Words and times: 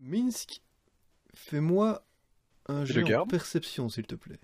Minsk, 0.00 0.60
fais-moi 1.34 2.04
un 2.66 2.84
jeu 2.84 3.02
garde 3.02 3.30
perception, 3.30 3.88
s'il 3.88 4.06
te 4.06 4.14
plaît. 4.14 4.40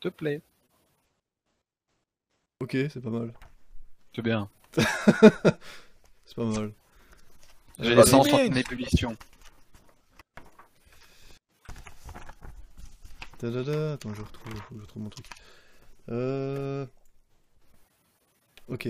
Te 0.00 0.08
plaît. 0.08 0.42
Ok, 2.60 2.72
c'est 2.72 3.00
pas 3.00 3.10
mal. 3.10 3.32
C'est 4.14 4.22
bien. 4.22 4.48
C'est 6.24 6.36
pas 6.36 6.44
mal. 6.44 6.72
J'ai 7.78 7.94
les 7.94 8.04
100 8.04 8.22
combien 8.24 8.48
Attends, 13.42 14.14
je 14.14 14.22
retrouve, 14.22 15.02
mon 15.02 15.08
truc. 15.10 15.26
Euh... 16.10 16.86
Ok. 18.68 18.88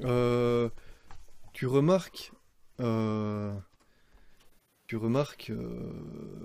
Euh... 0.00 0.68
Tu 1.52 1.66
remarques... 1.66 2.32
euh, 2.80 3.54
Tu 4.86 4.96
remarques 4.96 5.52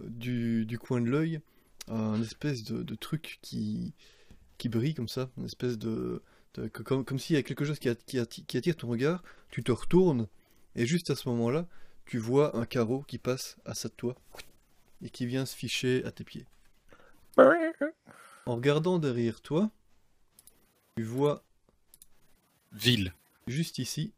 du, 0.09 0.65
coin 0.79 1.01
de 1.01 1.09
l'œil 1.09 1.41
un 1.87 2.21
espèce 2.21 2.63
de, 2.63 2.95
truc 2.95 3.39
qui, 3.41 3.93
qui 4.57 4.69
brille 4.69 4.93
comme 4.93 5.07
ça, 5.09 5.29
une 5.37 5.45
espèce 5.45 5.77
de... 5.77 6.21
comme, 6.83 7.19
s'il 7.19 7.35
y 7.35 7.39
a 7.39 7.43
quelque 7.43 7.65
chose 7.65 7.79
qui, 7.79 7.89
a- 7.89 7.95
qui, 7.95 8.17
atti- 8.19 8.45
qui 8.45 8.57
attire 8.57 8.75
ton 8.77 8.87
regard, 8.87 9.23
tu 9.49 9.63
te 9.63 9.71
retournes, 9.71 10.27
et 10.75 10.85
juste 10.85 11.09
à 11.09 11.15
ce 11.15 11.27
moment-là, 11.29 11.67
tu 12.05 12.19
vois 12.19 12.55
un 12.57 12.65
carreau 12.65 13.03
qui 13.03 13.17
passe 13.17 13.57
à 13.65 13.73
ça 13.73 13.89
de 13.89 13.93
toi 13.95 14.15
et 15.03 15.09
qui 15.09 15.25
vient 15.25 15.45
se 15.45 15.55
ficher 15.55 16.03
à 16.05 16.11
tes 16.11 16.23
pieds. 16.23 16.45
En 18.45 18.55
regardant 18.55 18.99
derrière 18.99 19.41
toi, 19.41 19.69
tu 20.95 21.03
vois 21.03 21.43
Ville. 22.71 23.13
juste 23.47 23.77
ici 23.77 24.13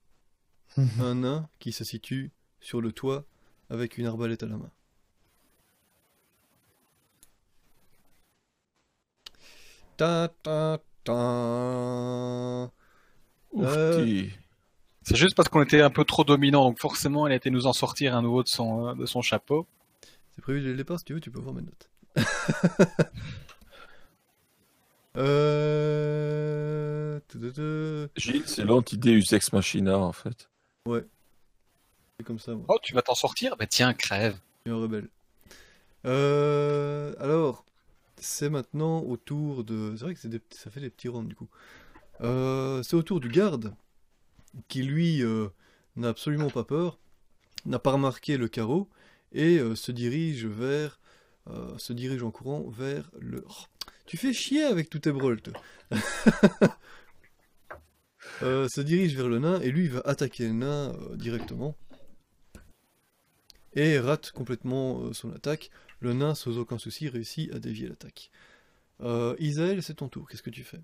un 0.99 1.15
nain 1.15 1.49
qui 1.59 1.71
se 1.71 1.83
situe 1.83 2.31
sur 2.59 2.81
le 2.81 2.91
toit 2.91 3.25
avec 3.69 3.97
une 3.97 4.05
arbalète 4.05 4.43
à 4.43 4.47
la 4.47 4.57
main. 4.57 4.71
Ta 9.97 10.29
ta 10.43 10.79
ta. 11.03 11.13
Euh. 13.57 14.27
C'est 15.03 15.15
juste 15.15 15.35
parce 15.35 15.47
qu'on 15.49 15.61
était 15.61 15.81
un 15.81 15.91
peu 15.91 16.03
trop 16.03 16.23
dominant, 16.23 16.65
donc 16.65 16.79
forcément, 16.79 17.27
elle 17.27 17.33
a 17.33 17.35
été 17.35 17.51
nous 17.51 17.67
en 17.67 17.73
sortir 17.73 18.15
un 18.15 18.21
nouveau 18.21 18.43
de 18.43 18.47
son, 18.47 18.87
euh, 18.87 18.93
de 18.95 19.05
son 19.05 19.21
chapeau. 19.21 19.67
C'est 20.35 20.41
prévu 20.41 20.61
dès 20.61 20.69
le 20.69 20.75
départ, 20.75 20.99
si 20.99 21.05
tu 21.05 21.13
veux, 21.13 21.21
tu 21.21 21.31
peux 21.31 21.39
voir 21.39 21.55
mes 21.55 21.61
notes. 21.61 21.89
euh... 25.17 27.19
Gilles, 28.15 28.43
c'est 28.45 28.63
l'anti-Deus 28.63 29.33
Ex 29.33 29.53
Machina 29.53 29.97
en 29.97 30.11
fait. 30.11 30.49
C'est 30.87 32.23
comme 32.23 32.39
ça, 32.39 32.53
moi. 32.53 32.65
Oh, 32.67 32.77
tu 32.81 32.93
vas 32.93 33.01
t'en 33.01 33.15
sortir? 33.15 33.55
Bah 33.57 33.67
tiens, 33.67 33.93
crève. 33.93 34.37
Je 34.65 34.71
suis 34.71 34.77
un 34.77 34.81
rebelle. 34.81 35.09
Euh, 36.05 37.13
alors, 37.19 37.65
c'est 38.17 38.49
maintenant 38.49 38.99
au 38.99 39.17
tour 39.17 39.63
de. 39.63 39.95
C'est 39.97 40.05
vrai 40.05 40.15
que 40.15 40.27
des- 40.27 40.41
ça 40.51 40.69
fait 40.69 40.79
des 40.79 40.89
petits 40.89 41.09
rounds 41.09 41.27
du 41.27 41.35
coup. 41.35 41.49
Euh, 42.21 42.81
c'est 42.83 42.95
au 42.95 43.03
tour 43.03 43.19
du 43.19 43.27
garde, 43.27 43.75
qui 44.69 44.83
lui 44.83 45.21
euh, 45.23 45.49
n'a 45.97 46.09
absolument 46.09 46.49
pas 46.49 46.63
peur, 46.63 46.97
n'a 47.65 47.79
pas 47.79 47.91
remarqué 47.91 48.37
le 48.37 48.47
carreau, 48.47 48.87
et 49.35 49.59
euh, 49.59 49.75
se 49.75 49.91
dirige 49.91 50.45
vers. 50.47 50.99
euh, 51.47 51.77
se 51.77 51.93
dirige 51.93 52.23
en 52.23 52.31
courant 52.31 52.67
vers 52.69 53.11
le. 53.19 53.43
Oh, 53.47 53.85
tu 54.07 54.17
fais 54.17 54.33
chier 54.33 54.63
avec 54.63 54.89
tous 54.89 54.99
tes 54.99 55.11
brûles, 55.11 55.41
toi. 55.41 55.53
Euh, 58.41 58.67
se 58.67 58.81
dirige 58.81 59.15
vers 59.15 59.29
le 59.29 59.39
nain, 59.39 59.61
et 59.61 59.71
lui 59.71 59.85
il 59.85 59.91
va 59.91 60.01
attaquer 60.03 60.47
le 60.47 60.53
nain 60.53 60.93
directement 61.13 61.77
et 63.75 63.97
rate 63.97 64.31
complètement 64.31 65.13
son 65.13 65.31
attaque. 65.31 65.69
Le 66.01 66.11
nain, 66.13 66.35
sans 66.35 66.57
aucun 66.57 66.77
souci, 66.77 67.07
réussit 67.07 67.53
à 67.53 67.59
dévier 67.59 67.87
l'attaque. 67.87 68.31
Isaël, 69.39 69.81
c'est 69.83 69.93
ton 69.95 70.09
tour. 70.09 70.27
Qu'est-ce 70.27 70.43
que 70.43 70.49
tu 70.49 70.63
fais? 70.63 70.81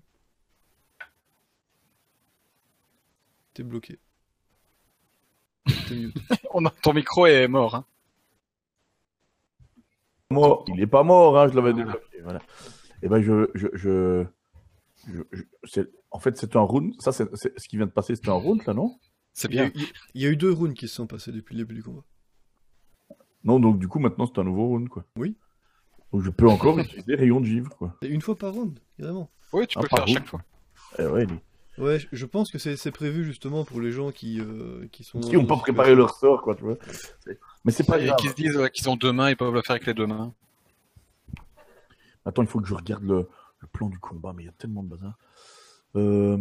T'es 3.52 3.64
bloqué. 3.64 3.98
T'es 5.88 5.94
mute. 5.94 6.16
Ton 6.82 6.94
micro 6.94 7.26
est 7.26 7.48
mort. 7.48 7.74
Hein. 7.74 7.86
Moi, 10.32 10.64
il 10.68 10.80
est 10.80 10.86
pas 10.86 11.02
mort, 11.02 11.38
hein, 11.38 11.48
je 11.48 11.54
l'avais 11.54 11.72
débloqué. 11.72 12.20
Voilà. 12.22 12.40
Et 13.02 13.08
ben 13.08 13.20
je, 13.22 13.48
je, 13.54 13.68
je, 13.74 14.24
je- 15.08 15.22
je- 15.32 15.42
c'est- 15.64 15.90
en 16.10 16.18
fait 16.20 16.36
c'est 16.36 16.54
un 16.56 16.60
round. 16.60 16.94
Ça 17.00 17.10
c'est 17.12 17.28
ce 17.34 17.68
qui 17.68 17.76
vient 17.76 17.86
de 17.86 17.90
passer, 17.90 18.14
c'était 18.14 18.28
un 18.30 18.34
round 18.34 18.62
là, 18.66 18.74
non? 18.74 18.96
C'est 19.32 19.48
Il 19.50 19.56
y, 19.56 19.60
a, 19.60 19.62
bien. 19.64 19.72
il 19.74 19.80
y 19.80 19.84
a- 19.84 19.88
il 20.14 20.22
y 20.22 20.26
a 20.26 20.28
eu 20.28 20.36
deux 20.36 20.52
rounds 20.52 20.74
qui 20.78 20.86
se 20.88 20.94
sont 20.94 21.06
passés 21.06 21.32
depuis 21.32 21.54
le 21.56 21.62
début 21.64 21.74
du 21.74 21.82
combat. 21.82 22.04
Non, 23.44 23.58
donc 23.58 23.78
du 23.78 23.88
coup 23.88 23.98
maintenant 23.98 24.26
c'est 24.26 24.40
un 24.40 24.44
nouveau 24.44 24.66
round 24.68 24.88
quoi. 24.88 25.04
Oui. 25.16 25.36
Donc 26.12 26.22
je 26.22 26.30
peux 26.30 26.48
encore 26.48 26.78
utiliser 26.78 27.14
rayon 27.16 27.40
de 27.40 27.46
givre 27.46 27.70
quoi. 27.76 27.96
Une 28.02 28.20
fois 28.20 28.36
par 28.36 28.52
round, 28.52 28.78
vraiment. 28.98 29.30
Oui, 29.52 29.66
tu 29.66 29.78
Ah, 29.78 29.80
peux 29.82 29.86
le 29.90 29.96
faire 29.96 30.04
à 30.04 30.06
chaque 30.06 30.26
fois. 30.26 30.42
Eh 30.98 31.06
ouais, 31.06 31.26
Ouais, 31.78 31.98
je- 32.12 32.26
pense 32.26 32.50
que 32.52 32.58
c'est 32.58 32.76
c'est 32.76 32.90
prévu 32.90 33.24
justement 33.24 33.64
pour 33.64 33.80
les 33.80 33.90
gens 33.92 34.10
qui, 34.12 34.38
euh, 34.40 34.86
qui 34.92 35.04
sont. 35.04 35.20
qui 35.20 35.38
ont 35.38 35.46
pas 35.46 35.56
préparé 35.56 35.94
leur 35.94 36.14
sort 36.14 36.42
quoi, 36.42 36.54
tu 36.54 36.64
vois. 36.64 36.76
Mais 37.64 37.72
c'est 37.72 37.84
pas 37.84 37.98
Et 38.00 38.06
grave. 38.06 38.16
qui 38.16 38.28
se 38.28 38.34
disent 38.34 38.56
euh, 38.56 38.68
qu'ils 38.68 38.88
ont 38.90 38.96
deux 38.96 39.12
mains, 39.12 39.30
ils 39.30 39.36
peuvent 39.36 39.54
le 39.54 39.62
faire 39.62 39.72
avec 39.76 39.86
les 39.86 39.94
deux 39.94 40.06
mains. 40.06 40.32
Attends, 42.24 42.42
il 42.42 42.48
faut 42.48 42.60
que 42.60 42.68
je 42.68 42.74
regarde 42.74 43.02
le, 43.04 43.28
le 43.60 43.66
plan 43.68 43.88
du 43.88 43.98
combat, 43.98 44.32
mais 44.34 44.42
il 44.44 44.46
y 44.46 44.48
a 44.48 44.52
tellement 44.52 44.82
de 44.82 44.88
bazar. 44.88 45.16
Euh, 45.96 46.38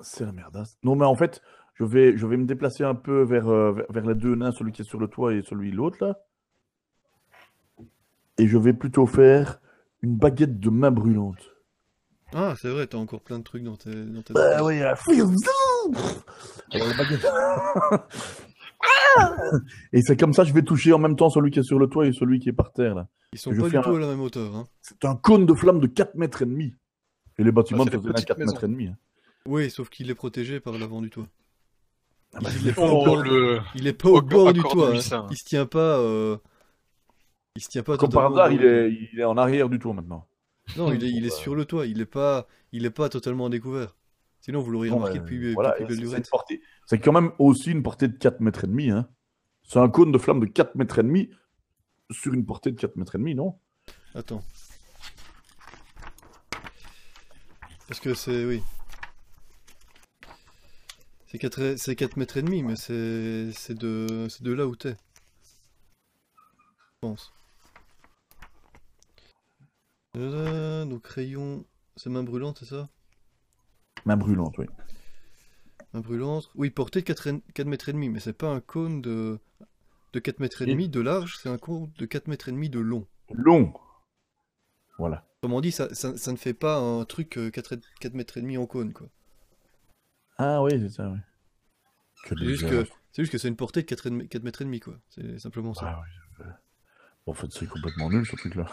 C'est 0.00 0.24
la 0.24 0.32
merdasse. 0.32 0.76
Non, 0.82 0.96
mais 0.96 1.06
en 1.06 1.14
fait, 1.14 1.42
je 1.74 1.84
vais, 1.84 2.16
je 2.16 2.26
vais 2.26 2.36
me 2.36 2.44
déplacer 2.44 2.84
un 2.84 2.94
peu 2.94 3.22
vers, 3.22 3.48
euh, 3.48 3.72
vers, 3.72 3.86
vers 3.90 4.06
les 4.06 4.14
deux 4.14 4.34
nains, 4.34 4.52
celui 4.52 4.72
qui 4.72 4.82
est 4.82 4.84
sur 4.84 4.98
le 4.98 5.08
toit 5.08 5.32
et 5.34 5.42
celui 5.42 5.70
l'autre 5.70 5.98
là. 6.04 6.18
Et 8.38 8.46
je 8.48 8.58
vais 8.58 8.72
plutôt 8.72 9.06
faire 9.06 9.60
une 10.00 10.16
baguette 10.16 10.58
de 10.58 10.70
main 10.70 10.90
brûlante. 10.90 11.50
Ah, 12.34 12.54
c'est 12.60 12.70
vrai, 12.70 12.86
t'as 12.86 12.96
encore 12.98 13.20
plein 13.20 13.38
de 13.38 13.44
trucs 13.44 13.62
dans 13.62 13.76
tes. 13.76 13.94
Dans 13.94 14.22
tes 14.22 14.32
Bah 14.32 14.64
oui, 14.64 14.78
la 14.80 14.94
Alors, 16.72 16.88
la 16.88 16.94
baguette. 16.96 17.26
Et 19.92 20.02
c'est 20.02 20.16
comme 20.16 20.32
ça, 20.32 20.44
je 20.44 20.52
vais 20.52 20.62
toucher 20.62 20.92
en 20.92 20.98
même 20.98 21.16
temps 21.16 21.30
celui 21.30 21.50
qui 21.50 21.58
est 21.58 21.62
sur 21.62 21.78
le 21.78 21.86
toit 21.86 22.06
et 22.06 22.12
celui 22.12 22.38
qui 22.40 22.48
est 22.48 22.52
par 22.54 22.72
terre 22.72 22.94
là. 22.94 23.08
Ils 23.32 23.38
sont 23.38 23.52
je 23.52 23.60
pas 23.60 23.68
du 23.68 23.72
tout 23.80 23.90
un- 23.90 23.96
à 23.96 24.00
la 24.00 24.06
même 24.08 24.20
hauteur. 24.20 24.54
Hein. 24.56 24.66
C'est 24.82 25.04
un 25.04 25.16
cône 25.16 25.46
de 25.46 25.54
flamme 25.54 25.80
de 25.80 25.86
4 25.86 26.14
mètres 26.16 26.42
et 26.42 26.46
demi. 26.46 26.74
Et 27.38 27.44
les 27.44 27.52
bâtiments 27.52 27.84
faisaient 27.86 27.98
petites 27.98 28.26
4 28.26 28.38
maisons. 28.38 28.52
mètres 28.52 28.64
et 28.64 28.68
demi. 28.68 28.86
hein. 28.88 28.96
Oui, 29.46 29.70
sauf 29.70 29.88
qu'il 29.88 30.10
est 30.10 30.14
protégé 30.14 30.60
par 30.60 30.74
l'avant 30.78 31.00
du 31.00 31.10
toit. 31.10 31.26
Ah 32.34 32.38
bah, 32.42 32.50
il, 32.60 32.68
est 32.68 32.72
pas 32.72 32.82
au 32.90 33.00
Oh, 33.00 33.04
bord, 33.04 33.16
le... 33.22 33.60
il 33.74 33.86
est 33.86 33.92
pas 33.92 34.08
au 34.08 34.18
Acc- 34.20 34.28
bord 34.28 34.52
du 34.52 34.62
toit. 34.62 34.90
hein. 34.94 35.26
Il 35.30 35.36
se 35.36 35.44
tient 35.44 35.66
pas. 35.66 35.98
euh, 35.98 36.36
Il 37.56 37.62
se 37.62 37.68
tient 37.68 37.82
pas 37.82 37.96
Comme 37.96 38.10
par 38.10 38.32
hasard, 38.32 38.52
il 38.52 38.64
est, 38.64 38.90
il 39.12 39.20
est 39.20 39.24
en 39.24 39.36
arrière 39.36 39.68
du 39.68 39.78
toit 39.78 39.92
maintenant. 39.92 40.26
Non, 40.76 40.92
il 40.92 41.04
est, 41.04 41.10
il 41.10 41.26
est 41.26 41.30
sur 41.30 41.54
le 41.54 41.64
toit. 41.66 41.86
Il 41.86 42.00
est 42.00 42.06
pas, 42.06 42.46
il 42.72 42.84
est 42.86 42.90
pas 42.90 43.08
totalement 43.08 43.48
découvert. 43.50 43.96
Sinon, 44.42 44.60
vous 44.60 44.72
l'auriez 44.72 44.90
remarqué 44.92 45.14
mais 45.14 45.20
depuis, 45.20 45.54
voilà, 45.54 45.70
depuis 45.70 45.86
belle 45.96 46.24
c'est- 46.86 46.98
quand 46.98 47.12
même 47.12 47.30
aussi 47.38 47.70
une 47.70 47.82
portée 47.82 48.08
de 48.08 48.16
4 48.18 48.40
mètres 48.40 48.64
et 48.64 48.66
demi. 48.66 48.90
Hein. 48.90 49.08
C'est 49.62 49.78
un 49.78 49.88
cône 49.88 50.10
de 50.10 50.18
flamme 50.18 50.40
de 50.40 50.46
4 50.46 50.74
mètres 50.74 50.98
et 50.98 51.04
demi 51.04 51.30
sur 52.10 52.34
une 52.34 52.44
portée 52.44 52.72
de 52.72 52.76
4 52.76 52.96
mètres 52.96 53.14
et 53.14 53.18
demi, 53.18 53.36
non? 53.36 53.58
Attends. 54.16 54.42
Parce 57.86 58.00
que 58.00 58.14
c'est. 58.14 58.44
Oui. 58.44 58.62
C'est 61.28 61.38
4, 61.38 61.76
c'est 61.78 61.94
4 61.94 62.16
mètres 62.16 62.36
et 62.36 62.42
demi, 62.42 62.62
mais 62.64 62.74
c'est 62.76 63.52
c'est 63.52 63.78
de, 63.78 64.26
c'est 64.28 64.42
de 64.42 64.52
là 64.52 64.66
où 64.66 64.74
t'es. 64.74 64.96
Je 66.34 66.98
pense. 67.00 67.32
Donc 70.14 71.06
rayon, 71.06 71.64
c'est 71.96 72.10
main 72.10 72.22
brûlante, 72.24 72.58
c'est 72.58 72.66
ça? 72.66 72.88
Main 74.04 74.16
brûlante, 74.16 74.58
oui. 74.58 74.66
Main 75.92 76.00
brûlante. 76.00 76.50
Oui, 76.54 76.70
portée 76.70 77.00
de 77.00 77.06
4, 77.06 77.40
4 77.54 77.66
mètres 77.66 77.88
et 77.88 77.92
demi, 77.92 78.08
mais 78.08 78.20
c'est 78.20 78.32
pas 78.32 78.48
un 78.48 78.60
cône 78.60 79.00
de, 79.02 79.38
de 80.12 80.18
4 80.18 80.40
mètres 80.40 80.62
et 80.62 80.66
demi 80.66 80.88
de 80.88 81.00
large, 81.00 81.38
c'est 81.38 81.48
un 81.48 81.58
cône 81.58 81.90
de 81.98 82.06
4 82.06 82.28
mètres 82.28 82.48
et 82.48 82.52
demi 82.52 82.68
de 82.68 82.80
long. 82.80 83.06
Long. 83.30 83.72
Voilà. 84.98 85.26
Autrement 85.42 85.60
dit, 85.60 85.72
ça, 85.72 85.92
ça, 85.94 86.16
ça 86.16 86.32
ne 86.32 86.36
fait 86.36 86.54
pas 86.54 86.78
un 86.78 87.04
truc 87.04 87.36
euh, 87.38 87.50
4, 87.50 87.76
4 88.00 88.14
mètres 88.14 88.38
et 88.38 88.42
demi 88.42 88.56
en 88.58 88.66
cône, 88.66 88.92
quoi. 88.92 89.08
Ah 90.38 90.62
oui, 90.62 90.72
c'est 90.78 90.88
ça, 90.88 91.08
oui. 91.10 91.18
C'est 92.28 92.38
juste 92.38 92.68
que 92.68 92.86
c'est 93.12 93.22
juste 93.22 93.32
que 93.32 93.38
c'est 93.38 93.48
une 93.48 93.56
portée 93.56 93.82
de 93.82 93.86
4, 93.86 94.10
mètres 94.42 94.62
et 94.62 94.64
demi, 94.64 94.80
quoi. 94.80 94.94
C'est 95.10 95.38
simplement 95.38 95.74
ça. 95.74 95.86
Ah 95.86 96.02
oui, 96.02 96.46
Bon, 97.26 97.32
en 97.32 97.34
fait, 97.34 97.52
c'est 97.52 97.66
complètement 97.66 98.10
nul 98.10 98.26
ce 98.26 98.34
truc-là. 98.36 98.66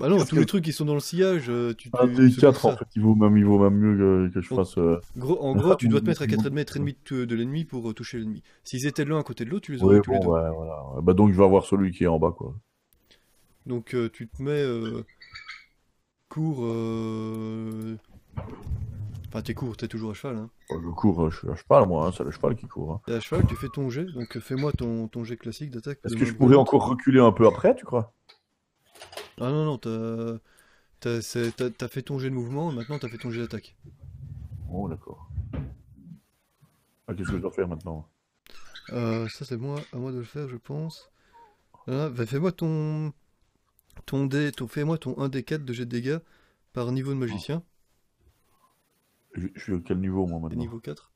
Bah 0.00 0.08
non, 0.08 0.18
tous 0.24 0.34
que 0.34 0.40
les 0.40 0.46
trucs 0.46 0.64
qui 0.64 0.72
sont 0.72 0.84
dans 0.84 0.94
le 0.94 1.00
sillage, 1.00 1.48
euh, 1.48 1.74
tu, 1.74 1.90
des 2.16 2.30
c'est 2.30 2.40
4 2.40 2.60
pour 2.60 2.70
en 2.72 2.76
fait, 2.76 2.88
il 2.96 3.02
vaut 3.02 3.14
même, 3.14 3.36
il 3.36 3.44
vaut 3.44 3.58
même 3.58 3.74
mieux 3.74 4.28
que, 4.28 4.34
que 4.34 4.40
je 4.40 4.48
Donc, 4.48 4.58
fasse. 4.58 4.78
euh, 4.78 5.00
Gros, 5.16 5.38
en 5.42 5.54
gros, 5.54 5.74
tu 5.76 5.88
dois 5.88 6.00
te 6.00 6.06
mettre 6.06 6.22
à 6.22 6.26
4 6.26 6.50
mètres 6.50 6.76
et 6.76 6.80
demi 6.80 6.96
de, 7.10 7.24
de 7.24 7.34
l'ennemi 7.34 7.64
pour 7.64 7.90
euh, 7.90 7.94
toucher 7.94 8.18
l'ennemi. 8.18 8.42
S'ils 8.64 8.86
étaient 8.86 9.04
l'un 9.04 9.18
à 9.18 9.22
côté 9.22 9.44
de 9.44 9.50
l'autre, 9.50 9.66
tu 9.66 9.72
les 9.72 9.82
aurais 9.84 9.94
Ouais, 9.96 10.00
tous 10.00 10.12
les 10.12 10.20
deux. 10.20 10.28
ouais, 10.28 10.50
voilà. 10.50 10.82
Bah 11.02 11.12
donc 11.14 11.30
je 11.32 11.36
vais 11.36 11.44
avoir 11.44 11.64
celui 11.64 11.90
qui 11.92 12.04
est 12.04 12.06
en 12.06 12.18
bas 12.18 12.32
quoi. 12.32 12.54
Donc 13.66 13.94
euh, 13.94 14.08
tu 14.12 14.28
te 14.28 14.42
mets 14.42 14.50
euh, 14.62 15.04
court. 16.28 16.64
euh, 16.64 17.96
Enfin, 19.28 19.42
t'es 19.42 19.54
court, 19.54 19.76
t'es 19.76 19.88
toujours 19.88 20.10
à 20.10 20.14
cheval. 20.14 20.36
Hein. 20.36 20.50
Oh, 20.70 20.78
Je 20.82 20.88
cours, 20.90 21.30
je 21.30 21.38
suis 21.38 21.48
à 21.50 21.54
cheval 21.56 21.86
moi, 21.88 22.06
hein, 22.06 22.12
c'est 22.16 22.24
le 22.24 22.30
cheval 22.30 22.54
qui 22.54 22.66
court. 22.66 22.92
hein. 22.92 23.00
T'es 23.06 23.12
à 23.14 23.20
cheval, 23.20 23.44
tu 23.46 23.56
fais 23.56 23.68
ton 23.68 23.90
jet. 23.90 24.04
Donc 24.04 24.38
fais-moi 24.38 24.72
ton, 24.72 25.08
ton 25.08 25.24
jet 25.24 25.36
classique 25.36 25.70
d'attaque. 25.70 25.98
Est-ce 26.04 26.16
que 26.16 26.24
je 26.24 26.34
pourrais 26.34 26.56
encore 26.56 26.86
reculer 26.88 27.20
un 27.20 27.32
peu 27.32 27.46
après, 27.46 27.74
tu 27.74 27.84
crois? 27.84 28.12
Ah 29.40 29.50
non, 29.50 29.64
non, 29.64 29.78
t'as 29.78 30.38
t'as 31.00 31.88
fait 31.88 32.02
ton 32.02 32.18
jet 32.18 32.30
de 32.30 32.34
mouvement, 32.34 32.70
et 32.70 32.74
maintenant 32.74 32.98
t'as 32.98 33.08
fait 33.08 33.18
ton 33.18 33.30
jet 33.30 33.40
d'attaque. 33.40 33.76
Oh 34.70 34.88
d'accord. 34.88 35.28
Ah, 37.08 37.14
Qu'est-ce 37.14 37.28
que 37.30 37.36
je 37.36 37.42
dois 37.42 37.50
faire 37.50 37.68
maintenant? 37.68 38.08
Euh, 38.90 39.28
ça 39.28 39.44
c'est 39.44 39.56
moi, 39.56 39.80
à 39.92 39.96
moi 39.96 40.12
de 40.12 40.18
le 40.18 40.24
faire, 40.24 40.48
je 40.48 40.56
pense. 40.56 41.10
Ah, 41.88 42.08
bah, 42.10 42.26
fais-moi 42.26 42.52
ton 42.52 43.12
ton 44.06 44.26
dé, 44.26 44.52
ton, 44.52 44.68
fais-moi 44.68 44.98
ton 44.98 45.18
1 45.18 45.28
d 45.28 45.42
4 45.42 45.64
de 45.64 45.72
jet 45.72 45.84
de 45.84 45.90
dégâts 45.90 46.18
par 46.72 46.90
niveau 46.92 47.10
de 47.12 47.18
magicien, 47.18 47.62
je, 49.34 49.48
je 49.54 49.60
suis 49.60 49.74
à 49.74 49.78
quel 49.84 49.98
niveau 50.00 50.26
moi 50.26 50.40
maintenant? 50.40 50.58
Niveau 50.60 50.80
4. 50.80 51.10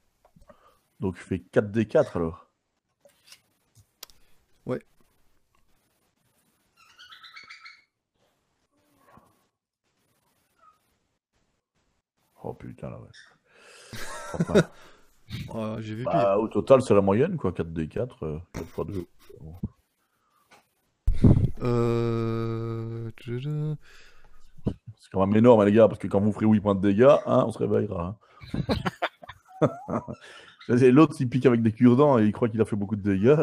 Donc 1.01 1.17
je 1.17 1.23
fais 1.23 1.39
4d4 1.53 2.17
alors 2.17 2.51
Ouais. 4.67 4.83
Oh 12.47 12.55
putain. 12.55 12.93
Enfin, 14.33 14.63
Ah, 15.55 15.77
j'ai 15.81 15.95
vu 15.97 16.09
pire. 16.09 16.13
bah, 16.13 16.39
au 16.39 16.47
total 16.49 16.83
c'est 16.83 16.95
la 16.95 17.01
moyenne 17.01 17.37
quoi, 17.37 17.51
4d4, 17.53 18.25
euh, 18.25 18.39
4 18.53 18.65
x 18.65 18.77
2. 18.87 19.07
Euh... 21.63 23.11
tadada. 23.17 23.77
C'est 24.99 25.11
quand 25.13 25.27
même 25.27 25.37
énorme 25.37 25.61
hein, 25.61 25.65
les 25.65 25.73
gars, 25.73 25.89
parce 25.89 25.99
que 25.99 26.07
quand 26.07 26.21
vous 26.21 26.33
ferez 26.33 26.47
8 26.47 26.61
points 26.61 26.75
de 26.75 26.81
dégâts, 26.81 27.17
hein, 27.27 27.45
on 27.47 27.53
se 27.53 27.59
réveillera. 27.59 28.19
hein. 28.53 30.03
L'autre 30.69 31.17
il 31.21 31.29
pique 31.29 31.47
avec 31.47 31.63
des 31.63 31.73
cure-dents 31.73 32.19
et 32.19 32.25
il 32.25 32.33
croit 32.33 32.49
qu'il 32.49 32.61
a 32.61 32.65
fait 32.65 32.77
beaucoup 32.77 32.97
de 32.97 33.03
dégâts. 33.03 33.37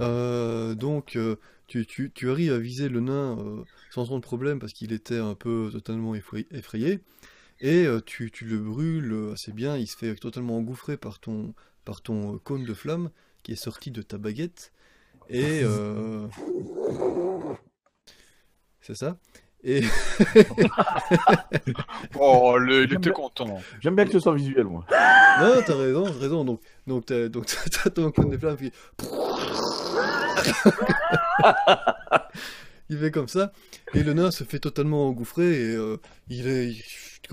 Euh, 0.00 0.74
donc, 0.74 1.16
euh, 1.16 1.36
tu, 1.68 1.86
tu, 1.86 2.10
tu 2.12 2.30
arrives 2.30 2.52
à 2.52 2.58
viser 2.58 2.88
le 2.88 3.00
nain 3.00 3.38
euh, 3.38 3.64
sans 3.90 4.04
trop 4.06 4.16
de 4.16 4.22
problème 4.22 4.58
parce 4.58 4.72
qu'il 4.72 4.92
était 4.92 5.18
un 5.18 5.34
peu 5.34 5.68
totalement 5.72 6.14
effrayé. 6.14 7.00
et 7.60 7.86
euh, 7.86 8.00
tu, 8.04 8.30
tu 8.30 8.44
le 8.46 8.58
brûles 8.58 9.12
euh, 9.12 9.32
assez 9.34 9.52
bien. 9.52 9.76
Il 9.76 9.86
se 9.86 9.96
fait 9.96 10.14
totalement 10.16 10.56
engouffrer 10.58 10.96
par 10.96 11.18
ton, 11.20 11.54
par 11.84 12.00
ton 12.02 12.34
euh, 12.34 12.38
cône 12.38 12.64
de 12.64 12.74
flamme 12.74 13.10
qui 13.42 13.52
est 13.52 13.56
sorti 13.56 13.90
de 13.90 14.02
ta 14.02 14.18
baguette. 14.18 14.72
Et. 15.28 15.60
euh, 15.64 16.26
C'est 18.80 18.94
ça. 18.96 19.18
Et. 19.62 19.82
Oh, 22.18 22.56
le, 22.58 22.84
il 22.84 22.94
était 22.94 23.10
content. 23.10 23.60
J'aime 23.80 23.94
bien 23.96 24.04
que 24.04 24.12
ce 24.12 24.20
soit 24.20 24.34
visuel 24.34 24.64
moi. 24.64 24.84
Non, 25.40 25.62
t'as 25.64 25.76
raison, 25.76 26.04
t'as 26.04 26.18
raison. 26.18 26.44
Donc, 26.44 26.60
donc, 26.86 27.06
t'as, 27.06 27.28
donc 27.28 27.46
t'as 27.70 27.90
ton 27.90 28.10
cône 28.10 28.30
de 28.30 28.38
flamme 28.38 28.56
qui. 28.56 28.72
il 32.88 32.98
fait 32.98 33.10
comme 33.10 33.28
ça, 33.28 33.52
et 33.94 34.02
le 34.02 34.14
nain 34.14 34.30
se 34.30 34.44
fait 34.44 34.58
totalement 34.58 35.08
engouffrer, 35.08 35.70
et 35.70 35.74
euh, 35.74 35.98
il 36.28 36.48
est. 36.48 36.74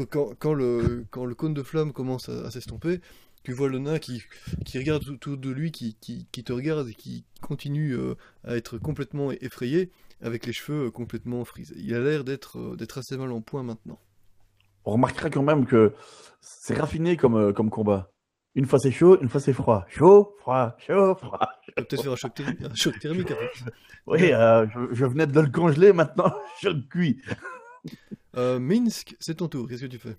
quand, 0.10 0.54
le, 0.54 1.06
quand 1.10 1.25
le 1.25 1.36
cône 1.36 1.54
de 1.54 1.63
flamme 1.63 1.94
commence 1.94 2.30
à, 2.30 2.52
s'estomper, 2.52 3.00
tu 3.44 3.54
vois 3.54 3.69
le 3.69 3.80
nain 3.80 4.00
qui, 4.00 4.24
qui 4.66 4.78
regarde 4.78 5.07
autour 5.07 5.38
de 5.38 5.50
lui, 5.50 5.72
qui, 5.72 5.96
qui, 6.02 6.44
te 6.44 6.54
regarde 6.54 6.90
et 6.90 6.94
qui 6.94 7.25
continue 7.42 7.94
euh, 7.94 8.16
à 8.44 8.56
être 8.56 8.78
complètement 8.78 9.31
effrayé, 9.31 9.92
avec 10.22 10.46
les 10.46 10.54
cheveux 10.54 10.88
euh, 10.88 10.92
complètement 10.92 11.46
frisés. 11.46 11.75
Il 11.78 11.94
a 11.94 12.00
l'air 12.00 12.24
d'être 12.24 12.98
assez 12.98 13.18
mal 13.18 13.31
en 13.31 13.42
point 13.42 13.63
maintenant. 13.63 14.00
On 14.86 14.92
remarquera 14.92 15.30
quand 15.30 15.44
même 15.44 15.66
que 15.66 15.94
c'est 16.42 16.75
raffiné 16.75 17.18
comme, 17.18 17.54
comme 17.54 17.69
combat. 17.69 18.12
Une 18.56 18.66
fois 18.66 18.80
c'est 18.80 18.92
chaud, 18.92 19.19
une 19.22 19.28
fois 19.30 19.42
c'est 19.42 19.54
froid. 19.54 19.86
Chaud, 19.90 20.36
froid, 20.40 20.75
chaud, 20.80 21.16
froid. 21.16 21.50
Il 21.68 21.74
va 21.78 21.84
peut-être 21.84 22.04
faire 22.04 22.12
un 22.13 22.16
choc, 22.16 22.34
thermi- 22.36 22.66
un 22.66 22.74
choc 22.75 22.98
thermique 23.00 23.31
après. 23.31 23.50
Oui, 24.07 24.31
euh, 24.31 24.66
je, 24.74 24.94
je 24.96 25.06
venais 25.06 25.28
de 25.28 25.40
le 25.40 25.50
congeler, 25.50 25.92
maintenant 25.92 26.34
je 26.62 26.69
le 26.69 26.81
cuis. 26.81 27.22
Euh, 28.38 28.60
Minsk, 28.60 29.16
c'est 29.19 29.36
ton 29.36 29.48
tour, 29.50 29.68
qu'est-ce 29.68 29.81
que 29.81 29.88
tu 29.88 30.00
fais? 30.00 30.16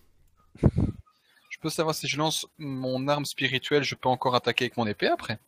Je 0.63 1.59
peux 1.61 1.71
savoir 1.71 1.95
si 1.95 2.07
je 2.09 2.19
lance 2.19 2.47
mon 2.59 3.09
arme 3.09 3.25
spirituelle, 3.25 3.83
je 3.85 3.95
peux 3.95 4.09
encore 4.11 4.35
attaquer 4.35 4.65
avec 4.67 4.77
mon 4.77 4.87
épée 4.87 5.07
après? 5.09 5.39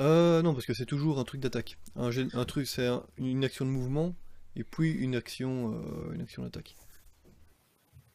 Euh, 0.00 0.42
non, 0.42 0.52
parce 0.54 0.66
que 0.66 0.74
c'est 0.74 0.86
toujours 0.86 1.18
un 1.20 1.24
truc 1.24 1.40
d'attaque. 1.40 1.78
Un, 1.96 2.10
truc, 2.44 2.66
c'est 2.66 2.86
un- 2.86 3.04
une 3.16 3.44
action 3.44 3.64
de 3.64 3.70
mouvement, 3.70 4.14
et 4.56 4.64
puis 4.64 4.90
une 4.92 5.14
action, 5.14 5.72
euh, 5.74 6.12
une 6.14 6.20
action 6.20 6.42
d'attaque. 6.42 6.74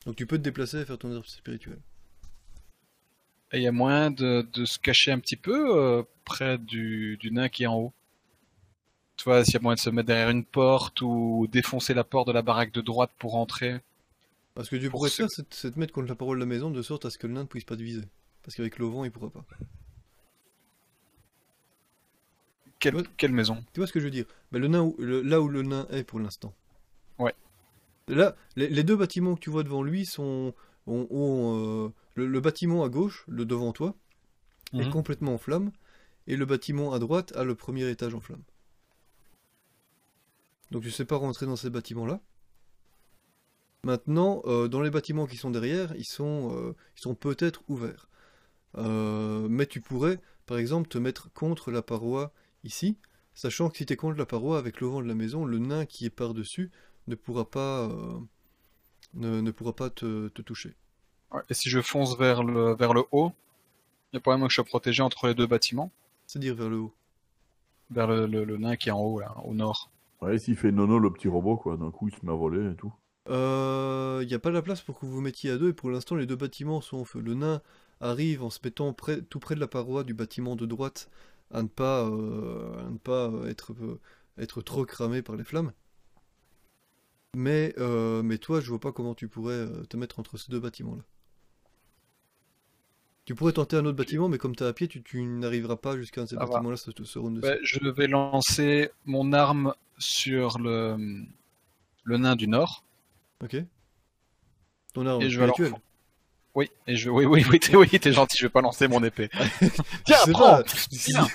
Donc 0.05 0.15
tu 0.15 0.25
peux 0.27 0.37
te 0.37 0.43
déplacer 0.43 0.77
et 0.79 0.85
faire 0.85 0.97
ton 0.97 1.11
arbre 1.13 1.25
spirituel. 1.27 1.79
Et 3.51 3.57
il 3.57 3.63
y 3.63 3.67
a 3.67 3.71
moyen 3.71 4.09
de, 4.09 4.47
de 4.53 4.65
se 4.65 4.79
cacher 4.79 5.11
un 5.11 5.19
petit 5.19 5.35
peu 5.35 5.77
euh, 5.77 6.03
près 6.25 6.57
du, 6.57 7.17
du 7.17 7.31
nain 7.31 7.47
qui 7.49 7.63
est 7.63 7.67
en 7.67 7.75
haut. 7.77 7.93
Tu 9.17 9.25
vois, 9.25 9.45
s'il 9.45 9.53
y 9.53 9.57
a 9.57 9.59
moyen 9.59 9.75
de 9.75 9.79
se 9.79 9.91
mettre 9.91 10.07
derrière 10.07 10.31
une 10.31 10.43
porte 10.43 11.01
ou 11.01 11.47
défoncer 11.51 11.93
la 11.93 12.03
porte 12.03 12.27
de 12.27 12.33
la 12.33 12.41
baraque 12.41 12.71
de 12.71 12.81
droite 12.81 13.11
pour 13.19 13.35
entrer. 13.35 13.81
Parce 14.53 14.69
que 14.69 14.75
tu 14.75 14.89
Pour 14.89 14.99
pourrais 14.99 15.09
faire, 15.09 15.27
c'est 15.31 15.71
te 15.71 15.79
mettre 15.79 15.93
contre 15.93 16.07
la 16.07 16.15
parole 16.15 16.37
de 16.37 16.41
la 16.41 16.45
maison 16.45 16.69
de 16.69 16.81
sorte 16.83 17.05
à 17.05 17.09
ce 17.09 17.17
que 17.17 17.25
le 17.27 17.33
nain 17.33 17.41
ne 17.43 17.47
puisse 17.47 17.63
pas 17.63 17.75
te 17.77 17.81
viser. 17.81 18.03
Parce 18.43 18.55
qu'avec 18.55 18.77
le 18.77 18.85
vent, 18.85 19.03
il 19.03 19.11
pourra 19.11 19.29
pas. 19.31 19.45
Quelle, 22.79 23.31
maison? 23.31 23.63
Tu 23.73 23.79
vois 23.79 23.87
ce 23.87 23.93
que 23.93 23.99
je 23.99 24.05
veux 24.05 24.11
dire? 24.11 24.25
Ben, 24.51 24.59
le 24.59 24.67
nain 24.67 24.81
où- 24.81 24.95
le- 24.99 25.21
Là 25.21 25.41
où 25.41 25.47
le 25.47 25.63
nain 25.63 25.87
est 25.91 26.03
pour 26.03 26.19
l'instant. 26.19 26.53
Ouais. 27.19 27.33
Là, 28.07 28.35
les, 28.55 28.67
les 28.67 28.83
deux 28.83 28.95
bâtiments 28.97 29.35
que 29.35 29.39
tu 29.39 29.49
vois 29.49 29.63
devant 29.63 29.83
lui 29.83 30.05
sont. 30.05 30.53
Euh, 30.91 31.89
le, 32.15 32.27
le 32.27 32.39
bâtiment 32.41 32.83
à 32.83 32.89
gauche, 32.89 33.25
le 33.27 33.45
devant 33.45 33.73
toi, 33.73 33.95
est 34.79 34.85
Mhm. 34.85 34.91
complètement 34.91 35.33
en 35.33 35.37
flammes, 35.37 35.71
et 36.27 36.35
le 36.37 36.45
bâtiment 36.45 36.93
à 36.93 36.99
droite 36.99 37.33
a 37.35 37.43
le 37.43 37.55
premier 37.55 37.89
étage 37.89 38.13
en 38.15 38.21
flammes. 38.21 38.43
Donc 40.71 40.83
tu 40.83 40.91
sais 40.91 41.05
pas 41.05 41.15
rentrer 41.17 41.45
dans 41.45 41.55
ces 41.55 41.69
bâtiments-là. 41.69 42.21
Maintenant, 43.83 44.41
euh, 44.45 44.67
dans 44.67 44.81
les 44.81 44.89
bâtiments 44.89 45.25
qui 45.25 45.37
sont 45.37 45.51
derrière, 45.51 45.95
ils 45.95 46.05
sont, 46.05 46.53
euh, 46.55 46.75
ils 46.97 47.01
sont 47.01 47.15
peut-être 47.15 47.63
ouverts. 47.69 48.09
Euh, 48.77 49.47
mais 49.49 49.65
tu 49.65 49.81
pourrais, 49.81 50.21
par 50.45 50.57
exemple, 50.57 50.89
te 50.89 50.97
mettre 50.97 51.31
contre 51.33 51.71
la 51.71 51.81
paroi 51.81 52.33
ici, 52.63 52.97
sachant 53.33 53.69
que 53.69 53.77
si 53.77 53.85
tu 53.85 53.93
es 53.93 53.97
contre 53.97 54.17
la 54.17 54.25
paroi 54.25 54.57
avec 54.57 54.81
le 54.81 54.87
vent 54.87 55.01
de 55.01 55.07
la 55.07 55.15
maison, 55.15 55.45
le 55.45 55.59
nain 55.59 55.85
qui 55.85 56.05
est 56.05 56.09
par-dessus 56.09 56.71
ne 57.07 57.15
pourra 57.15 57.49
pas, 57.49 57.89
ne, 59.13 59.41
ne 59.41 59.51
pourra 59.51 59.73
pas 59.75 59.89
te, 59.89 60.29
te 60.29 60.41
toucher. 60.41 60.75
Ouais, 61.31 61.41
Et 61.49 61.55
si 61.55 61.69
je 61.69 61.81
fonce 61.81 62.17
vers 62.19 62.43
le, 62.43 62.75
vers 62.75 62.93
le 62.93 63.03
haut, 63.11 63.33
il 64.13 64.17
y 64.17 64.19
a 64.19 64.21
pas 64.21 64.31
moyen 64.37 64.47
que 64.47 64.51
je 64.51 64.55
sois 64.55 64.63
protégé 64.65 65.03
entre 65.03 65.27
les 65.27 65.35
deux 65.35 65.47
bâtiments 65.47 65.91
C'est-à-dire 66.27 66.55
vers 66.55 66.69
le 66.69 66.77
haut. 66.77 66.93
Vers 67.91 68.07
le, 68.07 68.25
le- 68.25 68.45
le 68.45 68.57
nain 68.57 68.75
qui 68.77 68.89
est 68.89 68.93
en 68.93 68.99
haut, 68.99 69.19
là, 69.19 69.35
au 69.45 69.53
nord. 69.53 69.91
Ouais, 70.21 70.39
s'il 70.39 70.55
fait 70.55 70.71
nono 70.71 70.97
le 70.97 71.11
petit 71.11 71.27
robot, 71.27 71.57
quoi, 71.57 71.75
d'un 71.75 71.91
coup 71.91 72.07
il 72.07 72.15
se 72.15 72.25
met 72.25 72.31
à 72.31 72.35
voler 72.35 72.71
et 72.71 72.75
tout. 72.77 72.93
Il 73.27 74.27
n'y 74.27 74.33
a 74.33 74.39
pas 74.39 74.49
la 74.51 74.61
place 74.61 74.81
pour 74.81 74.99
que 74.99 75.05
vous 75.05 75.11
vous 75.13 75.21
mettiez 75.21 75.51
à 75.51 75.57
deux, 75.57 75.69
et 75.69 75.73
pour 75.73 75.89
l'instant 75.91 76.15
les 76.15 76.25
deux 76.25 76.35
bâtiments 76.35 76.81
sont 76.81 76.97
en 76.97 77.05
feu. 77.05 77.21
Le 77.21 77.33
nain 77.35 77.61
arrive 78.01 78.43
en 78.43 78.49
se 78.49 78.59
mettant 78.63 78.93
près- 78.93 79.21
tout 79.21 79.39
près 79.39 79.55
de 79.55 79.59
la 79.59 79.67
paroi 79.67 80.03
du 80.03 80.13
bâtiment 80.13 80.55
de 80.55 80.65
droite 80.65 81.09
à 81.51 81.61
ne 81.63 81.67
pas, 81.67 82.03
euh, 82.05 82.87
à 82.87 82.89
ne 82.89 82.97
pas 82.97 83.27
euh, 83.29 83.47
être, 83.47 83.73
euh, 83.73 83.99
être 84.37 84.61
trop 84.61 84.85
cramé 84.85 85.21
par 85.21 85.35
les 85.35 85.43
flammes. 85.43 85.71
Mais, 87.35 87.73
euh, 87.77 88.23
mais 88.23 88.37
toi, 88.37 88.59
je 88.59 88.69
vois 88.69 88.79
pas 88.79 88.91
comment 88.91 89.13
tu 89.13 89.27
pourrais 89.27 89.53
euh, 89.53 89.83
te 89.83 89.97
mettre 89.97 90.19
entre 90.19 90.37
ces 90.37 90.51
deux 90.51 90.59
bâtiments-là. 90.59 91.03
Tu 93.25 93.35
pourrais 93.35 93.53
tenter 93.53 93.75
un 93.75 93.85
autre 93.85 93.97
bâtiment, 93.97 94.27
mais 94.27 94.39
comme 94.39 94.55
tu 94.55 94.63
es 94.63 94.67
à 94.67 94.73
pied, 94.73 94.87
tu, 94.87 95.03
tu 95.03 95.21
n'arriveras 95.23 95.75
pas 95.75 95.95
jusqu'à 95.95 96.21
un 96.21 96.23
de 96.23 96.29
ces 96.29 96.35
bâtiments-là, 96.35 96.75
roule 97.15 97.33
dessus. 97.35 97.47
Ouais, 97.47 97.59
je 97.61 97.87
vais 97.87 98.07
lancer 98.07 98.89
mon 99.05 99.33
arme 99.33 99.75
sur 99.99 100.57
le, 100.57 100.97
le 102.03 102.17
nain 102.17 102.35
du 102.35 102.47
nord. 102.47 102.83
Ok 103.43 103.57
Ton 104.93 105.05
arme 105.05 105.21
Et 105.21 105.29
je 105.29 105.39
vais 105.39 105.47
spirituelle. 105.49 105.79
Oui, 106.55 106.71
et 106.87 106.95
je, 106.95 107.11
oui, 107.11 107.25
oui, 107.25 107.45
oui, 107.51 107.59
t'es, 107.59 107.75
oui, 107.75 107.87
gentil, 108.03 108.37
je 108.39 108.45
vais 108.45 108.49
pas 108.49 108.61
lancer 108.61 108.87
mon 108.87 109.03
épée. 109.03 109.29
Tiens, 110.05 110.17
prends 110.31 110.63
Tiens. 110.63 111.27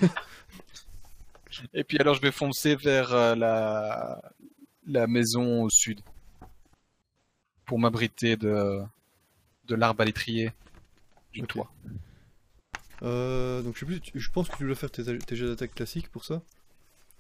Et 1.73 1.85
puis 1.85 1.99
alors 2.01 2.15
je 2.15 2.21
vais 2.21 2.33
foncer 2.33 2.75
vers 2.75 3.15
euh, 3.15 3.37
la, 3.37 4.21
la 4.87 5.07
maison 5.07 5.63
au 5.65 5.71
sud. 5.71 6.01
Pour 7.67 7.79
m'abriter 7.79 8.37
de, 8.37 8.81
de 9.67 9.75
l'arbre 9.75 10.03
à 10.03 10.05
l'étrier 10.05 10.53
du 11.33 11.43
toit. 11.43 11.73
Euh, 13.03 13.63
donc 13.63 13.75
je 13.75 13.81
sais 13.81 13.87
plus, 13.87 14.01
tu- 14.01 14.21
je 14.21 14.31
pense 14.31 14.49
que 14.49 14.57
tu 14.57 14.65
dois 14.65 14.75
faire 14.75 14.91
tes, 14.91 15.19
tes 15.19 15.37
jets 15.37 15.47
d'attaque 15.47 15.75
classiques 15.75 16.09
pour 16.11 16.25
ça. 16.25 16.43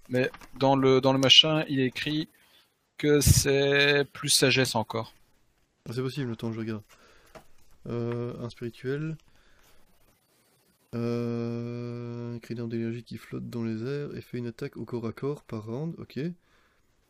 Mais 0.08 0.30
dans 0.58 0.76
le, 0.76 1.00
dans 1.00 1.12
le 1.12 1.18
machin, 1.18 1.64
il 1.68 1.80
est 1.80 1.86
écrit 1.86 2.28
que 2.98 3.20
c'est 3.20 4.04
plus 4.12 4.28
sagesse 4.28 4.74
encore. 4.74 5.14
Ah, 5.88 5.92
c'est 5.94 6.02
possible, 6.02 6.32
attends, 6.32 6.52
je 6.52 6.60
regarde. 6.60 6.82
Euh, 7.86 8.34
un 8.40 8.50
spirituel. 8.50 9.16
Euh, 10.94 12.36
un 12.36 12.38
critère 12.38 12.68
d'énergie 12.68 13.02
qui 13.02 13.16
flotte 13.16 13.48
dans 13.50 13.64
les 13.64 13.82
airs 13.82 14.14
et 14.16 14.20
fait 14.20 14.38
une 14.38 14.46
attaque 14.46 14.76
au 14.76 14.84
corps 14.84 15.06
à 15.06 15.12
corps 15.12 15.42
par 15.42 15.64
round, 15.64 15.94
ok. 15.98 16.20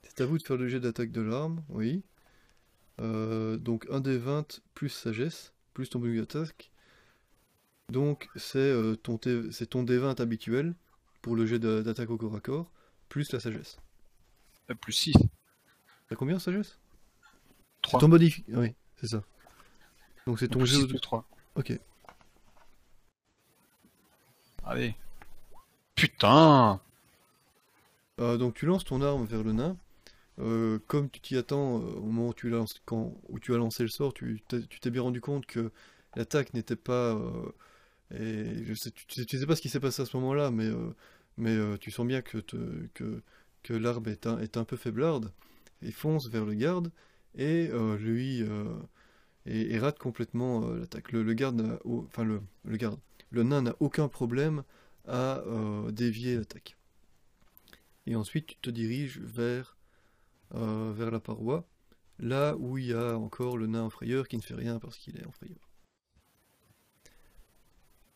C'est 0.05 0.21
à 0.23 0.27
vous 0.27 0.39
de 0.39 0.43
faire 0.43 0.57
le 0.57 0.69
jet 0.69 0.81
d'attaque 0.81 1.11
de 1.13 1.21
l'arme, 1.21 1.63
oui. 1.69 2.03
Euh, 3.01 3.57
donc 3.57 3.87
un 3.91 4.01
des 4.01 4.19
20 4.19 4.61
plus 4.75 4.89
sagesse, 4.89 5.53
plus 5.73 5.89
ton 5.91 5.99
bonus 5.99 6.21
d'attaque. 6.21 6.71
Donc 7.89 8.29
c'est 8.37 8.59
euh, 8.59 8.95
ton, 8.97 9.19
ton 9.19 9.85
D20 9.85 10.21
habituel 10.21 10.75
pour 11.23 11.35
le 11.37 11.47
jet 11.47 11.59
de- 11.59 11.83
d'attaque 11.83 12.11
au 12.11 12.17
corps 12.17 12.37
à 12.37 12.41
corps, 12.41 12.71
plus 13.09 13.33
la 13.33 13.41
sagesse. 13.41 13.79
Euh, 14.71 14.75
plus 14.75 14.93
6. 14.93 15.15
T'as 16.09 16.17
combien 16.17 16.37
en 16.37 16.39
sagesse? 16.39 16.79
C'est 17.85 17.91
3. 17.91 18.01
ton 18.01 18.09
modifi... 18.09 18.45
Oui, 18.49 18.75
c'est 18.97 19.09
ça. 19.09 19.23
Donc 20.27 20.39
c'est 20.39 20.49
ton 20.49 20.61
Plus 20.61 20.69
jet... 20.69 20.77
6 20.77 20.85
au- 20.85 20.89
plus 20.89 21.01
3. 21.01 21.29
Ok. 21.57 21.79
Allez. 24.65 24.95
Putain 25.95 26.81
Euh, 28.21 28.37
donc 28.37 28.55
tu 28.55 28.65
lances 28.67 28.85
ton 28.85 29.03
arme 29.03 29.25
vers 29.27 29.43
le 29.43 29.53
nain. 29.53 29.77
Euh, 30.41 30.79
comme 30.89 31.11
tu 31.11 31.21
t'y 31.21 31.37
attends, 31.37 31.81
euh, 31.81 31.95
au 31.97 32.03
moment 32.03 32.29
où 32.29 32.35
tu, 32.35 32.53
as 32.53 33.57
lancé 33.57 33.83
le 33.83 33.89
sort, 33.89 34.15
tu 34.15 34.43
t'es 34.49 34.91
bien 34.91 35.03
rendu 35.03 35.21
compte 35.21 35.47
que 35.47 35.71
l'attaque 36.17 36.55
n'était 36.55 36.77
pas... 36.77 37.15
euh, 37.15 37.53
et 38.11 38.65
je 38.65 38.75
sais, 38.75 38.91
tu, 38.91 39.07
tu 39.27 39.39
sais, 39.39 39.47
pas 39.47 39.57
ce 39.57 39.63
qui 39.63 39.69
s'est 39.69 39.81
passé 39.81 40.03
à 40.03 40.07
ce 40.07 40.17
moment-là, 40.17 40.51
mais, 40.51 40.71
tu 41.79 41.91
sens 41.91 42.07
bien 42.07 42.23
que, 42.23 42.43
l'arme 43.71 44.09
est 44.09 44.27
un, 44.27 44.39
est 44.41 44.57
un 44.57 44.65
peu 44.65 44.77
faiblarde. 44.77 45.33
Il 45.83 45.93
fonce 45.93 46.29
vers 46.29 46.45
le 46.45 46.55
garde 46.55 46.91
et 47.37 47.71
lui... 47.99 48.45
rate 49.79 49.99
complètement 49.99 50.69
l'attaque. 50.71 51.13
Le, 51.13 51.33
garde 51.35 51.79
Enfin, 51.85 52.25
le, 52.25 52.41
garde. 52.77 52.99
Le 53.31 53.43
nain 53.43 53.63
n'a 53.63 53.77
aucun 53.81 54.09
problème 54.09 54.65
à 55.07 55.43
dévier 55.91 56.37
l'attaque. 56.37 56.77
Et 58.07 58.17
ensuite, 58.17 58.47
tu 58.47 58.57
te 58.57 58.71
diriges 58.71 59.19
vers, 59.21 59.74
euh, 60.55 60.93
vers 60.95 61.11
la 61.11 61.21
paroi, 61.21 61.65
là 62.19 62.55
où 62.59 62.79
il 62.79 62.87
y 62.87 62.93
a 62.93 63.17
encore 63.19 63.57
le 63.59 63.67
nain 63.67 63.83
en 63.83 63.91
frayeur 63.91 64.29
qui 64.29 64.37
ne 64.37 64.43
fait 64.43 64.55
rien 64.55 64.79
parce 64.79 64.97
qu'il 64.99 65.17
est 65.19 65.27
en 65.27 65.33
frayeur. 65.33 65.59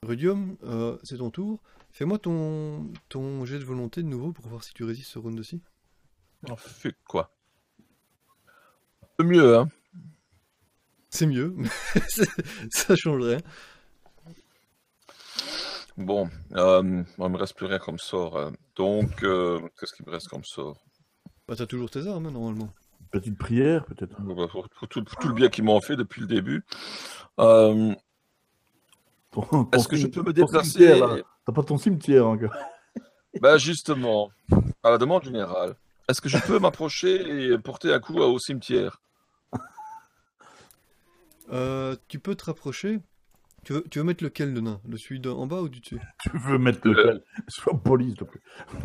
Rudium, 0.03 0.57
euh, 0.63 0.97
c'est 1.03 1.19
ton 1.19 1.31
tour. 1.31 1.61
Fais-moi 1.91 2.19
ton, 2.19 2.93
ton 3.09 3.45
jet 3.45 3.59
de 3.59 3.65
volonté 3.65 4.03
de 4.03 4.09
nouveau 4.09 4.33
pour 4.33 4.47
voir 4.47 4.63
si 4.63 4.73
tu 4.73 4.85
résistes 4.85 5.11
ce 5.11 5.19
round-ci. 5.19 5.61
On 6.49 6.57
fait 6.57 6.95
quoi? 7.09 7.31
Un 9.03 9.07
peu 9.17 9.25
mieux, 9.25 9.59
hein. 9.59 9.69
C'est 11.11 11.27
mieux, 11.27 11.55
mais 11.57 11.69
ça 12.71 12.95
change 12.97 13.23
rien. 13.25 13.39
Bon, 15.97 16.31
euh, 16.53 17.03
il 17.19 17.29
me 17.29 17.37
reste 17.37 17.57
plus 17.57 17.67
rien 17.67 17.79
comme 17.79 17.99
sort. 17.99 18.39
hein. 18.39 18.53
Donc, 18.77 19.23
euh, 19.25 19.61
qu'est-ce 19.79 19.93
qu'il 19.95 20.07
me 20.07 20.13
reste 20.13 20.29
comme 20.29 20.45
sort? 20.45 20.81
Bah, 21.49 21.55
t'as 21.57 21.67
toujours 21.67 21.89
tes 21.91 22.07
armes, 22.07 22.31
normalement. 22.31 22.69
Petite 23.11 23.39
prière, 23.39 23.87
peut-être. 23.87 24.21
Bon, 24.21 24.35
bah, 24.35 24.49
pour, 24.51 24.69
pour 24.69 24.87
tout, 24.89 25.03
pour 25.03 25.17
tout 25.17 25.29
le 25.29 25.35
bien 25.35 25.49
qu'ils 25.49 25.65
m'ont 25.65 25.81
fait 25.81 25.97
depuis 25.97 26.21
le 26.21 26.27
début. 26.27 26.63
Euh, 27.41 27.95
Est-ce 29.73 29.89
que 29.89 29.97
je 29.97 30.07
peux 30.09 30.23
me 30.23 30.33
déplacer. 30.33 31.01
T'as 31.47 31.53
pas 31.53 31.63
ton 31.63 31.79
cimetière 31.79 32.27
encore. 32.27 32.55
Bah 33.43 33.59
justement, 33.59 34.31
à 34.83 34.91
la 34.91 34.99
demande 34.99 35.23
générale, 35.23 35.77
est-ce 36.09 36.21
que 36.21 36.31
je 36.31 36.39
peux 36.39 36.59
m'approcher 36.59 37.53
et 37.53 37.59
porter 37.59 37.93
un 37.93 38.01
coup 38.01 38.17
au 38.17 38.39
cimetière? 38.39 39.01
Euh, 41.53 41.95
tu 42.09 42.19
peux 42.19 42.35
te 42.35 42.47
rapprocher. 42.47 43.01
Tu 43.69 43.75
veux, 43.75 43.85
tu 43.91 43.99
veux 43.99 44.05
mettre 44.07 44.25
lequel 44.25 44.55
de 44.55 44.63
nain 44.63 44.81
Le 44.89 44.97
celui 44.97 45.21
d'en 45.21 45.47
bas 45.47 45.61
ou 45.61 45.69
du 45.69 45.81
dessus? 45.81 46.01
Tu 46.23 46.31
veux 46.39 46.57
mettre 46.57 46.89
lequel? 46.89 47.23
Sois 47.49 47.79
poli, 47.79 48.07
s'il 48.07 48.17
te 48.17 48.25
plaît. 48.25 48.41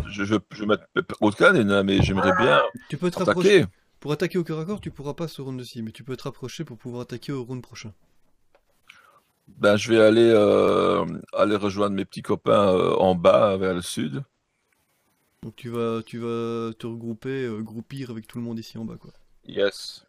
Je, 0.10 0.26
je, 0.26 0.36
je 0.52 0.60
vais 0.60 0.66
mettre 0.68 0.88
au 1.22 1.32
canne, 1.32 1.84
mais 1.84 2.02
j'aimerais 2.02 2.34
bien 2.38 2.62
Tu 2.90 2.98
peux 2.98 3.10
te 3.10 3.18
rapprocher. 3.18 3.66
Pour 4.02 4.12
attaquer 4.12 4.38
au 4.40 4.44
corps 4.44 4.60
à 4.60 4.66
corps, 4.66 4.82
tu 4.82 4.92
pourras 4.92 5.14
pas 5.14 5.30
ce 5.30 5.42
round-ci, 5.42 5.84
mais 5.84 5.92
tu 5.92 6.04
peux 6.04 6.18
te 6.18 6.24
rapprocher 6.24 6.66
pour 6.66 6.78
pouvoir 6.78 7.04
attaquer 7.04 7.32
au 7.32 7.46
round 7.46 7.64
prochain. 7.64 7.94
Ben, 9.48 9.78
je 9.78 9.90
vais 9.90 10.02
aller, 10.02 10.30
euh, 10.36 11.06
aller 11.32 11.56
rejoindre 11.56 11.96
mes 11.96 12.04
petits 12.04 12.22
copains 12.22 12.76
euh, 12.76 12.94
en 12.96 13.16
bas 13.16 13.56
vers 13.56 13.76
le 13.76 13.82
sud. 13.82 14.26
Donc 15.44 15.56
tu 15.56 15.70
vas, 15.70 16.02
tu 16.06 16.18
vas 16.18 16.74
te 16.78 16.88
regrouper, 16.88 17.46
euh, 17.46 17.62
groupir 17.62 18.10
avec 18.10 18.28
tout 18.28 18.38
le 18.38 18.44
monde 18.44 18.60
ici 18.60 18.78
en 18.78 18.84
bas, 18.84 18.98
quoi. 18.98 19.12
Yes. 19.46 20.06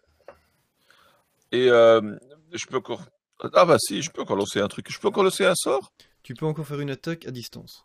Et 1.52 1.70
euh, 1.70 2.16
je 2.52 2.66
peux 2.66 2.78
encore. 2.78 3.04
Ah 3.52 3.64
bah 3.64 3.76
si, 3.78 4.02
je 4.02 4.10
peux 4.10 4.22
encore 4.22 4.36
lancer 4.36 4.60
un 4.60 4.68
truc. 4.68 4.90
Je 4.90 4.98
peux 4.98 5.08
encore 5.08 5.24
lancer 5.24 5.44
un 5.44 5.54
sort? 5.54 5.92
Tu 6.22 6.34
peux 6.34 6.46
encore 6.46 6.66
faire 6.66 6.80
une 6.80 6.90
attaque 6.90 7.26
à 7.26 7.30
distance. 7.30 7.84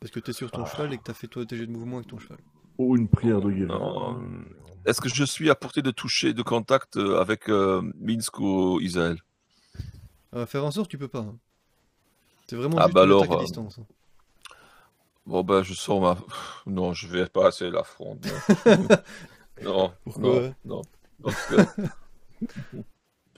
Parce 0.00 0.12
que 0.12 0.20
t'es 0.20 0.32
sur 0.32 0.50
ton 0.50 0.62
Ah. 0.62 0.70
cheval 0.70 0.92
et 0.92 0.98
que 0.98 1.02
t'as 1.02 1.14
fait 1.14 1.26
toi 1.26 1.44
tes 1.44 1.56
jets 1.56 1.66
de 1.66 1.72
mouvement 1.72 1.96
avec 1.96 2.08
ton 2.08 2.18
cheval. 2.18 2.38
Ou 2.78 2.96
une 2.96 3.08
prière 3.08 3.40
de 3.40 3.50
guérison. 3.50 3.78
Non. 3.78 4.20
Est-ce 4.86 5.00
que 5.00 5.08
je 5.08 5.24
suis 5.24 5.50
à 5.50 5.54
portée 5.56 5.82
de 5.82 5.90
toucher, 5.90 6.32
de 6.32 6.42
contact 6.42 6.96
euh, 6.96 7.20
avec 7.20 7.48
euh, 7.48 7.82
Minsk 8.00 8.38
ou 8.38 8.80
Isaël 8.80 9.18
Euh, 10.34 10.46
faire 10.46 10.64
un 10.64 10.70
sort, 10.70 10.88
tu 10.88 10.98
peux 10.98 11.08
pas. 11.08 11.20
hein. 11.20 11.36
C'est 12.48 12.56
vraiment 12.56 12.78
Ah 12.78 12.84
juste 12.86 12.94
bah 12.94 13.02
une 13.02 13.06
alors, 13.06 13.22
attaque 13.22 13.32
à 13.32 13.36
distance. 13.36 13.78
hein. 13.78 13.86
Bon 15.26 15.42
ben 15.44 15.62
je 15.62 15.74
sors 15.74 16.00
ma... 16.00 16.16
Non, 16.66 16.94
je 16.94 17.06
vais 17.08 17.26
pas 17.26 17.48
assez 17.48 17.70
la 17.70 17.82
fronde. 17.84 18.24
non, 19.62 19.92
Pourquoi? 20.04 20.40
non, 20.40 20.54
non. 20.64 20.82
Donc, 21.20 21.34
euh, 21.52 21.64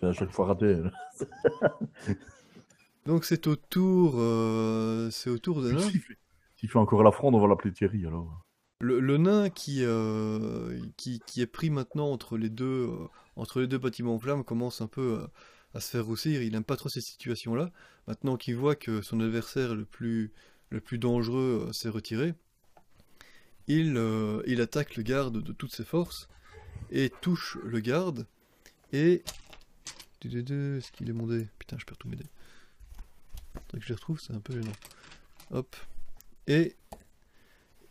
C'est 0.01 0.07
à 0.07 0.13
chaque 0.13 0.31
fois 0.31 0.47
raté. 0.47 0.79
Donc 3.07 3.25
c'est 3.25 3.47
au 3.47 3.57
tour, 3.57 4.15
euh, 4.17 5.11
c'est 5.11 5.31
au 5.31 5.39
tour 5.39 5.63
de 5.63 5.73
nain. 5.73 5.81
S'il 5.81 6.01
fait, 6.01 6.17
fait 6.57 6.79
encore 6.79 7.03
la 7.03 7.13
fronde, 7.13 7.35
on 7.35 7.41
va 7.41 7.49
l'appeler 7.49 7.73
Thierry 7.73 8.07
alors. 8.07 8.43
Le, 8.81 8.99
le 8.99 9.19
nain 9.19 9.51
qui, 9.51 9.85
euh, 9.85 10.81
qui, 10.97 11.21
qui 11.27 11.43
est 11.43 11.47
pris 11.47 11.69
maintenant 11.69 12.11
entre 12.11 12.39
les 12.39 12.49
deux, 12.49 12.89
euh, 12.89 13.09
entre 13.37 13.61
les 13.61 13.67
deux 13.67 13.77
bâtiments 13.79 14.15
en 14.15 14.19
flammes 14.19 14.43
commence 14.43 14.81
un 14.81 14.87
peu 14.87 15.21
euh, 15.21 15.27
à 15.75 15.81
se 15.81 15.91
faire 15.91 16.07
roussir. 16.07 16.43
Il 16.43 16.53
n'aime 16.53 16.65
pas 16.65 16.77
trop 16.77 16.89
ces 16.89 17.03
situations-là. 17.03 17.73
Maintenant 18.07 18.37
qu'il 18.39 18.57
voit 18.57 18.77
que 18.77 19.03
son 19.03 19.21
adversaire 19.21 19.75
le 19.75 19.85
plus, 19.85 20.33
le 20.71 20.81
plus 20.81 20.99
dangereux 20.99 21.69
s'est 21.73 21.91
retiré, 21.91 22.35
il, 23.67 24.01
il 24.47 24.61
attaque 24.61 24.97
le 24.97 25.03
garde 25.03 25.43
de 25.43 25.53
toutes 25.53 25.73
ses 25.73 25.85
forces 25.85 26.29
et 26.91 27.11
touche 27.21 27.59
le 27.63 27.81
garde. 27.81 28.27
Et. 28.93 29.23
Est-ce 30.25 30.93
qu'il 30.93 31.09
est 31.09 31.13
mon 31.15 31.27
dé 31.27 31.49
Putain, 31.59 31.77
je 31.79 31.85
perds 31.85 31.99
tous 31.99 32.09
mes 32.09 32.17
dés. 32.17 32.27
Faudrait 33.55 33.79
que 33.79 33.85
je 33.85 33.89
les 33.89 33.95
retrouve, 33.95 34.21
c'est 34.21 34.33
un 34.35 34.41
peu 34.41 34.53
gênant. 34.53 34.73
Hop. 35.51 35.77
Et 36.47 36.77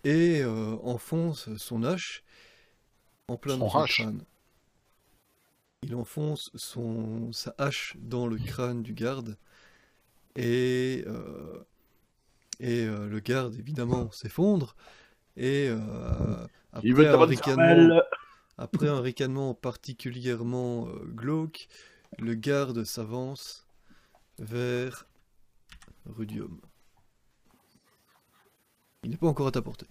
et 0.05 0.41
euh, 0.41 0.77
enfonce 0.83 1.53
son 1.57 1.83
hache 1.83 2.24
en 3.27 3.38
plein 3.38 3.53
Son 3.55 3.59
dans 3.59 3.69
son 3.69 3.79
hache. 3.79 4.01
crâne. 4.01 4.24
Il 5.83 5.95
enfonce 5.95 6.51
son, 6.55 7.31
sa 7.31 7.53
hache 7.57 7.95
dans 8.00 8.27
le 8.27 8.38
crâne 8.38 8.83
du 8.83 8.93
garde 8.93 9.38
et, 10.36 11.03
euh, 11.07 11.63
et 12.59 12.86
euh, 12.86 13.07
le 13.07 13.19
garde 13.19 13.55
évidemment 13.55 14.12
s'effondre 14.12 14.75
et 15.38 15.67
euh, 15.69 15.77
Il 16.83 16.91
après, 16.91 17.03
veut 17.03 17.09
un 17.09 17.25
ricanement, 17.25 18.01
après 18.57 18.88
un 18.89 19.00
ricanement 19.00 19.53
particulièrement 19.53 20.88
glauque, 21.15 21.67
le 22.17 22.33
garde 22.33 22.83
s'avance 22.83 23.67
vers 24.39 25.05
Rudium. 26.05 26.59
Il 29.03 29.11
n'est 29.11 29.17
pas 29.17 29.27
encore 29.27 29.47
à 29.47 29.51
ta 29.51 29.61
portée. 29.61 29.85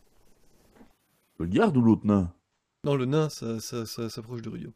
Le 1.38 1.46
garde 1.46 1.76
ou 1.76 1.80
l'autre 1.82 2.04
nain? 2.06 2.32
Non, 2.84 2.94
le 2.96 3.04
nain, 3.06 3.28
ça, 3.28 3.60
ça- 3.60 3.86
ça 3.86 4.10
s'approche 4.10 4.42
de 4.42 4.48
Rudium. 4.50 4.72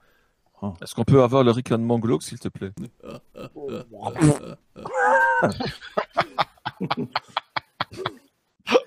Est-ce 0.80 0.94
qu'on 0.94 1.04
peut 1.04 1.22
avoir 1.24 1.42
le 1.42 1.50
ricanement 1.50 1.98
glauque, 1.98 2.22
s'il 2.22 2.38
te 2.38 2.48
plaît? 2.48 2.70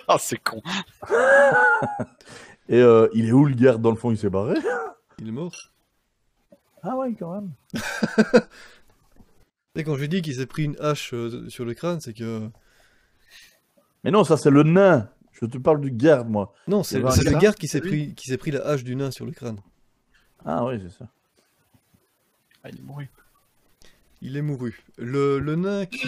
Ah, 0.07 0.17
c'est 0.19 0.37
con. 0.37 0.61
Et 2.69 2.79
euh, 2.81 3.07
il 3.13 3.27
est 3.27 3.31
où 3.31 3.45
le 3.45 3.55
garde? 3.55 3.81
Dans 3.81 3.89
le 3.91 3.97
fond 3.97 4.11
Il 4.11 4.17
s'est 4.17 4.29
barré? 4.29 4.55
Il 5.19 5.27
est 5.27 5.31
mort. 5.31 5.71
Ah 6.85 6.95
ouais, 6.95 7.13
quand 7.17 7.33
même. 7.33 7.51
Et 9.75 9.83
quand 9.83 9.97
je 9.97 10.05
dis 10.05 10.21
qu'il 10.21 10.35
s'est 10.35 10.45
pris 10.45 10.63
une 10.63 10.77
hache 10.79 11.13
euh, 11.13 11.49
sur 11.49 11.65
le 11.65 11.73
crâne, 11.73 11.99
c'est 11.99 12.13
que... 12.13 12.49
Mais 14.03 14.11
non, 14.11 14.23
ça 14.23 14.37
c'est 14.37 14.51
le 14.51 14.63
nain. 14.63 15.09
Je 15.31 15.45
te 15.45 15.57
parle 15.57 15.81
du 15.81 15.91
garde, 15.91 16.29
moi. 16.29 16.53
Non, 16.67 16.83
c'est 16.83 16.99
le 16.99 17.31
gars, 17.31 17.39
garde 17.39 17.55
qui 17.55 17.67
s'est 17.67 17.81
pris, 17.81 18.13
qui 18.15 18.27
s'est 18.27 18.37
pris 18.37 18.51
la 18.51 18.65
hache 18.65 18.83
du 18.83 18.95
nain 18.95 19.11
sur 19.11 19.25
le 19.25 19.31
crâne. 19.31 19.59
Ah 20.45 20.63
oui, 20.65 20.79
c'est 20.81 20.97
ça. 20.97 21.09
Ah, 22.63 22.69
il 22.69 22.77
est 22.77 22.83
mouru. 22.83 23.09
Il 24.21 24.37
est 24.37 24.41
mouru. 24.41 24.83
Le, 24.97 25.39
le 25.39 25.55
nain 25.55 25.85
qui... 25.85 26.07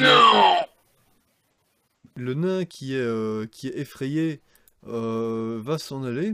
Le 2.16 2.34
nain 2.34 2.66
qui 2.66 2.96
est, 2.96 3.00
euh, 3.00 3.46
qui 3.46 3.68
est 3.68 3.78
effrayé 3.78 4.42
euh, 4.88 5.60
va 5.62 5.78
s'en 5.78 6.04
aller 6.04 6.34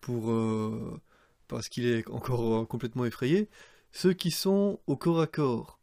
pour 0.00 0.30
euh, 0.30 1.00
parce 1.54 1.68
qu'il 1.68 1.86
est 1.86 2.08
encore 2.10 2.62
euh, 2.62 2.64
complètement 2.66 3.04
effrayé. 3.04 3.48
Ceux 3.92 4.12
qui 4.12 4.30
sont 4.32 4.80
au 4.88 4.96
corps 4.96 5.20
à 5.20 5.26
corps, 5.28 5.78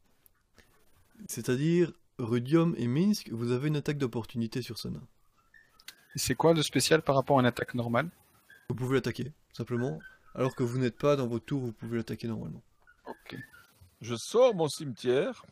c'est-à-dire 1.28 1.94
Rudium 2.20 2.76
et 2.78 2.88
Minsk, 2.88 3.30
vous 3.32 3.52
avez 3.52 3.70
une 3.70 3.78
attaque 3.78 3.98
d'opportunité 3.98 4.62
sur 4.62 4.78
ce 4.78 4.90
nain. 4.90 5.02
C'est 6.16 6.36
quoi 6.36 6.54
de 6.54 6.62
spécial 6.62 7.02
par 7.02 7.16
rapport 7.16 7.38
à 7.38 7.40
une 7.42 7.48
attaque 7.48 7.74
normale? 7.74 8.10
Vous 8.70 8.76
pouvez 8.76 8.96
l'attaquer, 8.96 9.32
simplement. 9.54 10.00
Alors 10.36 10.56
que 10.56 10.64
vous 10.64 10.78
n'êtes 10.78 10.98
pas 10.98 11.16
dans 11.16 11.28
votre 11.28 11.46
tour, 11.46 11.62
vous 11.62 11.72
pouvez 11.72 11.98
l'attaquer 11.98 12.28
normalement. 12.28 12.62
Ok. 13.08 13.38
Je 14.02 14.16
sors 14.16 14.54
mon 14.54 14.68
cimetière. 14.68 15.46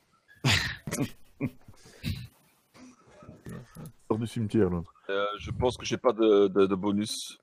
Sort 4.10 4.20
du 4.20 4.28
cimetière, 4.28 4.70
l'autre. 4.70 4.94
Euh, 5.10 5.26
je 5.40 5.52
pense 5.52 5.78
que 5.78 5.86
j'ai 5.86 5.98
pas 5.98 6.12
de, 6.12 6.48
de- 6.50 6.66
de 6.66 6.76
bonus. 6.76 7.38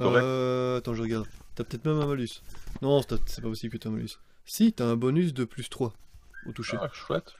Euh, 0.00 0.78
attends, 0.78 0.94
je 0.94 1.02
regarde. 1.02 1.26
T'as 1.54 1.64
peut-être 1.64 1.84
même 1.84 2.00
un 2.00 2.06
malus. 2.06 2.42
Non, 2.82 3.00
c'est 3.02 3.42
pas 3.42 3.48
possible 3.48 3.72
que 3.72 3.78
t'aies 3.78 3.88
un 3.88 3.92
malus. 3.92 4.18
Si, 4.44 4.72
t'as 4.72 4.86
un 4.86 4.96
bonus 4.96 5.34
de 5.34 5.44
plus 5.44 5.68
3 5.68 5.92
au 6.46 6.52
toucher. 6.52 6.76
Ah, 6.80 6.88
chouette. 6.92 7.34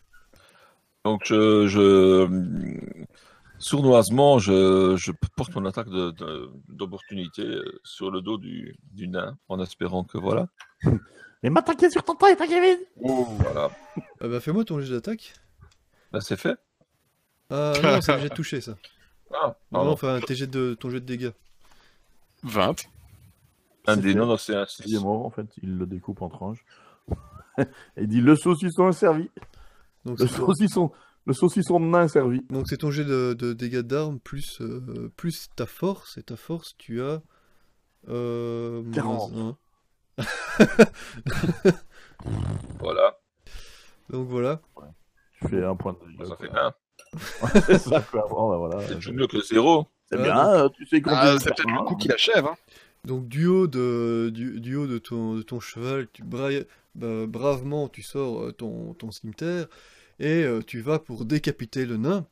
Donc, 1.05 1.23
je, 1.25 1.67
je 1.67 2.27
sournoisement, 3.59 4.39
je, 4.39 4.97
je 4.97 5.13
porte 5.37 5.55
mon 5.55 5.65
attaque 5.67 5.89
de- 5.89 6.11
de- 6.13 6.51
d'opportunité 6.69 7.43
euh, 7.43 7.81
sur 7.85 8.11
le 8.11 8.21
dos 8.21 8.39
du, 8.39 8.77
du 8.93 9.09
nain, 9.09 9.37
en 9.49 9.61
espérant 9.61 10.05
que 10.05 10.19
voilà. 10.19 10.49
Mais 11.43 11.49
m'attaquer 11.51 11.89
sur 11.91 12.03
ton 12.03 12.15
tête, 12.17 12.39
Kevin 12.39 12.79
Voilà. 12.97 13.71
Ah 14.21 14.29
bah 14.29 14.41
fais-moi 14.41 14.65
ton 14.65 14.79
jet 14.81 14.91
d'attaque. 14.93 15.33
Là, 16.13 16.21
c'est 16.21 16.37
fait. 16.37 16.57
Ah 17.49 17.73
non, 17.83 18.01
c'est 18.03 18.13
le 18.15 18.19
jet 18.23 18.29
de 18.29 18.35
toucher 18.35 18.61
ça. 18.61 18.77
Ah, 19.33 19.57
Non, 19.73 19.89
enfin 19.89 20.21
tes 20.21 20.35
jets 20.35 20.47
de, 20.49 20.75
ton 20.75 20.91
jet 20.91 21.01
de 21.01 21.07
dégâts. 21.07 21.31
20. 22.43 22.77
un 23.87 23.97
des 23.97 24.13
fait. 24.13 24.15
non, 24.19 24.27
non, 24.27 24.37
c'est 24.37 24.55
un 24.55 24.67
Il 24.87 24.95
est 24.95 24.99
6. 24.99 25.05
mort, 25.05 25.25
en 25.27 25.31
fait. 25.31 25.47
Il 25.63 25.79
le 25.79 25.87
découpe 25.87 26.23
en 26.23 26.29
tranches. 26.29 26.65
Et 27.59 27.65
il 27.99 28.09
dit 28.09 28.21
le 28.21 28.37
saucisson 28.37 28.89
est 28.89 28.93
servi. 28.93 29.31
Donc 30.05 30.19
Le 30.19 30.27
c'est 30.27 30.37
ton, 30.37 30.47
saucisson, 30.47 30.93
le 31.27 31.33
saucisson 31.35 31.81
de 31.81 31.85
nain 31.87 32.05
est 32.05 32.09
servi. 32.09 32.41
donc 32.49 32.69
c'est 32.69 32.79
ton 32.79 32.91
jet 32.91 33.05
de, 33.05 33.35
de 33.35 33.53
dégâts 33.53 33.81
d'armes 33.81 34.19
plus, 34.19 34.61
euh, 34.61 35.13
plus 35.17 35.51
ta 35.57 35.67
force. 35.67 36.17
Et 36.17 36.23
ta 36.23 36.37
force, 36.37 36.75
tu 36.79 37.03
as... 37.03 37.21
Euh, 38.09 38.83
moins 38.83 38.93
40. 38.93 39.33
un. 39.37 39.57
Voilà. 42.79 43.19
Donc 44.11 44.29
voilà. 44.29 44.61
Tu 45.41 45.49
fais 45.49 45.65
un 45.65 45.77
point 45.77 45.95
de 45.95 45.99
dégâts. 46.07 46.27
Ça 46.27 46.37
fait 46.37 46.51
un. 46.51 46.75
C'est 47.67 47.79
ça, 47.79 48.01
quoi. 48.01 48.27
Bon, 48.29 48.51
bah, 48.51 48.57
voilà. 48.57 48.87
C'est 48.87 49.13
mieux 49.13 49.27
que 49.27 49.41
zéro. 49.41 49.87
C'est 50.11 50.19
bien, 50.23 50.49
euh, 50.49 50.69
tu 50.71 50.87
sais 50.87 51.01
compter. 51.01 51.17
Ah, 51.19 51.37
c'est 51.39 51.55
peut-être 51.55 51.71
le 51.71 51.85
coup 51.87 51.97
qui 51.97 52.09
l'achève. 52.09 52.47
Hein. 52.47 52.57
Donc 53.05 53.29
du 53.29 53.47
haut 53.47 53.67
de, 53.67 54.31
du, 54.35 54.61
du 54.61 54.77
haut 54.77 54.87
de, 54.87 54.99
ton, 54.99 55.35
de 55.35 55.43
ton 55.43 55.61
cheval, 55.61 56.09
tu 56.13 56.23
bra- 56.23 56.51
bah, 56.95 57.27
bravement 57.27 57.89
tu 57.89 58.03
sors 58.03 58.43
euh, 58.43 58.53
ton, 58.53 58.95
ton 58.95 59.11
cimetière 59.11 59.67
et 60.19 60.43
euh, 60.45 60.61
tu 60.67 60.81
vas 60.81 60.99
pour 60.99 61.25
décapiter 61.25 61.87
le 61.87 61.97
nain. 61.97 62.27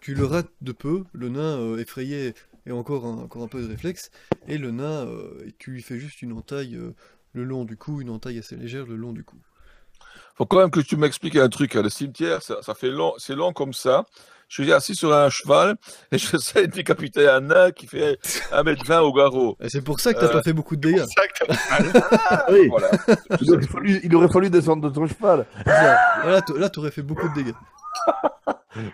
Tu 0.00 0.14
le 0.14 0.24
rates 0.26 0.50
de 0.60 0.72
peu, 0.72 1.04
le 1.12 1.28
nain 1.28 1.58
euh, 1.58 1.78
effrayé 1.78 2.34
et 2.66 2.72
encore 2.72 3.06
un, 3.06 3.18
encore 3.18 3.42
un 3.44 3.48
peu 3.48 3.62
de 3.62 3.68
réflexe, 3.68 4.10
et 4.48 4.58
le 4.58 4.70
nain, 4.72 5.06
euh, 5.06 5.44
et 5.46 5.52
tu 5.58 5.70
lui 5.70 5.82
fais 5.82 5.98
juste 5.98 6.22
une 6.22 6.32
entaille 6.32 6.76
euh, 6.76 6.94
le 7.32 7.44
long 7.44 7.64
du 7.64 7.76
cou, 7.76 8.00
une 8.00 8.10
entaille 8.10 8.38
assez 8.38 8.56
légère 8.56 8.84
le 8.86 8.96
long 8.96 9.12
du 9.12 9.22
cou. 9.24 9.36
Faut 10.34 10.46
quand 10.46 10.58
même 10.58 10.70
que 10.70 10.80
tu 10.80 10.96
m'expliques 10.96 11.36
un 11.36 11.48
truc. 11.48 11.76
hein. 11.76 11.82
Le 11.82 11.88
cimetière, 11.88 12.42
ça, 12.42 12.62
ça 12.62 12.74
fait 12.74 12.90
long, 12.90 13.14
c'est 13.18 13.34
long 13.34 13.52
comme 13.52 13.72
ça. 13.72 14.04
Je 14.54 14.62
suis 14.64 14.72
assis 14.74 14.94
sur 14.94 15.14
un 15.14 15.30
cheval 15.30 15.76
et 16.10 16.18
j'essaie 16.18 16.66
de 16.66 16.72
décapiter 16.72 17.26
un 17.26 17.40
nain 17.40 17.70
qui 17.70 17.86
fait 17.86 18.18
1m20 18.52 18.98
au 18.98 19.10
garrot. 19.14 19.56
Et 19.62 19.70
c'est 19.70 19.80
pour 19.80 19.98
ça 19.98 20.12
que 20.12 20.20
t'as 20.20 20.26
Euh, 20.26 20.32
pas 20.32 20.42
fait 20.44 20.52
beaucoup 20.52 20.76
de 20.76 20.82
dégâts. 20.90 21.04
C'est 21.08 21.22
ça 21.22 21.26
que 21.26 21.46
t'as- 21.46 22.18
Ah, 22.28 22.44
Oui. 22.50 22.68
Voilà. 22.68 22.90
Il 23.40 23.50
aurait, 23.50 23.66
fallu, 23.66 24.00
il 24.04 24.14
aurait 24.14 24.28
fallu 24.28 24.50
descendre 24.50 24.90
de 24.90 24.94
ton 24.94 25.06
cheval. 25.06 25.46
Là, 25.64 26.42
là 26.54 26.68
t'aurais 26.68 26.90
fait 26.90 27.00
beaucoup 27.00 27.26
de 27.30 27.34
dégâts. 27.34 27.54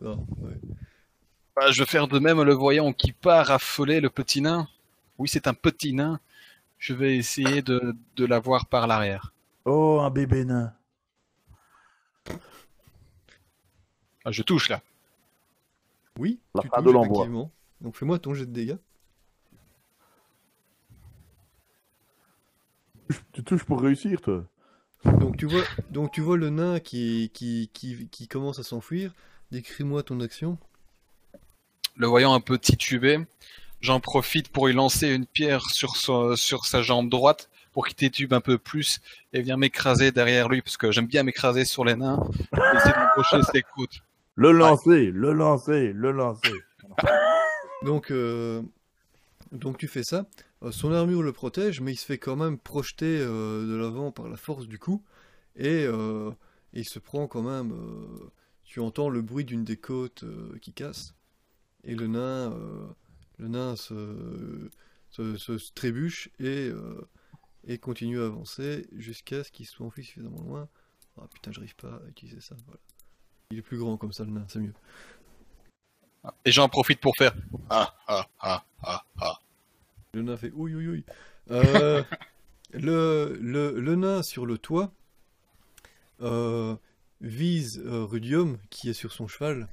Non, 0.00 0.26
ouais. 0.40 0.54
Bah, 1.54 1.70
je 1.70 1.80
vais 1.82 1.86
faire 1.86 2.08
de 2.08 2.18
même 2.18 2.42
le 2.42 2.54
voyant 2.54 2.92
qui 2.92 3.12
part 3.12 3.50
affoler 3.50 4.00
le 4.00 4.10
petit 4.10 4.40
nain. 4.40 4.66
Oui, 5.18 5.28
c'est 5.28 5.46
un 5.46 5.54
petit 5.54 5.92
nain. 5.92 6.18
Je 6.78 6.94
vais 6.94 7.16
essayer 7.16 7.62
de, 7.62 7.94
de 8.16 8.24
l'avoir 8.26 8.66
par 8.66 8.86
l'arrière. 8.86 9.32
Oh, 9.64 10.00
un 10.02 10.10
bébé 10.10 10.44
nain. 10.44 10.72
Ah, 14.24 14.30
je 14.30 14.42
touche 14.42 14.68
là. 14.68 14.80
Oui, 16.18 16.38
La 16.54 16.62
tu 16.62 16.68
fin 16.68 16.78
de 16.80 16.84
touches, 16.84 16.94
l'envoi. 16.94 17.16
effectivement. 17.24 17.50
Donc 17.80 17.96
fais-moi 17.96 18.18
ton 18.18 18.34
jet 18.34 18.46
de 18.46 18.52
dégâts. 18.52 18.76
Tu 23.32 23.42
touches 23.44 23.64
pour 23.64 23.80
réussir, 23.80 24.20
toi. 24.20 24.44
Donc 25.04 25.36
tu 25.36 25.46
vois, 25.46 25.62
donc 25.90 26.12
tu 26.12 26.20
vois 26.20 26.36
le 26.36 26.50
nain 26.50 26.78
qui, 26.80 27.30
qui, 27.34 27.70
qui, 27.72 28.08
qui 28.08 28.28
commence 28.28 28.58
à 28.58 28.62
s'enfuir. 28.62 29.12
Décris-moi 29.50 30.02
ton 30.02 30.20
action. 30.20 30.58
Le 31.96 32.06
voyant 32.06 32.32
un 32.32 32.40
peu 32.40 32.58
titubé, 32.58 33.18
j'en 33.80 34.00
profite 34.00 34.48
pour 34.48 34.66
lui 34.66 34.74
lancer 34.74 35.08
une 35.08 35.26
pierre 35.26 35.62
sur, 35.70 35.96
son- 35.96 36.36
sur 36.36 36.64
sa 36.64 36.80
jambe 36.82 37.10
droite 37.10 37.50
pour 37.72 37.86
qu'il 37.86 37.96
titube 37.96 38.32
un 38.32 38.40
peu 38.40 38.56
plus 38.58 39.00
et 39.32 39.42
vient 39.42 39.56
m'écraser 39.56 40.12
derrière 40.12 40.48
lui 40.48 40.62
parce 40.62 40.76
que 40.76 40.90
j'aime 40.92 41.06
bien 41.06 41.22
m'écraser 41.22 41.64
sur 41.64 41.84
les 41.84 41.96
nains 41.96 42.20
et 42.52 42.76
essayer 42.76 42.94
d'embaucher 42.94 43.42
ses 43.52 43.62
côtes. 43.62 44.00
Le 44.34 44.52
lancer, 44.52 45.10
le 45.10 45.32
lancer, 45.32 45.92
le 45.92 46.10
lancer. 46.10 46.52
Donc, 47.84 48.10
euh, 48.10 48.62
donc 49.52 49.76
tu 49.76 49.86
fais 49.86 50.02
ça. 50.02 50.26
Euh, 50.62 50.72
son 50.72 50.92
armure 50.92 51.22
le 51.22 51.32
protège, 51.32 51.80
mais 51.80 51.92
il 51.92 51.96
se 51.96 52.06
fait 52.06 52.18
quand 52.18 52.36
même 52.36 52.58
projeter 52.58 53.18
euh, 53.20 53.66
de 53.66 53.74
l'avant 53.74 54.10
par 54.10 54.28
la 54.28 54.36
force 54.36 54.66
du 54.66 54.78
coup. 54.78 55.04
Et, 55.56 55.84
euh, 55.84 56.30
il 56.72 56.88
se 56.88 56.98
prend 56.98 57.26
quand 57.26 57.42
même. 57.42 57.74
tu 58.64 58.80
entends 58.80 59.10
le 59.10 59.20
bruit 59.20 59.44
d'une 59.44 59.64
des 59.64 59.76
côtes 59.76 60.24
qui 60.62 60.72
casse. 60.72 61.14
Et 61.84 61.94
le 61.94 62.06
nain, 62.06 62.56
le 63.38 63.48
nain 63.48 63.76
se, 63.76 64.70
se, 65.10 65.36
se 65.36 65.72
trébuche 65.74 66.30
et, 66.40 66.70
et 67.64 67.76
continue 67.76 68.22
à 68.22 68.26
avancer 68.26 68.86
jusqu'à 68.96 69.44
ce 69.44 69.50
qu'il 69.52 69.66
soit 69.66 69.84
enfui 69.84 70.02
suffisamment 70.02 70.42
loin. 70.44 70.68
Ah 71.20 71.28
putain, 71.30 71.52
j'arrive 71.52 71.76
pas 71.76 71.96
à 71.96 72.08
utiliser 72.08 72.40
ça. 72.40 72.56
Voilà. 72.64 72.80
Il 73.52 73.58
est 73.58 73.62
plus 73.62 73.76
grand 73.76 73.98
comme 73.98 74.14
ça, 74.14 74.24
le 74.24 74.30
nain, 74.30 74.46
c'est 74.48 74.60
mieux. 74.60 74.72
Et 76.46 76.52
j'en 76.52 76.70
profite 76.70 77.00
pour 77.00 77.14
faire 77.18 77.34
ah 77.68 77.94
ah 78.08 78.26
ah 78.40 78.64
ah 78.82 79.04
ah. 79.20 79.38
Le 80.14 80.22
nain 80.22 80.38
fait 80.38 80.50
ouïe 80.52 80.74
ouïe 80.74 80.88
ouïe. 80.88 81.04
Euh, 81.50 82.02
le, 82.72 83.36
le, 83.42 83.78
le 83.78 83.94
nain 83.94 84.22
sur 84.22 84.46
le 84.46 84.56
toit 84.56 84.90
euh, 86.22 86.74
vise 87.20 87.82
euh, 87.84 88.06
Rudium 88.06 88.56
qui 88.70 88.88
est 88.88 88.94
sur 88.94 89.12
son 89.12 89.28
cheval. 89.28 89.68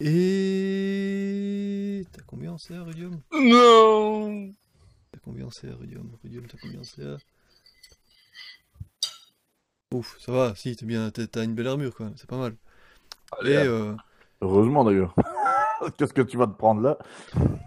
Et. 0.00 1.30
T'as 2.12 2.22
combien 2.26 2.52
en 2.52 2.58
CA, 2.58 2.82
Rudium? 2.82 3.22
Non. 3.32 4.52
T'as 5.10 5.20
combien 5.24 5.46
en 5.46 5.50
CA, 5.50 5.74
Rudium? 5.74 6.18
Rudium, 6.22 6.46
t'as 6.46 6.58
combien 6.58 6.80
en 6.80 6.84
CA 6.84 7.16
Ouf, 9.92 10.16
ça 10.20 10.32
va, 10.32 10.54
si, 10.54 10.76
t'es 10.76 10.86
bien, 10.86 11.10
t'as 11.10 11.44
une 11.44 11.54
belle 11.54 11.66
armure 11.66 11.94
quand 11.94 12.04
même, 12.04 12.16
c'est 12.16 12.28
pas 12.28 12.36
mal. 12.38 12.56
Allez, 13.40 13.52
Et 13.52 13.64
euh, 13.64 13.94
Heureusement, 14.42 14.84
d'ailleurs. 14.84 15.14
Qu'est-ce 15.98 16.12
que 16.14 16.22
tu 16.22 16.36
vas 16.36 16.46
te 16.46 16.52
prendre 16.56 16.80
là? 16.80 16.98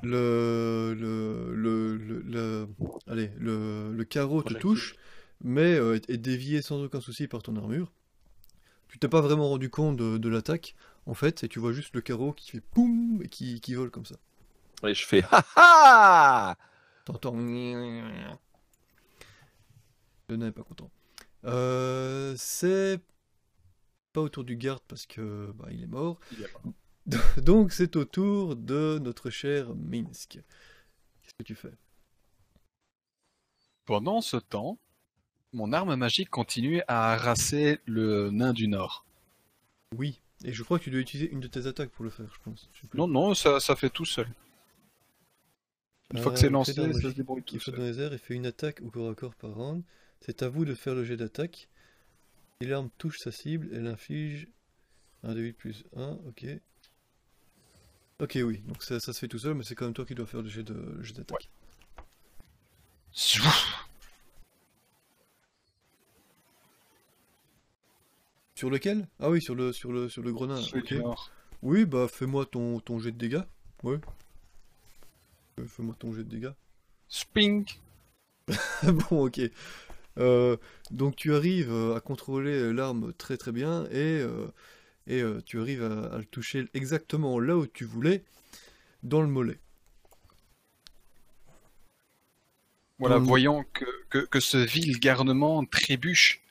le, 0.01 0.95
le, 0.99 1.53
le, 1.55 1.97
le, 1.97 2.19
le- 2.21 2.67
allez, 3.07 3.31
le, 3.39 3.91
le 3.93 4.03
carreau 4.03 4.41
te 4.43 4.53
Projectile. 4.53 4.61
touche, 4.61 4.95
mais 5.43 5.75
euh, 5.75 5.95
est, 5.95 6.09
est 6.09 6.17
dévié 6.17 6.61
sans 6.61 6.81
aucun 6.83 7.01
souci 7.01 7.27
par 7.27 7.41
ton 7.43 7.55
armure. 7.55 7.91
Tu 8.89 8.99
t'es 8.99 9.09
pas 9.09 9.21
vraiment 9.21 9.49
rendu 9.49 9.69
compte 9.69 9.97
de, 9.97 10.17
de 10.17 10.29
l'attaque, 10.29 10.75
en 11.05 11.13
fait, 11.13 11.43
et 11.43 11.49
tu 11.49 11.59
vois 11.59 11.73
juste 11.73 11.95
le 11.95 12.01
carreau 12.01 12.31
qui 12.33 12.51
fait 12.51 12.61
poum 12.61 13.21
et 13.23 13.27
qui, 13.29 13.59
qui 13.61 13.73
vole 13.75 13.91
comme 13.91 14.05
ça. 14.05 14.15
Et 14.85 14.93
je 14.93 15.05
fais 15.05 15.23
ha 15.31 15.43
ha 15.55 16.55
T'entends. 17.05 17.35
Le 20.27 20.35
nain 20.35 20.47
est 20.47 20.51
pas 20.51 20.63
content. 20.63 20.91
Euh, 21.45 22.33
c'est 22.37 22.99
pas 24.13 24.21
autour 24.21 24.43
du 24.43 24.55
garde 24.55 24.81
parce 24.87 25.05
que 25.05 25.51
bah, 25.55 25.67
il 25.71 25.83
est 25.83 25.87
mort. 25.87 26.19
Donc 27.37 27.71
c'est 27.73 27.95
au 27.95 28.05
tour 28.05 28.55
de 28.55 28.99
notre 29.01 29.29
cher 29.29 29.73
Minsk. 29.75 30.39
Qu'est-ce 31.21 31.33
que 31.37 31.43
tu 31.43 31.55
fais? 31.55 31.73
Pendant 33.85 34.21
ce 34.21 34.37
temps, 34.37 34.77
mon 35.51 35.73
arme 35.73 35.95
magique 35.95 36.29
continue 36.29 36.81
à 36.87 37.13
harasser 37.13 37.79
le 37.85 38.29
nain 38.31 38.53
du 38.53 38.67
nord. 38.67 39.05
Oui. 39.95 40.21
Et 40.45 40.53
je 40.53 40.63
crois 40.63 40.79
que 40.79 40.85
tu 40.85 40.91
dois 40.91 40.99
utiliser 40.99 41.29
une 41.31 41.39
de 41.39 41.47
tes 41.47 41.67
attaques 41.67 41.91
pour 41.91 42.03
le 42.03 42.09
faire, 42.09 42.27
je 42.33 42.39
pense. 42.43 42.69
Je. 42.73 42.85
Non, 42.93 43.07
non, 43.07 43.33
ça, 43.33 43.59
ça 43.59 43.75
fait 43.75 43.89
tout 43.89 44.05
seul. 44.05 44.27
Une 46.13 46.19
fois 46.19 46.31
que 46.31 46.37
Euh, 46.37 46.41
c'est 46.41 46.47
le 46.47 46.53
lancé, 46.53 46.73
ça 46.73 47.09
se 47.09 47.15
débrouille 47.15 47.43
tout 47.43 47.59
flotte 47.59 47.75
seul. 47.75 47.75
dans 47.75 47.83
les 47.83 47.99
airs 47.99 48.13
et 48.13 48.17
fait 48.17 48.35
une 48.35 48.45
attaque 48.45 48.81
au 48.81 48.89
corps 48.89 49.09
à 49.09 49.15
corps 49.15 49.35
par 49.35 49.51
round. 49.53 49.83
C'est 50.25 50.41
à 50.41 50.47
vous 50.47 50.63
de 50.63 50.73
faire 50.73 50.95
le 50.95 51.03
jet 51.03 51.17
d'attaque. 51.17 51.67
Si 52.61 52.67
l'arme 52.67 52.89
touche 52.97 53.19
sa 53.19 53.31
cible, 53.31 53.67
elle 53.73 53.87
inflige 53.87 54.47
un 55.23 55.35
D8 55.35 55.53
plus 55.53 55.83
1, 55.97 56.11
ok. 56.27 56.45
Ok, 58.19 58.37
oui, 58.41 58.59
donc 58.59 58.81
ça, 58.83 59.01
ça 59.01 59.11
se 59.11 59.19
fait 59.19 59.27
tout 59.27 59.39
seul, 59.39 59.53
mais 59.53 59.65
c'est 59.65 59.75
quand 59.75 59.83
même 59.83 59.93
toi 59.93 60.05
qui 60.05 60.15
dois 60.15 60.25
faire 60.25 60.41
le 60.41 60.47
jet 60.47 60.63
de 60.63 61.01
d'attaque. 61.13 61.49
Sur 68.55 68.69
lequel? 68.69 69.09
Ah 69.19 69.29
oui, 69.29 69.41
sur 69.41 69.55
le 69.55 69.73
sur 69.73 69.91
le 69.91 70.07
sur 70.07 70.23
le 70.23 70.31
mort. 70.31 71.31
Oui, 71.61 71.83
bah 71.83 72.07
fais-moi 72.07 72.45
ton, 72.45 72.79
ton 72.79 72.97
jet 72.97 73.11
de 73.11 73.17
dégâts. 73.17 73.43
Ouais. 73.83 73.99
Euh, 75.59 75.67
Fais-moi 75.67 75.95
ton 75.99 76.13
jet 76.13 76.23
de 76.23 76.29
dégâts. 76.29 76.53
Spink. 77.09 77.81
bon, 78.83 79.25
ok. 79.25 79.41
Euh, 80.19 80.57
donc 80.91 81.15
tu 81.15 81.33
arrives 81.33 81.71
euh, 81.71 81.95
à 81.95 81.99
contrôler 82.01 82.71
l'arme 82.73 83.13
très 83.13 83.37
très 83.37 83.51
bien 83.51 83.85
et, 83.85 84.21
euh, 84.21 84.47
et 85.07 85.21
euh, 85.21 85.41
tu 85.45 85.59
arrives 85.59 85.83
à, 85.83 86.13
à 86.15 86.17
le 86.19 86.25
toucher 86.25 86.65
exactement 86.73 87.39
là 87.39 87.57
où 87.57 87.67
tu 87.67 87.85
voulais, 87.85 88.23
dans 89.03 89.21
le 89.21 89.27
mollet. 89.27 89.59
Voilà, 92.99 93.19
Mhm. 93.19 93.25
voyant 93.25 93.63
que, 93.73 93.85
que, 94.09 94.19
que 94.19 94.39
ce 94.39 94.57
vil 94.57 94.99
garnement 94.99 95.63
trébuche 95.65 96.41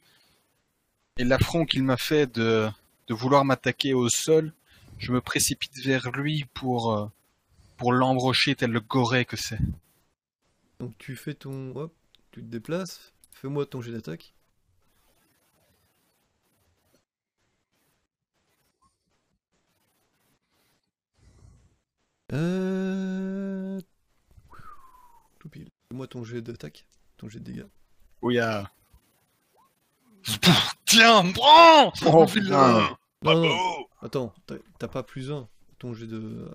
et 1.16 1.24
l'affront 1.24 1.64
qu'il 1.64 1.82
m'a 1.84 1.96
fait 1.96 2.26
de, 2.32 2.68
de 3.08 3.14
vouloir 3.14 3.44
m'attaquer 3.44 3.94
au 3.94 4.08
sol, 4.08 4.52
je 4.98 5.12
me 5.12 5.20
précipite 5.20 5.78
vers 5.78 6.10
lui 6.12 6.44
pour, 6.54 6.92
euh, 6.92 7.06
pour 7.78 7.92
l'embrocher 7.92 8.54
tel 8.56 8.70
le 8.72 8.80
goret 8.80 9.24
que 9.24 9.36
c'est. 9.36 9.60
Donc 10.80 10.96
tu 10.98 11.16
fais 11.16 11.34
ton... 11.34 11.74
Hop, 11.76 11.94
tu 12.30 12.40
te 12.42 12.46
déplaces. 12.46 13.11
Fais-moi 13.42 13.66
ton 13.66 13.80
jet 13.82 13.90
d'attaque. 13.90 14.34
Euh... 22.32 23.80
Tout 25.38 25.48
pile. 25.48 25.68
Fais-moi 25.90 26.06
ton 26.06 26.24
jet 26.24 26.40
d'attaque. 26.40 26.86
Ton 27.16 27.28
jet 27.28 27.40
de 27.40 27.44
dégâts. 27.44 27.66
Oui, 28.22 28.38
à... 28.38 28.70
Pouf, 30.40 30.74
Tiens, 30.86 31.32
prends 31.32 31.92
Oh, 32.06 32.24
vilain 32.26 32.78
Non, 32.78 32.80
non, 32.80 32.96
Bravo 33.22 33.88
Attends, 34.00 34.34
t'as- 34.46 34.54
t'as 34.78 34.88
pas 34.88 35.02
plus 35.02 35.32
un. 35.32 35.48
Ton 35.78 35.94
jet 35.94 36.06
de... 36.06 36.48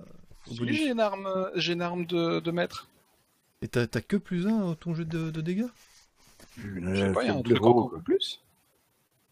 Oui, 0.50 0.58
bonus. 0.58 0.78
J'ai 0.78 0.89
une 0.91 1.00
arme, 1.02 1.28
euh, 1.28 1.50
j'ai 1.56 1.73
une 1.73 1.82
arme 1.82 2.06
de, 2.06 2.39
de 2.39 2.52
maître. 2.52 2.88
Et 3.62 3.67
t'as 3.67 3.88
t'as 3.88 4.02
que 4.02 4.15
plus 4.15 4.47
un 4.47 4.76
ton 4.76 4.93
jet 4.93 5.04
de, 5.06 5.30
de 5.32 5.41
dégâts? 5.41 5.67
Je 6.58 6.96
sais 6.96 7.12
pas, 7.13 7.24
il 7.24 7.28
y 7.28 7.30
a 7.30 7.36
un 7.36 7.41
truc 7.41 7.58
zéro, 7.58 7.80
encore 7.84 8.02
plus. 8.02 8.41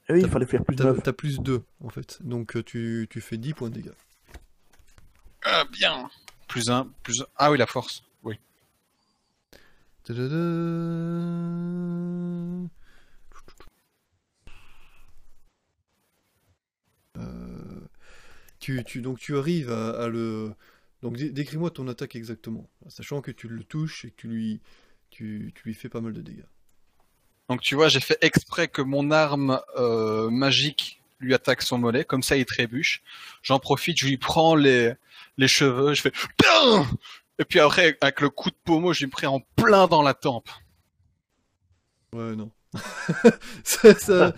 Eh 0.07 0.13
oui, 0.13 0.21
il 0.21 0.29
fallait 0.29 0.45
faire 0.45 0.63
plus 0.63 0.75
T'as 0.75 0.83
9. 0.85 1.01
t'as 1.03 1.13
plus 1.13 1.39
2 1.39 1.63
en 1.83 1.89
fait. 1.89 2.19
Donc 2.23 2.55
euh, 2.55 2.63
tu, 2.63 3.07
tu 3.09 3.21
fais 3.21 3.37
10 3.37 3.53
points 3.53 3.69
de 3.69 3.75
dégâts. 3.75 3.93
Ah, 5.43 5.65
bien 5.71 6.09
Plus 6.47 6.69
un, 6.69 6.87
plus 7.03 7.21
un. 7.21 7.25
Ah 7.37 7.49
oui, 7.51 7.57
la 7.57 7.65
force. 7.65 8.03
Oui. 8.23 8.39
Euh, 17.17 17.81
tu, 18.59 18.83
tu, 18.83 19.01
donc 19.01 19.19
tu 19.19 19.37
arrives 19.37 19.71
à, 19.71 20.03
à 20.03 20.07
le... 20.07 20.53
Donc 21.01 21.17
dé- 21.17 21.31
décris-moi 21.31 21.71
ton 21.71 21.87
attaque 21.87 22.15
exactement, 22.15 22.69
sachant 22.87 23.21
que 23.21 23.31
tu 23.31 23.47
le 23.47 23.63
touches 23.63 24.05
et 24.05 24.11
que 24.11 24.15
tu 24.15 24.27
lui, 24.27 24.61
tu, 25.09 25.51
tu 25.55 25.63
lui 25.65 25.73
fais 25.73 25.89
pas 25.89 26.01
mal 26.01 26.13
de 26.13 26.21
dégâts. 26.21 26.45
Donc 27.49 27.61
tu 27.61 27.75
vois, 27.75 27.89
j'ai 27.89 27.99
fait 27.99 28.17
exprès 28.21 28.67
que 28.67 28.81
mon 28.81 29.11
arme 29.11 29.61
euh, 29.77 30.29
magique 30.29 31.01
lui 31.19 31.33
attaque 31.33 31.61
son 31.61 31.77
mollet, 31.77 32.03
comme 32.03 32.23
ça 32.23 32.35
il 32.35 32.45
trébuche. 32.45 33.01
J'en 33.41 33.59
profite, 33.59 33.97
je 33.97 34.07
lui 34.07 34.17
prends 34.17 34.55
les, 34.55 34.93
les 35.37 35.47
cheveux, 35.47 35.93
je 35.93 36.01
fais 36.01 36.11
Et 37.39 37.45
puis 37.45 37.59
après, 37.59 37.97
avec 38.01 38.21
le 38.21 38.29
coup 38.29 38.49
de 38.49 38.55
pommeau, 38.63 38.93
je 38.93 39.05
lui 39.05 39.11
prends 39.11 39.27
en 39.27 39.39
plein 39.55 39.87
dans 39.87 40.01
la 40.01 40.13
tempe. 40.13 40.49
Ouais, 42.13 42.35
non. 42.35 42.51
ça, 43.63 43.93
ça, 43.95 44.33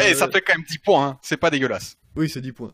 Eh, 0.00 0.14
ça 0.14 0.28
fait 0.28 0.40
quand 0.40 0.54
même 0.54 0.64
10 0.66 0.78
points, 0.78 1.06
hein. 1.06 1.18
c'est 1.22 1.36
pas 1.36 1.50
dégueulasse. 1.50 1.96
Oui, 2.16 2.28
c'est 2.28 2.40
10 2.40 2.52
points. 2.52 2.72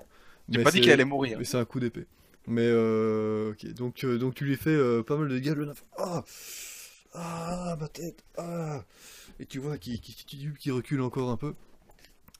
J'ai 0.48 0.62
pas 0.62 0.70
dit 0.70 0.80
qu'elle 0.80 0.92
allait 0.92 1.04
mourir. 1.04 1.38
Mais 1.38 1.44
c'est 1.44 1.56
un 1.56 1.64
coup 1.64 1.80
d'épée. 1.80 2.06
Mais 2.46 2.66
euh, 2.66 3.52
ok, 3.52 3.72
donc, 3.74 4.04
euh, 4.04 4.18
donc 4.18 4.34
tu 4.34 4.44
lui 4.44 4.56
fais 4.56 4.70
euh, 4.70 5.02
pas 5.02 5.16
mal 5.16 5.28
de 5.28 5.38
dégâts. 5.38 5.54
Le 5.54 5.72
ah, 5.96 6.24
ah, 7.14 7.76
ma 7.78 7.88
tête, 7.88 8.24
ah. 8.36 8.84
Et 9.42 9.46
tu 9.46 9.58
vois 9.58 9.76
qu'il 9.76 10.00
qu'il- 10.00 10.52
qu'il 10.56 10.72
recule 10.72 11.00
encore 11.00 11.28
un 11.30 11.36
peu. 11.36 11.54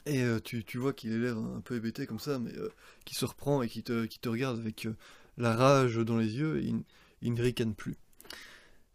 Et 0.06 0.22
euh, 0.22 0.38
tu, 0.38 0.62
tu 0.62 0.78
vois 0.78 0.92
qu'il 0.92 1.12
a 1.12 1.18
l'air 1.18 1.36
un 1.36 1.60
peu 1.60 1.74
hébété 1.74 2.06
comme 2.06 2.20
ça, 2.20 2.38
mais 2.38 2.56
euh, 2.56 2.68
qui 3.04 3.16
se 3.16 3.24
reprend 3.24 3.60
et 3.60 3.68
qui 3.68 3.82
te, 3.82 4.04
qui 4.04 4.20
te 4.20 4.28
regarde 4.28 4.56
avec 4.60 4.86
euh, 4.86 4.94
la 5.36 5.56
rage 5.56 5.96
dans 5.96 6.16
les 6.16 6.36
yeux 6.38 6.58
et 6.60 6.66
il, 6.66 6.84
il 7.20 7.34
ne 7.34 7.42
ricane 7.42 7.74
plus. 7.74 7.96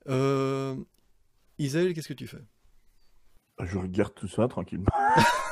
Euh, 0.07 0.73
Isaël, 1.59 1.93
qu'est-ce 1.93 2.07
que 2.07 2.13
tu 2.13 2.27
fais? 2.27 2.41
Je 3.61 3.77
regarde 3.77 4.13
tout 4.15 4.29
ça 4.29 4.47
tranquillement. 4.47 4.85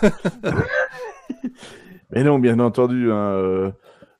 Mais 2.11 2.23
non, 2.23 2.39
bien 2.39 2.59
entendu, 2.59 3.11
hein, 3.11 3.73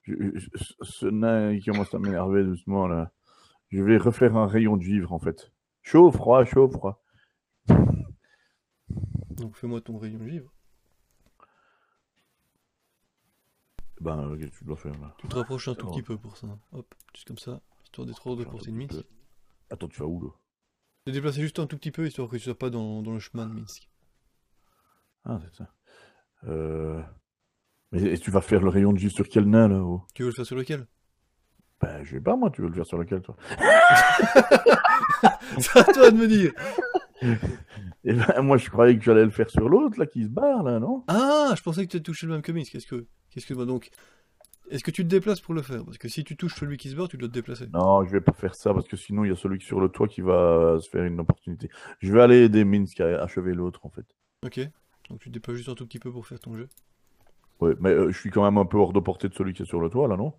ce 0.06 1.06
nain 1.06 1.58
qui 1.58 1.66
commence 1.70 1.94
à 1.94 2.00
m'énerver 2.00 2.44
doucement 2.44 2.86
là. 2.88 3.14
Je 3.70 3.82
vais 3.82 3.96
refaire 3.98 4.36
un 4.36 4.48
rayon 4.48 4.76
de 4.76 4.84
vivre 4.84 5.14
en 5.14 5.20
fait. 5.20 5.54
Chaud, 5.84 6.12
froid, 6.12 6.44
chaud, 6.44 6.70
froid. 6.70 7.02
Donc 9.38 9.56
fais-moi 9.56 9.82
ton 9.82 9.98
rayon 9.98 10.20
de 10.20 10.28
givre. 10.28 10.52
Ben, 14.02 14.38
que 14.38 14.46
tu 14.46 14.66
dois 14.66 14.76
faire 14.76 15.00
là 15.00 15.16
Tu 15.18 15.28
te 15.28 15.36
rapproches 15.36 15.68
un 15.70 15.76
tout 15.76 15.88
petit 15.88 16.02
peu 16.02 16.18
pour 16.18 16.38
ça. 16.38 16.48
Hop, 16.74 16.94
juste 17.14 17.28
comme 17.28 17.38
ça, 17.38 17.62
histoire 17.84 18.06
d'être 18.06 18.28
hors 18.28 18.36
de 18.36 18.44
portée 18.44 18.72
de 18.72 18.76
Minsk. 18.76 19.06
Attends, 19.70 19.88
tu 19.88 20.00
vas 20.00 20.06
où 20.06 20.22
là 20.22 20.30
Te 21.06 21.12
déplacer 21.12 21.42
juste 21.42 21.60
un 21.60 21.68
tout 21.68 21.78
petit 21.78 21.92
peu, 21.92 22.06
histoire 22.06 22.28
que 22.30 22.36
tu 22.36 22.44
sois 22.44 22.58
pas 22.58 22.70
dans, 22.70 23.02
dans 23.02 23.14
le 23.14 23.20
chemin 23.20 23.46
de 23.48 23.54
Minsk. 23.54 23.90
Ah, 25.24 25.40
c'est 25.44 25.56
ça. 25.56 25.74
Euh... 26.44 27.02
Mais 27.92 28.04
et 28.04 28.18
tu 28.18 28.32
vas 28.32 28.42
faire 28.42 28.62
le 28.62 28.70
rayon 28.70 28.94
de 28.94 29.00
vivre 29.00 29.14
sur 29.14 29.28
quel 29.28 29.46
nain 29.46 29.68
là 29.68 29.80
haut 29.80 30.04
Tu 30.14 30.24
veux 30.24 30.30
le 30.30 30.36
faire 30.36 30.46
sur 30.46 30.58
lequel? 30.58 30.88
Ben, 31.80 32.04
je 32.04 32.16
sais 32.16 32.22
pas 32.22 32.36
moi, 32.36 32.50
tu 32.52 32.62
veux 32.62 32.68
le 32.68 32.74
faire 32.74 32.86
sur 32.86 32.98
lequel 32.98 33.22
toi? 33.22 33.36
C'est 35.60 35.80
à 35.80 35.84
toi 35.86 36.12
de 36.12 36.18
me 36.18 36.28
dire 36.28 36.52
Eh 38.06 38.14
ben, 38.14 38.42
moi 38.42 38.58
je 38.58 38.70
croyais 38.70 38.96
que 38.98 39.04
j'allais 39.04 39.24
le 39.26 39.32
faire 39.32 39.50
sur 39.50 39.68
l'autre 39.68 39.98
là 40.00 40.06
qui 40.06 40.24
se 40.24 40.30
barre 40.30 40.62
là, 40.64 40.80
non? 40.80 41.04
Ah, 41.08 41.54
je 41.58 41.62
pensais 41.64 41.86
que 41.86 41.92
tu 41.92 42.02
touché 42.04 42.28
le 42.28 42.34
même 42.34 42.42
que 42.42 42.52
Minsk. 42.52 42.72
Qu'est-ce 42.72 42.88
que. 42.88 43.06
Qu'est-ce 43.32 43.48
que. 43.48 43.54
donc. 43.66 43.90
Est-ce 44.72 44.84
que 44.84 44.90
tu 44.90 45.04
te 45.04 45.08
déplaces 45.08 45.42
pour 45.42 45.54
le 45.54 45.62
faire? 45.62 45.86
Parce 45.86 46.00
que 46.00 46.08
si 46.08 46.24
tu 46.24 46.36
touches 46.36 46.56
celui 46.56 46.78
qui 46.78 46.90
se 46.90 46.96
barre, 46.96 47.08
tu 47.08 47.18
dois 47.18 47.28
te 47.28 47.34
déplacer. 47.34 47.68
Non, 47.72 48.04
je 48.04 48.12
vais 48.12 48.22
pas 48.22 48.32
faire 48.34 48.56
ça 48.56 48.74
parce 48.74 48.88
que 48.88 48.98
sinon 48.98 49.24
il 49.24 49.30
y 49.30 49.32
a 49.32 49.36
celui 49.36 49.60
qui 49.60 49.64
est 49.64 49.68
sur 49.68 49.80
le 49.80 49.90
toit 49.90 50.08
qui 50.08 50.22
va 50.22 50.78
se 50.80 50.90
faire 50.90 51.04
une 51.04 51.20
opportunité. 51.20 51.70
Je 52.00 52.12
vais 52.12 52.22
aller 52.22 52.44
aider 52.46 52.64
Minsk 52.64 53.00
à 53.00 53.22
achever 53.24 53.54
l'autre 53.54 53.86
en 53.86 53.90
fait. 53.90 54.06
Ok. 54.44 54.60
Donc 55.10 55.20
tu 55.20 55.30
te 55.30 55.34
déplaces 55.34 55.58
juste 55.58 55.70
un 55.70 55.76
tout 55.76 55.86
petit 55.86 56.00
peu 56.00 56.12
pour 56.12 56.26
faire 56.26 56.40
ton 56.40 56.56
jeu. 56.56 56.68
Ouais, 57.62 57.76
mais 57.80 57.92
euh, 57.92 58.12
je 58.12 58.18
suis 58.20 58.32
quand 58.32 58.44
même 58.44 58.58
un 58.58 58.66
peu 58.66 58.78
hors 58.78 58.92
de 58.92 59.00
portée 59.00 59.30
de 59.30 59.34
celui 59.36 59.54
qui 59.54 59.62
est 59.62 59.66
sur 59.68 59.80
le 59.80 59.90
toit 59.90 60.08
là, 60.08 60.18
non? 60.18 60.34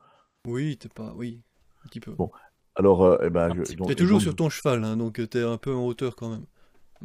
Oui, 0.45 0.77
t'es 0.77 0.89
pas. 0.89 1.13
Oui, 1.17 1.41
un 1.85 1.89
petit 1.89 2.01
peu. 2.01 2.11
Bon, 2.13 2.31
Alors, 2.75 3.05
euh, 3.05 3.19
eh 3.25 3.31
ben, 3.31 3.55
je, 3.55 3.75
T'es 3.87 3.95
toujours 3.95 4.19
donc- 4.19 4.23
sur 4.23 4.35
ton 4.37 4.51
cheval, 4.51 4.83
hein, 4.85 4.97
donc 4.97 5.19
euh, 5.21 5.27
t'es 5.27 5.43
un 5.43 5.57
peu 5.57 5.73
en 5.73 5.85
hauteur 5.87 6.15
quand 6.17 6.31
même. 6.31 6.47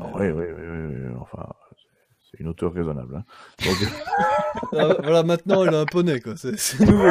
Ah, 0.01 0.11
oui, 0.15 0.29
oui, 0.31 0.45
oui, 0.49 0.95
oui, 0.95 1.15
enfin, 1.19 1.47
c'est- 2.31 2.39
une 2.39 2.47
hauteur 2.47 2.73
raisonnable. 2.73 3.17
hein. 3.17 3.23
Donc, 3.65 3.75
Ah, 4.73 4.95
voilà, 5.03 5.23
maintenant 5.23 5.63
elle 5.65 5.75
a 5.75 5.81
un 5.81 5.85
poney, 5.85 6.19
quoi. 6.21 6.33
C'est 6.37 6.51
nouveau. 6.79 7.07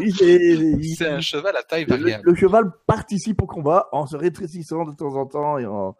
il 0.00 0.22
est- 0.22 0.54
il- 0.56 0.96
C'est 0.96 1.08
un 1.08 1.20
cheval 1.20 1.56
à 1.56 1.62
taille 1.62 1.84
le, 1.84 1.96
variable. 1.96 2.22
le 2.24 2.34
cheval 2.34 2.70
participe 2.86 3.42
au 3.42 3.46
combat 3.46 3.88
en 3.92 4.06
se 4.06 4.16
rétrécissant 4.16 4.84
de 4.84 4.92
temps 4.94 5.14
en 5.16 5.26
temps. 5.26 5.58
Et 5.58 5.66
en... 5.66 5.96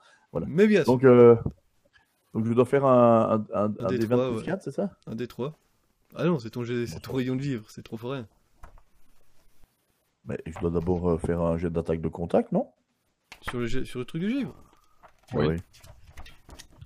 Mais 0.47 0.67
bien 0.67 0.85
sûr. 0.85 0.93
donc, 0.95 1.05
euh, 1.05 1.37
donc, 2.35 2.47
je 2.47 2.53
dois 2.55 2.65
faire 2.65 2.85
un, 2.87 3.45
un, 3.53 3.65
un, 3.65 3.65
un 3.81 3.87
des 3.89 3.99
des 3.99 4.07
trois, 4.07 4.17
20 4.17 4.29
plus 4.31 4.39
ouais. 4.39 4.45
4, 4.47 4.63
c'est 4.63 4.71
ça? 4.73 4.91
Un 5.07 5.15
des 5.15 5.27
trois. 5.27 5.59
Ah 6.17 6.25
non, 6.25 6.39
c'est 6.39 6.51
ton, 6.51 6.63
jet- 6.65 6.87
c'est 6.87 7.01
ton 7.01 7.13
rayon 7.15 7.37
de 7.37 7.43
vivre, 7.43 7.65
c'est 7.69 7.83
trop 7.83 7.97
fort. 7.97 8.17
Mais 10.25 10.39
je 10.47 10.59
dois 10.61 10.71
d'abord 10.71 11.11
euh, 11.11 11.19
faire 11.19 11.41
un 11.41 11.59
jet 11.59 11.69
d'attaque 11.71 12.01
de 12.01 12.09
contact, 12.09 12.53
non? 12.53 12.69
Sur 13.43 13.59
le, 13.59 13.67
sur 13.85 13.99
le 13.99 14.05
truc 14.05 14.23
de 14.23 14.29
givre? 14.29 14.55
Oui. 15.35 15.47
Oui. 15.47 15.57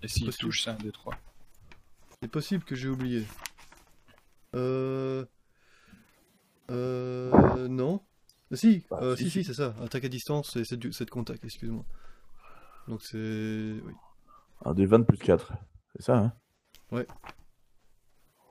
Et 0.03 0.09
s'il 0.09 0.27
possible. 0.27 0.40
touche, 0.49 0.62
c'est 0.64 0.70
un 0.70 0.75
des 0.75 0.92
trois. 0.92 1.14
C'est 2.22 2.29
possible 2.31 2.64
que 2.64 2.75
j'ai 2.75 2.88
oublié. 2.88 3.27
Euh. 4.55 5.25
Euh. 6.70 7.68
Non. 7.68 8.03
Ah, 8.53 8.57
si, 8.57 8.85
Bah, 8.90 8.99
euh, 9.03 9.16
si, 9.16 9.25
si, 9.25 9.31
si. 9.31 9.44
c'est 9.44 9.55
ça. 9.55 9.75
Attaque 9.83 10.05
à 10.05 10.09
distance, 10.09 10.53
c'est 10.53 10.64
c'est 10.64 10.77
de 11.05 11.11
contact, 11.11 11.44
excuse-moi. 11.44 11.85
Donc 12.88 13.03
c'est. 13.03 13.16
Oui. 13.85 13.92
Un 14.64 14.75
des 14.75 14.87
20 14.87 15.03
plus 15.03 15.18
4. 15.18 15.53
C'est 15.96 16.03
ça, 16.03 16.18
hein? 16.18 16.33
Ouais. 16.90 17.07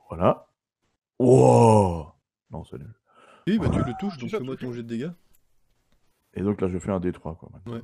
Voilà. 0.09 0.47
Wow 1.19 2.11
Non, 2.51 2.63
c'est 2.65 2.77
nul. 2.77 2.93
Oui, 3.47 3.57
bah 3.59 3.69
tu 3.69 3.79
le 3.79 3.93
touches, 3.99 4.17
donc 4.17 4.29
fais-moi 4.29 4.57
ton 4.57 4.71
jet 4.73 4.83
de 4.83 4.87
dégâts. 4.87 5.11
Et 6.33 6.41
donc 6.41 6.59
là, 6.61 6.67
je 6.67 6.77
fais 6.79 6.91
un 6.91 6.99
D3, 6.99 7.37
quoi. 7.37 7.49
maintenant. 7.53 7.73
Ouais. 7.73 7.81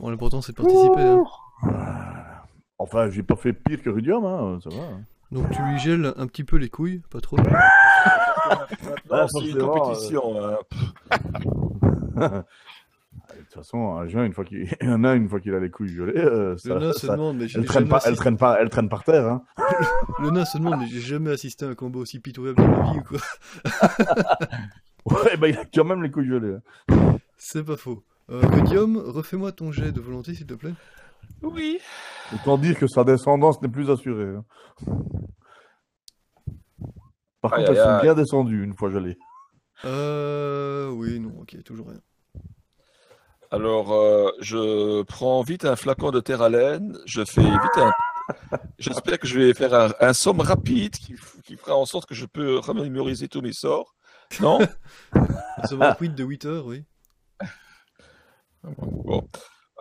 Bon, 0.00 0.08
l'important 0.10 0.40
c'est 0.40 0.52
de 0.52 0.56
participer. 0.56 1.02
hein. 1.02 1.24
Ah. 1.62 2.44
Enfin, 2.78 3.10
j'ai 3.10 3.22
pas 3.22 3.36
fait 3.36 3.52
pire 3.52 3.82
que 3.82 3.90
Rudium, 3.90 4.24
hein, 4.24 4.58
ça 4.64 4.70
va. 4.70 4.82
hein. 4.82 5.00
Donc 5.30 5.50
tu 5.50 5.62
lui 5.62 5.78
gèles 5.78 6.12
un 6.16 6.26
petit 6.26 6.42
peu 6.44 6.56
les 6.56 6.68
couilles, 6.70 7.02
pas 7.10 7.20
trop. 7.20 7.36
Ah, 9.12 9.26
c'est 9.28 9.40
une 9.44 9.58
forcément, 9.60 9.72
compétition. 9.74 10.22
hein. 10.44 10.56
De 13.36 13.36
toute 13.44 13.54
façon, 13.54 13.96
un 13.96 14.06
juin, 14.08 14.24
une 14.24 14.32
fois 14.32 14.44
qu'il 14.44 14.68
il 14.80 14.88
y 14.88 14.92
en 14.92 15.02
a 15.04 15.14
une 15.14 15.28
fois 15.28 15.40
qu'il 15.40 15.54
a 15.54 15.60
les 15.60 15.70
couilles 15.70 15.88
gelées, 15.94 16.16
euh, 16.18 16.56
ça- 16.56 16.74
Le 16.74 16.80
nain 16.80 16.92
se 16.92 17.06
ça- 17.06 17.12
demande, 17.16 17.36
mais 17.38 17.48
j'ai 17.48 17.58
elle, 17.58 17.64
traîne 17.64 17.80
jamais 17.84 17.90
pas, 17.90 17.96
elle, 18.04 18.12
assisté- 18.12 18.16
traîne 18.22 18.36
pas, 18.36 18.58
elle 18.60 18.70
traîne 18.70 18.88
par 18.88 19.04
terre. 19.04 19.26
Hein. 19.26 19.42
Le 20.20 20.30
nain 20.30 20.44
se 20.44 20.58
demande, 20.58 20.78
mais 20.80 20.86
j'ai 20.86 21.00
jamais 21.00 21.30
assisté 21.30 21.64
à 21.64 21.68
un 21.68 21.74
combat 21.74 21.98
aussi 22.00 22.18
pitoyable 22.20 22.60
de 22.62 22.66
ma 22.66 22.92
vie 22.92 22.98
ou 22.98 23.02
quoi. 23.02 23.18
Ouais, 25.06 25.36
bah, 25.38 25.48
il 25.48 25.56
a 25.56 25.64
quand 25.64 25.84
même 25.84 26.02
les 26.02 26.10
couilles 26.10 26.28
gelées. 26.28 26.56
hein. 26.90 27.16
C'est 27.36 27.64
pas 27.64 27.76
faux. 27.76 28.02
Euh, 28.30 28.40
Rudium, 28.46 28.96
refais-moi 28.96 29.52
ton 29.52 29.72
jet 29.72 29.92
de 29.92 30.00
volonté 30.00 30.34
s'il 30.34 30.46
te 30.46 30.54
plaît. 30.54 30.74
Oui. 31.42 31.78
Autant 32.34 32.58
dire 32.58 32.78
que 32.78 32.86
sa 32.86 33.02
descendance 33.04 33.60
n'est 33.62 33.68
plus 33.68 33.90
assurée. 33.90 34.36
hein. 34.36 34.44
Par 37.40 37.54
Aïe, 37.54 37.64
contre, 37.64 37.70
elles 37.72 37.78
aïe, 37.78 37.84
sont 37.84 37.90
aïe. 37.90 38.02
bien 38.02 38.14
descendues 38.14 38.62
une 38.64 38.74
fois 38.76 38.90
gelées. 38.90 39.16
Euh. 39.84 40.90
Oui, 40.90 41.18
non, 41.20 41.40
ok, 41.40 41.62
toujours 41.64 41.88
rien. 41.88 42.00
Alors, 43.50 43.92
euh, 43.92 44.30
je 44.40 45.02
prends 45.02 45.42
vite 45.42 45.64
un 45.64 45.74
flacon 45.74 46.10
de 46.12 46.20
terre 46.20 46.42
haleine. 46.42 46.96
Je 47.06 47.24
fais 47.24 47.42
vite 47.42 47.78
un. 47.78 47.90
J'espère 48.78 49.18
que 49.18 49.26
je 49.26 49.38
vais 49.40 49.54
faire 49.54 49.74
un, 49.74 49.88
un 50.00 50.12
somme 50.12 50.40
rapide 50.40 50.92
qui, 50.94 51.14
f- 51.14 51.40
qui 51.42 51.56
fera 51.56 51.74
en 51.76 51.84
sorte 51.84 52.08
que 52.08 52.14
je 52.14 52.26
peux 52.26 52.58
remémoriser 52.58 53.26
tous 53.26 53.40
mes 53.40 53.52
sorts. 53.52 53.96
Non? 54.40 54.60
Ça 55.64 55.74
va 55.74 55.88
rapide 55.88 56.14
de 56.14 56.22
8 56.22 56.44
heures, 56.44 56.66
oui. 56.66 56.84
Bon. 58.62 59.26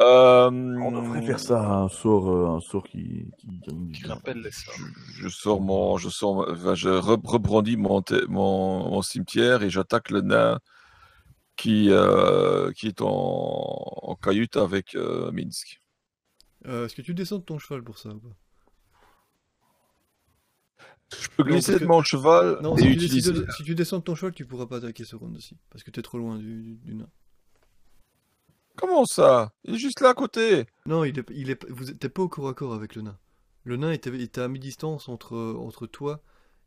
Euh, 0.01 0.49
On 0.49 0.91
devrait 0.93 1.21
faire 1.21 1.39
ça, 1.39 1.61
un 1.61 1.89
sort, 1.89 2.29
euh, 2.29 2.47
un 2.55 2.61
sort 2.61 2.87
qui, 2.87 3.29
qui, 3.37 3.47
qui- 3.59 3.91
Tu 3.91 4.07
rappelles 4.07 4.41
les 4.41 4.51
sorts. 4.51 4.73
Je, 4.77 5.23
je 5.23 5.27
sors 5.27 5.59
mon, 5.59 5.97
je 5.97 6.07
sors, 6.09 6.47
enfin, 6.49 6.73
je 6.73 6.87
re- 6.89 7.19
rebrandis 7.25 7.75
mon, 7.75 8.01
mon, 8.29 8.89
mon 8.89 9.01
cimetière 9.01 9.61
et 9.61 9.69
j'attaque 9.69 10.09
le 10.09 10.21
nain 10.21 10.59
qui, 11.57 11.87
euh, 11.89 12.71
qui 12.71 12.87
est 12.87 13.01
en, 13.01 13.07
en 13.09 14.15
cahute 14.15 14.55
avec 14.55 14.95
euh, 14.95 15.29
Minsk. 15.33 15.81
Euh, 16.65 16.85
Est-ce 16.85 16.95
que 16.95 17.01
tu 17.01 17.13
descends 17.13 17.39
de 17.39 17.43
ton 17.43 17.59
cheval 17.59 17.83
pour 17.83 17.97
ça 17.97 18.09
ou 18.09 18.19
pas? 18.19 18.35
Je 21.19 21.27
peux 21.35 21.43
glisser 21.43 21.71
parce 21.73 21.79
de 21.81 21.85
que- 21.85 21.89
mon 21.89 22.03
cheval 22.03 22.59
Non, 22.61 22.77
et 22.77 22.81
si 22.81 22.87
tu, 22.97 23.05
utiliser. 23.05 23.33
de- 23.33 23.51
si 23.51 23.63
tu 23.63 23.75
descends 23.75 23.97
de 23.97 24.03
ton 24.03 24.15
cheval, 24.15 24.33
tu 24.33 24.45
pourras 24.45 24.67
pas 24.67 24.77
attaquer 24.77 25.03
ce 25.03 25.17
round 25.17 25.35
aussi. 25.35 25.57
Parce 25.69 25.83
que 25.83 25.91
t'es 25.91 26.01
trop 26.01 26.19
loin 26.19 26.37
du, 26.37 26.61
du, 26.61 26.75
du 26.77 26.95
nain. 26.95 27.09
Comment 28.79 29.05
ça? 29.05 29.51
Il 29.65 29.75
est 29.75 29.77
juste 29.77 29.99
là 30.01 30.09
à 30.09 30.13
côté. 30.13 30.65
Non, 30.85 31.03
il 31.03 31.19
est, 31.19 31.29
il 31.31 31.49
est, 31.51 31.69
vous 31.69 31.91
t'es 31.91 32.09
pas 32.09 32.21
au 32.23 32.29
corps 32.29 32.47
à 32.49 32.53
corps 32.53 32.73
avec 32.73 32.95
le 32.95 33.01
nain. 33.01 33.17
Le 33.65 33.75
nain 33.77 33.91
était, 33.91 34.09
était 34.21 34.41
à 34.41 34.47
mi-distance 34.47 35.09
entre, 35.09 35.37
entre 35.59 35.85
toi 35.85 36.21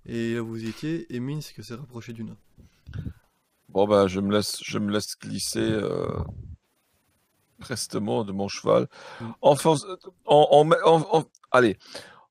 et 0.05 0.35
là 0.35 0.42
où 0.42 0.48
vous 0.48 0.64
étiez, 0.68 1.07
et 1.14 1.20
Minsk 1.20 1.62
s'est 1.62 1.75
rapproché 1.75 2.12
du 2.12 2.25
nain. 2.25 2.37
Bon 3.68 3.87
ben, 3.87 4.07
je 4.09 4.20
me 4.20 4.33
laisse, 4.33 4.59
je 4.62 4.79
me 4.79 4.90
laisse 4.92 5.16
glisser 5.18 5.61
euh, 5.61 6.07
prestement 7.59 8.25
de 8.25 8.33
mon 8.33 8.48
cheval. 8.48 8.88
Mm. 9.20 9.25
En, 9.40 9.57
force- 9.57 9.87
en, 10.27 10.48
en, 10.51 10.70
en- 10.85 11.18
en- 11.18 11.25
allez, 11.51 11.79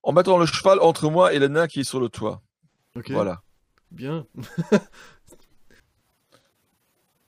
en 0.03 0.11
mettant 0.11 0.37
le 0.37 0.45
cheval 0.45 0.79
entre 0.81 1.09
moi 1.09 1.33
et 1.33 1.39
le 1.39 1.47
nain 1.47 1.67
qui 1.67 1.79
est 1.81 1.83
sur 1.85 1.99
le 1.99 2.09
toit. 2.09 2.41
Voilà. 3.09 3.41
bien. 3.89 4.27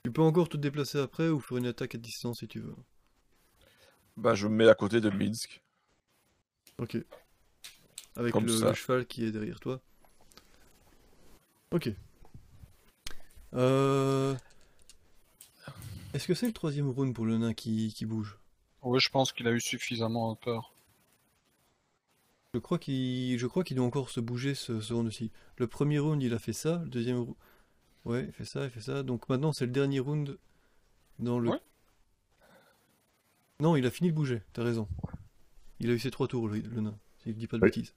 tu 0.03 0.11
peux 0.11 0.21
encore 0.21 0.49
te 0.49 0.57
déplacer 0.57 0.99
après 0.99 1.29
ou 1.29 1.39
faire 1.39 1.57
une 1.57 1.65
attaque 1.65 1.95
à 1.95 1.97
distance 1.97 2.39
si 2.39 2.47
tu 2.47 2.59
veux. 2.59 2.75
Ben, 4.17 4.35
je 4.35 4.47
me 4.47 4.55
mets 4.55 4.67
à 4.67 4.75
côté 4.75 4.99
de 4.99 5.09
Minsk. 5.09 5.63
Ok. 6.77 6.97
Avec 8.15 8.33
Comme 8.33 8.45
le, 8.45 8.57
ça. 8.57 8.69
le 8.69 8.73
cheval 8.73 9.05
qui 9.07 9.23
est 9.23 9.31
derrière 9.31 9.59
toi. 9.59 9.81
Ok. 11.71 11.89
Euh... 13.53 14.35
Est-ce 16.13 16.27
que 16.27 16.33
c'est 16.33 16.47
le 16.47 16.53
troisième 16.53 16.89
round 16.89 17.15
pour 17.15 17.25
le 17.25 17.37
nain 17.37 17.53
qui, 17.53 17.93
qui 17.93 18.05
bouge? 18.05 18.37
Oui, 18.81 18.99
je 18.99 19.09
pense 19.09 19.31
qu'il 19.31 19.47
a 19.47 19.51
eu 19.51 19.61
suffisamment 19.61 20.35
peur. 20.35 20.73
Je 22.53 22.59
crois 22.59 22.77
qu'il 22.77 23.39
je 23.39 23.47
crois 23.47 23.63
qu'il 23.63 23.77
doit 23.77 23.85
encore 23.85 24.09
se 24.09 24.19
bouger 24.19 24.53
ce, 24.53 24.81
ce 24.81 24.93
round 24.93 25.07
aussi. 25.07 25.31
Le 25.57 25.67
premier 25.67 25.97
round 25.97 26.21
il 26.21 26.33
a 26.33 26.39
fait 26.39 26.53
ça, 26.53 26.81
le 26.83 26.89
deuxième 26.89 27.19
round... 27.19 27.35
Ouais, 28.05 28.25
il 28.27 28.33
fait 28.33 28.45
ça, 28.45 28.65
il 28.65 28.69
fait 28.69 28.81
ça. 28.81 29.03
Donc 29.03 29.29
maintenant 29.29 29.53
c'est 29.53 29.65
le 29.65 29.71
dernier 29.71 29.99
round 29.99 30.37
dans 31.19 31.39
le... 31.39 31.49
Ouais. 31.51 31.59
Non, 33.59 33.75
il 33.75 33.85
a 33.85 33.91
fini 33.91 34.09
de 34.09 34.15
bouger, 34.15 34.41
t'as 34.53 34.63
raison. 34.63 34.87
Il 35.79 35.89
a 35.89 35.93
eu 35.93 35.99
ses 35.99 36.11
trois 36.11 36.27
tours 36.27 36.47
le, 36.47 36.59
le 36.59 36.81
nain, 36.81 36.95
si 37.23 37.29
je 37.31 37.35
dis 37.35 37.47
pas 37.47 37.57
de 37.57 37.63
Oui. 37.63 37.69
bêtises. 37.69 37.93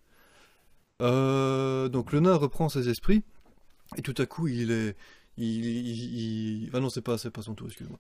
Euh, 1.03 1.89
donc 1.89 2.13
le 2.13 2.21
nain 2.21 2.35
reprend 2.37 2.69
ses 2.69 2.89
esprits 2.89 3.23
et 3.97 4.03
tout 4.03 4.15
à 4.19 4.27
coup 4.27 4.49
il 4.49 4.71
est... 4.71 4.97
Il, 5.39 5.67
il- 5.67 6.65
il- 6.65 6.71
Ah 6.73 6.81
non, 6.81 6.89
c'est 6.89 7.03
pas, 7.03 7.19
c'est 7.19 7.31
pas 7.31 7.43
son 7.43 7.55
tour, 7.55 7.67
excuse-moi. 7.67 7.99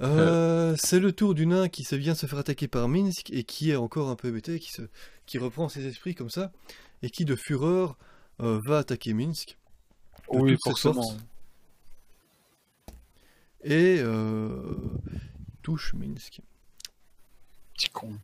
Euh, 0.00 0.74
c'est 0.78 1.00
le 1.00 1.12
tour 1.12 1.34
du 1.34 1.46
nain 1.46 1.68
qui 1.68 1.84
se 1.84 1.94
vient 1.96 2.14
se 2.14 2.26
faire 2.26 2.38
attaquer 2.38 2.68
par 2.68 2.88
Minsk 2.88 3.30
et 3.30 3.44
qui 3.44 3.70
est 3.70 3.76
encore 3.76 4.08
un 4.08 4.16
peu 4.16 4.28
hébété, 4.28 4.58
qui, 4.58 4.70
se, 4.70 4.82
qui 5.26 5.38
reprend 5.38 5.68
ses 5.68 5.86
esprits 5.86 6.14
comme 6.14 6.30
ça 6.30 6.52
et 7.02 7.10
qui 7.10 7.24
de 7.24 7.36
fureur 7.36 7.96
euh, 8.40 8.60
va 8.66 8.78
attaquer 8.78 9.14
Minsk 9.14 9.58
Oui, 10.28 10.56
forcément. 10.64 11.14
et 13.62 13.98
euh, 14.00 14.74
touche 15.62 15.94
Minsk. 15.94 16.40
Petit 17.74 17.90
con. 17.90 18.18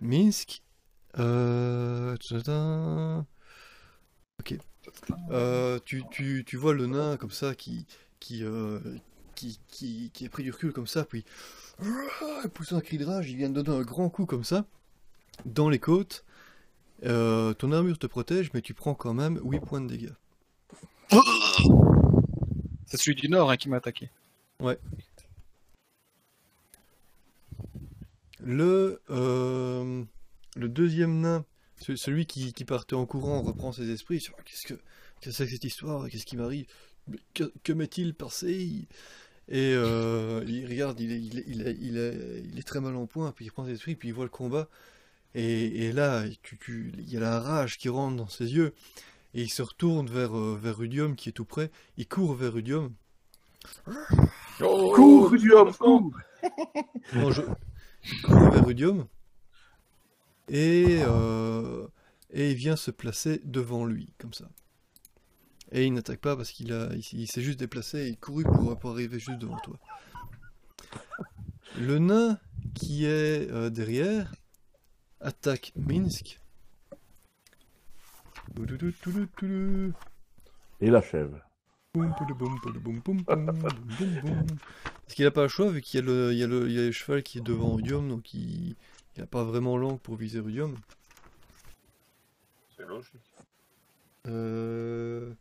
Minsk. 0.00 0.62
Euh... 1.18 2.16
Ok. 4.40 4.58
Euh, 5.30 5.78
tu, 5.84 6.02
tu, 6.10 6.44
tu 6.44 6.56
vois 6.56 6.74
le 6.74 6.86
nain 6.86 7.16
comme 7.16 7.30
ça 7.30 7.54
qui, 7.54 7.86
qui, 8.18 8.42
euh, 8.42 8.80
qui, 9.34 9.60
qui, 9.68 10.10
qui 10.12 10.24
est 10.24 10.28
pris 10.28 10.42
du 10.42 10.50
recul 10.50 10.72
comme 10.72 10.86
ça, 10.86 11.04
puis 11.04 11.24
pousse 12.54 12.72
un 12.72 12.80
cri 12.80 12.98
de 12.98 13.04
rage, 13.04 13.30
il 13.30 13.36
vient 13.36 13.50
de 13.50 13.62
donner 13.62 13.78
un 13.78 13.82
grand 13.82 14.10
coup 14.10 14.26
comme 14.26 14.44
ça, 14.44 14.64
dans 15.44 15.68
les 15.68 15.78
côtes. 15.78 16.24
Euh, 17.04 17.52
ton 17.54 17.72
armure 17.72 17.98
te 17.98 18.06
protège, 18.06 18.50
mais 18.54 18.60
tu 18.62 18.74
prends 18.74 18.94
quand 18.94 19.14
même 19.14 19.40
8 19.44 19.60
points 19.60 19.80
de 19.80 19.88
dégâts. 19.88 20.12
C'est 22.86 22.96
celui 22.96 23.14
du 23.16 23.28
Nord 23.28 23.50
hein, 23.50 23.56
qui 23.56 23.68
m'a 23.68 23.76
attaqué. 23.76 24.08
Le, 28.40 29.00
euh, 29.10 30.02
le 30.56 30.68
deuxième 30.68 31.20
nain, 31.20 31.44
ce- 31.80 31.96
celui 31.96 32.26
qui, 32.26 32.52
qui 32.52 32.64
partait 32.64 32.94
en 32.94 33.06
courant, 33.06 33.42
reprend 33.42 33.72
ses 33.72 33.90
esprits. 33.90 34.20
sur, 34.20 34.34
Qu'est-ce 34.44 34.66
que 34.74 34.80
c'est 35.30 35.44
que 35.44 35.50
cette 35.50 35.64
histoire 35.64 36.08
Qu'est-ce 36.08 36.26
qui 36.26 36.36
m'arrive? 36.36 36.66
Que, 37.34 37.52
que 37.62 37.72
m'est-il 37.72 38.14
passé? 38.14 38.86
Et 39.48 39.74
euh, 39.74 40.44
il 40.46 40.66
regarde, 40.66 40.98
il 41.00 41.12
est, 41.12 41.20
il, 41.20 41.38
est, 41.38 41.44
il, 41.46 41.66
est, 41.66 41.76
il, 41.80 41.96
est, 41.98 42.42
il 42.52 42.58
est 42.58 42.62
très 42.66 42.80
mal 42.80 42.96
en 42.96 43.06
point, 43.06 43.32
puis 43.32 43.44
il 43.46 43.50
prend 43.50 43.64
ses 43.64 43.72
esprits, 43.72 43.96
puis 43.96 44.08
il 44.08 44.14
voit 44.14 44.24
le 44.24 44.30
combat. 44.30 44.68
Et, 45.34 45.86
et 45.86 45.92
là, 45.92 46.24
il 46.68 47.10
y 47.10 47.16
a 47.16 47.20
la 47.20 47.40
rage 47.40 47.78
qui 47.78 47.88
rentre 47.88 48.16
dans 48.16 48.28
ses 48.28 48.54
yeux. 48.54 48.74
Et 49.34 49.42
il 49.42 49.50
se 49.50 49.62
retourne 49.62 50.08
vers, 50.08 50.36
euh, 50.36 50.58
vers 50.60 50.76
Rudium 50.76 51.16
qui 51.16 51.30
est 51.30 51.32
tout 51.32 51.46
près. 51.46 51.70
Il 51.96 52.06
court 52.06 52.34
vers 52.34 52.52
Rudium. 52.52 52.92
Oh, 54.60 54.92
Cours, 54.94 55.30
Rudium, 55.30 55.72
cours 55.72 56.12
Non, 57.14 57.30
je... 57.30 57.42
Il 58.04 58.22
court 58.22 58.50
vers 58.50 58.66
Rudium 58.66 59.06
et, 60.48 61.00
euh, 61.02 61.86
et 62.30 62.50
il 62.50 62.56
vient 62.56 62.76
se 62.76 62.90
placer 62.90 63.40
devant 63.44 63.84
lui, 63.84 64.12
comme 64.18 64.34
ça. 64.34 64.48
Et 65.70 65.86
il 65.86 65.94
n'attaque 65.94 66.20
pas 66.20 66.36
parce 66.36 66.50
qu'il 66.50 66.72
a, 66.72 66.90
il, 66.94 67.20
il 67.20 67.26
s'est 67.26 67.40
juste 67.40 67.58
déplacé 67.58 68.00
et 68.00 68.08
il 68.08 68.18
couru 68.18 68.44
pour, 68.44 68.78
pour 68.78 68.90
arriver 68.90 69.18
juste 69.18 69.38
devant 69.38 69.58
toi. 69.60 69.78
Le 71.78 71.98
nain 71.98 72.38
qui 72.74 73.06
est 73.06 73.50
euh, 73.50 73.70
derrière 73.70 74.34
Attaque 75.22 75.72
Minsk. 75.76 76.40
Et 80.80 80.90
la 80.90 81.00
chèvre. 81.00 81.38
Parce 81.94 82.26
qu'il 85.14 85.24
n'a 85.24 85.30
pas 85.30 85.42
le 85.42 85.48
choix 85.48 85.70
vu 85.70 85.80
qu'il 85.80 86.00
y, 86.00 86.02
a 86.02 86.06
le, 86.06 86.34
y 86.34 86.42
a 86.42 86.46
le 86.46 86.92
cheval 86.92 87.22
qui 87.22 87.38
est 87.38 87.42
devant 87.42 87.76
Rudium, 87.76 88.08
donc 88.08 88.34
il 88.34 88.74
n'a 89.16 89.26
pas 89.26 89.44
vraiment 89.44 89.76
l'angle 89.76 90.00
pour 90.00 90.16
viser 90.16 90.40
Rudium. 90.40 90.76
C'est 92.76 92.86
logique. 92.86 93.20
Euh. 94.26 95.32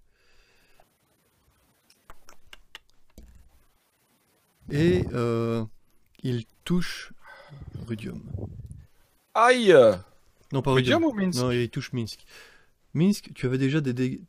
Et 4.70 5.06
euh, 5.14 5.66
il 6.24 6.46
touche 6.64 7.14
Rudium. 7.88 8.22
Aïe 9.34 9.74
Non, 10.52 10.62
pas 10.62 10.74
Rudium 10.74 11.04
Rudium. 11.04 11.04
ou 11.04 11.14
Minsk 11.26 11.40
Non, 11.42 11.52
il 11.52 11.70
touche 11.70 11.94
Minsk. 11.94 12.26
Minsk, 12.94 13.32
tu 13.34 13.46
avais 13.46 13.58
déjà 13.58 13.80
des 13.82 13.94
dégâts. 13.94 14.22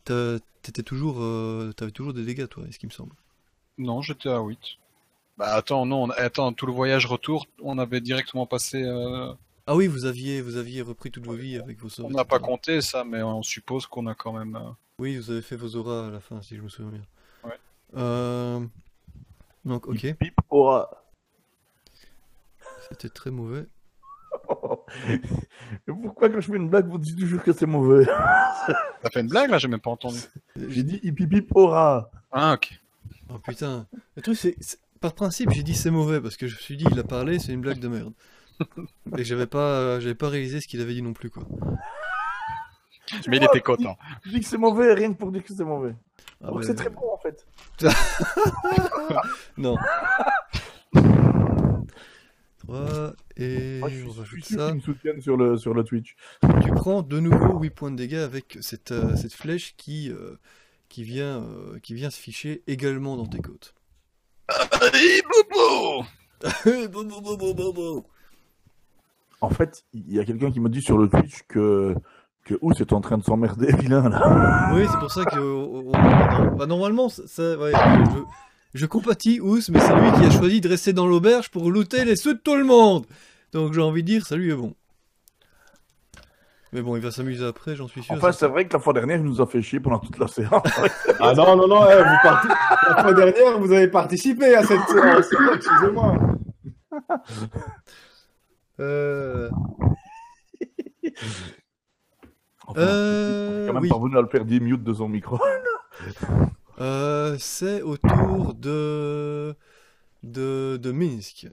T'étais 0.63 0.85
toujours, 0.85 1.17
euh, 1.21 1.73
t'avais 1.77 1.91
toujours 1.91 2.13
des 2.15 2.25
dégâts, 2.25 2.47
toi, 2.49 2.65
est-ce 2.69 2.79
qu'il 2.79 2.89
me 2.89 2.93
semble? 2.95 3.15
Non, 3.79 4.01
j'étais 4.01 4.29
à 4.29 4.39
8. 4.41 4.59
Bah 5.39 5.55
attends, 5.55 5.87
non, 5.87 6.05
on- 6.05 6.11
attends, 6.11 6.53
tout 6.53 6.67
le 6.67 6.73
voyage 6.73 7.07
retour, 7.07 7.47
on 7.63 7.79
avait 7.79 8.01
directement 8.01 8.47
passé. 8.47 8.83
euh, 8.85 9.33
Ah 9.67 9.75
oui, 9.75 9.89
vous 9.89 10.05
aviez, 10.05 10.41
vous 10.41 10.57
aviez 10.57 10.83
repris 10.83 11.11
toute 11.11 11.27
vos 11.27 11.33
vies 11.35 11.57
avec 11.59 11.81
vos 11.81 11.89
On 12.05 12.11
n'a 12.11 12.25
pas 12.25 12.39
compté 12.39 12.81
ça, 12.81 13.03
mais 13.03 13.23
on 13.23 13.43
suppose 13.43 13.87
qu'on 13.87 14.07
a 14.07 14.15
quand 14.15 14.33
même. 14.33 14.55
euh, 14.57 14.71
Oui, 14.99 15.17
vous 15.17 15.31
avez 15.33 15.43
fait 15.43 15.57
vos 15.57 15.75
auras 15.75 16.07
à 16.07 16.11
la 16.11 16.21
fin, 16.21 16.41
si 16.43 16.57
je 16.57 16.61
me 16.63 16.69
souviens 16.69 16.93
bien. 16.93 17.05
Ouais. 17.43 17.59
Euh, 17.97 18.61
Donc, 19.65 19.89
ok, 19.89 20.15
Pip 20.21 20.35
aura. 20.51 20.89
c'était 22.89 23.09
très 23.09 23.31
mauvais. 23.33 23.67
Pourquoi 25.87 26.29
quand 26.29 26.41
je 26.41 26.51
fais 26.51 26.57
une 26.57 26.69
blague, 26.69 26.87
vous 26.89 26.99
dites 26.99 27.19
toujours 27.19 27.43
que 27.43 27.53
c'est 27.53 27.67
mauvais? 27.67 28.05
T'as 29.03 29.11
fait 29.11 29.21
une 29.21 29.29
blague 29.29 29.51
là 29.51 29.59
J'ai 29.59 29.69
même 29.69 29.81
pas 29.81 29.91
entendu. 29.91 30.19
J'ai 30.69 30.83
dit 30.83 31.01
hip 31.03 31.15
hip 31.19 31.33
hip 31.33 31.47
aura. 31.55 32.11
Ah 32.31 32.55
ok. 32.55 32.81
Oh 33.31 33.39
putain. 33.39 33.87
Le 34.17 34.23
truc, 34.23 34.37
c'est. 34.37 34.57
Par 35.01 35.15
principe, 35.15 35.51
j'ai 35.51 35.65
dit 35.65 35.75
c'est 35.75 35.91
mauvais 35.91 36.21
parce 36.21 36.37
que 36.37 36.47
je 36.47 36.55
me 36.55 36.61
suis 36.61 36.77
dit, 36.77 36.87
il 36.89 36.99
a 37.01 37.03
parlé, 37.03 37.41
c'est 37.41 37.53
une 37.53 37.61
blague 37.61 37.81
de 37.81 37.89
merde. 37.89 38.13
Et 39.19 39.25
j'avais 39.25 39.49
pas, 39.49 39.99
j'avais 39.99 40.15
pas 40.15 40.29
réalisé 40.29 40.61
ce 40.61 40.69
qu'il 40.69 40.81
avait 40.81 40.95
dit 40.95 41.03
non 41.03 41.13
plus, 41.13 41.29
quoi. 41.29 41.43
Mais 43.27 43.39
il 43.39 43.43
était 43.45 43.61
content. 43.61 43.97
Je 44.25 44.31
dis 44.31 44.41
que 44.41 44.47
c'est 44.47 44.59
mauvais, 44.59 44.95
rien 44.95 45.13
que 45.13 45.19
pour 45.19 45.33
dire 45.33 45.43
que 45.43 45.53
c'est 45.53 45.65
mauvais. 45.65 45.97
Ah 46.43 46.53
ouais. 46.53 46.63
c'est 46.63 46.75
très 46.75 46.89
bon 46.89 47.13
en 47.13 47.19
fait. 47.19 47.45
Non. 49.57 49.77
3 52.67 53.13
et 53.37 53.79
Moi, 53.81 53.89
je 53.89 54.05
on 54.07 54.11
rajoute 54.13 54.45
ça. 54.45 54.67
qu'ils 54.67 54.75
me 54.77 54.81
soutiennent 54.81 55.21
sur 55.21 55.37
le, 55.37 55.57
sur 55.57 55.75
le 55.75 55.85
Twitch. 55.85 56.15
Tu 56.63 56.71
prends 56.71 57.03
de 57.03 57.21
nouveau 57.21 57.59
8 57.59 57.71
points 57.71 57.91
de 57.91 57.97
dégâts 57.97 58.15
avec 58.17 58.59
cette, 58.61 58.93
euh, 58.93 59.17
cette 59.17 59.33
flèche 59.35 59.75
qui, 59.77 60.11
euh, 60.11 60.37
qui, 60.89 61.03
vient, 61.05 61.43
euh, 61.43 61.79
qui 61.83 61.95
vient 61.95 62.11
se 62.11 62.19
ficher 62.21 62.63
également 62.67 63.17
dans 63.17 63.27
tes 63.27 63.41
côtes. 63.41 63.75
En 69.41 69.51
fait, 69.51 69.85
il 69.93 70.13
y 70.13 70.21
a 70.21 70.25
quelqu'un 70.25 70.51
qui 70.53 70.61
m'a 70.61 70.69
dit 70.69 70.83
sur 70.83 70.99
le 70.99 71.09
Twitch 71.09 71.43
que, 71.49 71.95
que 72.45 72.55
Ous 72.63 72.73
est 72.81 72.93
en 72.93 73.01
train 73.01 73.19
de 73.19 73.25
s'emmerder, 73.25 73.73
vilain 73.79 74.09
là. 74.09 74.71
Oui, 74.75 74.87
c'est 74.91 74.99
pour 74.99 75.11
ça 75.11 75.25
que 75.25 75.39
on- 75.39 75.89
on- 75.89 75.93
on- 75.93 76.57
bah, 76.57 76.67
normalement, 76.67 77.09
ça, 77.09 77.27
ça- 77.27 77.57
ouais, 77.59 77.73
je, 77.73 78.21
je 78.75 78.87
compatis 78.87 79.41
Ous, 79.41 79.59
mais 79.71 79.81
c'est 79.81 79.95
lui 79.95 80.13
qui 80.13 80.25
a 80.27 80.31
choisi 80.31 80.61
de 80.61 80.69
rester 80.69 80.93
dans 80.93 81.07
l'auberge 81.07 81.51
pour 81.51 81.71
looter 81.71 82.05
les 82.05 82.17
sous 82.17 82.35
de 82.35 82.39
tout 82.39 82.57
le 82.57 82.65
monde. 82.65 83.07
Donc 83.53 83.73
j'ai 83.75 83.81
envie 83.83 84.03
de 84.03 84.07
dire, 84.09 84.27
ça 84.27 84.37
lui 84.37 84.51
est 84.51 84.55
bon. 84.57 84.75
Mais 86.73 86.81
bon, 86.81 86.97
il 86.97 87.03
va 87.03 87.11
s'amuser 87.11 87.45
après, 87.45 87.77
j'en 87.77 87.87
suis 87.87 88.03
sûr. 88.03 88.15
Enfin, 88.15 88.33
c'est 88.33 88.47
vrai 88.47 88.67
que 88.67 88.73
la 88.73 88.79
fois 88.79 88.95
dernière, 88.95 89.19
il 89.19 89.25
nous 89.25 89.43
a 89.43 89.47
fait 89.47 89.61
chier 89.61 89.79
pendant 89.79 89.99
toute 89.99 90.19
la 90.19 90.27
séance. 90.27 90.63
Ah 91.21 91.35
non, 91.35 91.55
non, 91.55 91.69
non, 91.69 91.83
eh, 91.91 91.99
vous 91.99 92.17
partez... 92.23 92.49
la 92.49 93.03
fois 93.03 93.13
dernière, 93.13 93.59
vous 93.61 93.73
avez 93.73 93.89
participé 93.89 94.55
à 94.55 94.63
cette 94.65 94.81
séance. 94.89 95.27
Excusez-moi. 95.55 96.17
Euh, 98.81 99.51
Enfin, 102.67 102.81
Euh, 102.81 103.59
il 103.59 103.65
est 103.65 103.67
quand 103.67 103.73
même 103.75 103.83
oui. 103.83 103.89
parvenu 103.89 104.17
à 104.17 104.23
le 104.23 104.29
faire 104.29 104.45
10 104.47 104.61
mute 104.61 104.83
de 104.83 104.95
son 104.95 105.09
micro. 105.09 105.39
Euh, 106.83 107.37
c'est 107.39 107.81
au 107.83 107.97
tour 107.97 108.55
de... 108.55 109.55
de 110.23 110.79
de 110.81 110.93
Minsk. 110.93 111.49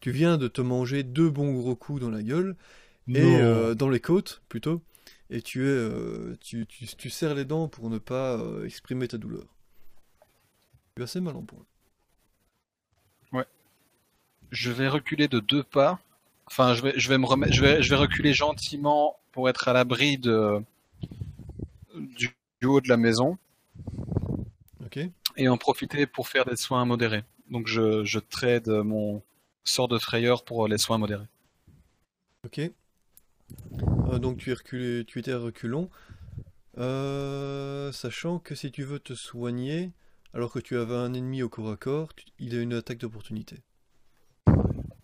Tu 0.00 0.10
viens 0.10 0.36
de 0.36 0.48
te 0.48 0.60
manger 0.60 1.02
deux 1.02 1.30
bons 1.30 1.52
gros 1.52 1.76
coups 1.76 2.00
dans 2.00 2.10
la 2.10 2.22
gueule 2.22 2.56
et 3.08 3.36
euh, 3.36 3.74
dans 3.74 3.88
les 3.88 4.00
côtes 4.00 4.42
plutôt, 4.48 4.82
et 5.30 5.40
tu 5.40 5.64
es, 5.64 5.68
euh, 5.68 6.36
tu, 6.40 6.66
tu, 6.66 6.86
tu 6.86 7.10
serres 7.10 7.34
les 7.34 7.44
dents 7.46 7.68
pour 7.68 7.88
ne 7.88 7.98
pas 7.98 8.38
exprimer 8.64 9.08
ta 9.08 9.16
douleur. 9.16 9.46
Tu 10.96 11.02
es 11.02 11.04
assez 11.04 11.20
mal 11.20 11.36
en 11.36 11.42
point. 11.42 11.64
Je 14.50 14.70
vais 14.70 14.88
reculer 14.88 15.26
de 15.26 15.40
deux 15.40 15.64
pas. 15.64 15.98
Enfin, 16.46 16.74
je 16.74 16.82
vais, 16.82 16.92
je 16.96 17.08
vais 17.08 17.18
me 17.18 17.26
remettre, 17.26 17.52
je 17.52 17.60
vais, 17.60 17.82
je 17.82 17.90
vais 17.90 17.96
reculer 17.96 18.32
gentiment 18.32 19.18
pour 19.32 19.48
être 19.48 19.66
à 19.66 19.72
l'abri 19.72 20.16
de 20.16 20.62
du 21.94 22.66
haut 22.66 22.80
de 22.80 22.88
la 22.88 22.96
maison 22.96 23.36
Ok. 24.84 24.98
et 25.36 25.48
en 25.48 25.56
profiter 25.56 26.06
pour 26.06 26.28
faire 26.28 26.44
des 26.44 26.56
soins 26.56 26.84
modérés. 26.84 27.24
Donc 27.50 27.66
je, 27.66 28.04
je 28.04 28.18
trade 28.18 28.68
mon 28.68 29.22
sort 29.64 29.88
de 29.88 29.98
frayeur 29.98 30.44
pour 30.44 30.68
les 30.68 30.78
soins 30.78 30.98
modérés. 30.98 31.26
Ok. 32.44 32.58
Euh, 34.10 34.18
donc 34.18 34.38
tu 34.38 34.50
es 34.50 34.54
reculé, 34.54 35.04
tu 35.04 35.18
étais 35.18 35.32
à 35.32 35.38
reculons. 35.38 35.90
Euh, 36.78 37.92
sachant 37.92 38.38
que 38.38 38.54
si 38.54 38.70
tu 38.72 38.82
veux 38.82 38.98
te 38.98 39.14
soigner, 39.14 39.92
alors 40.32 40.52
que 40.52 40.58
tu 40.58 40.76
avais 40.76 40.94
un 40.96 41.14
ennemi 41.14 41.42
au 41.42 41.48
corps 41.48 41.70
à 41.70 41.76
corps, 41.76 42.14
tu- 42.14 42.26
il 42.38 42.56
a 42.56 42.60
une 42.60 42.72
attaque 42.74 42.98
d'opportunité. 42.98 43.58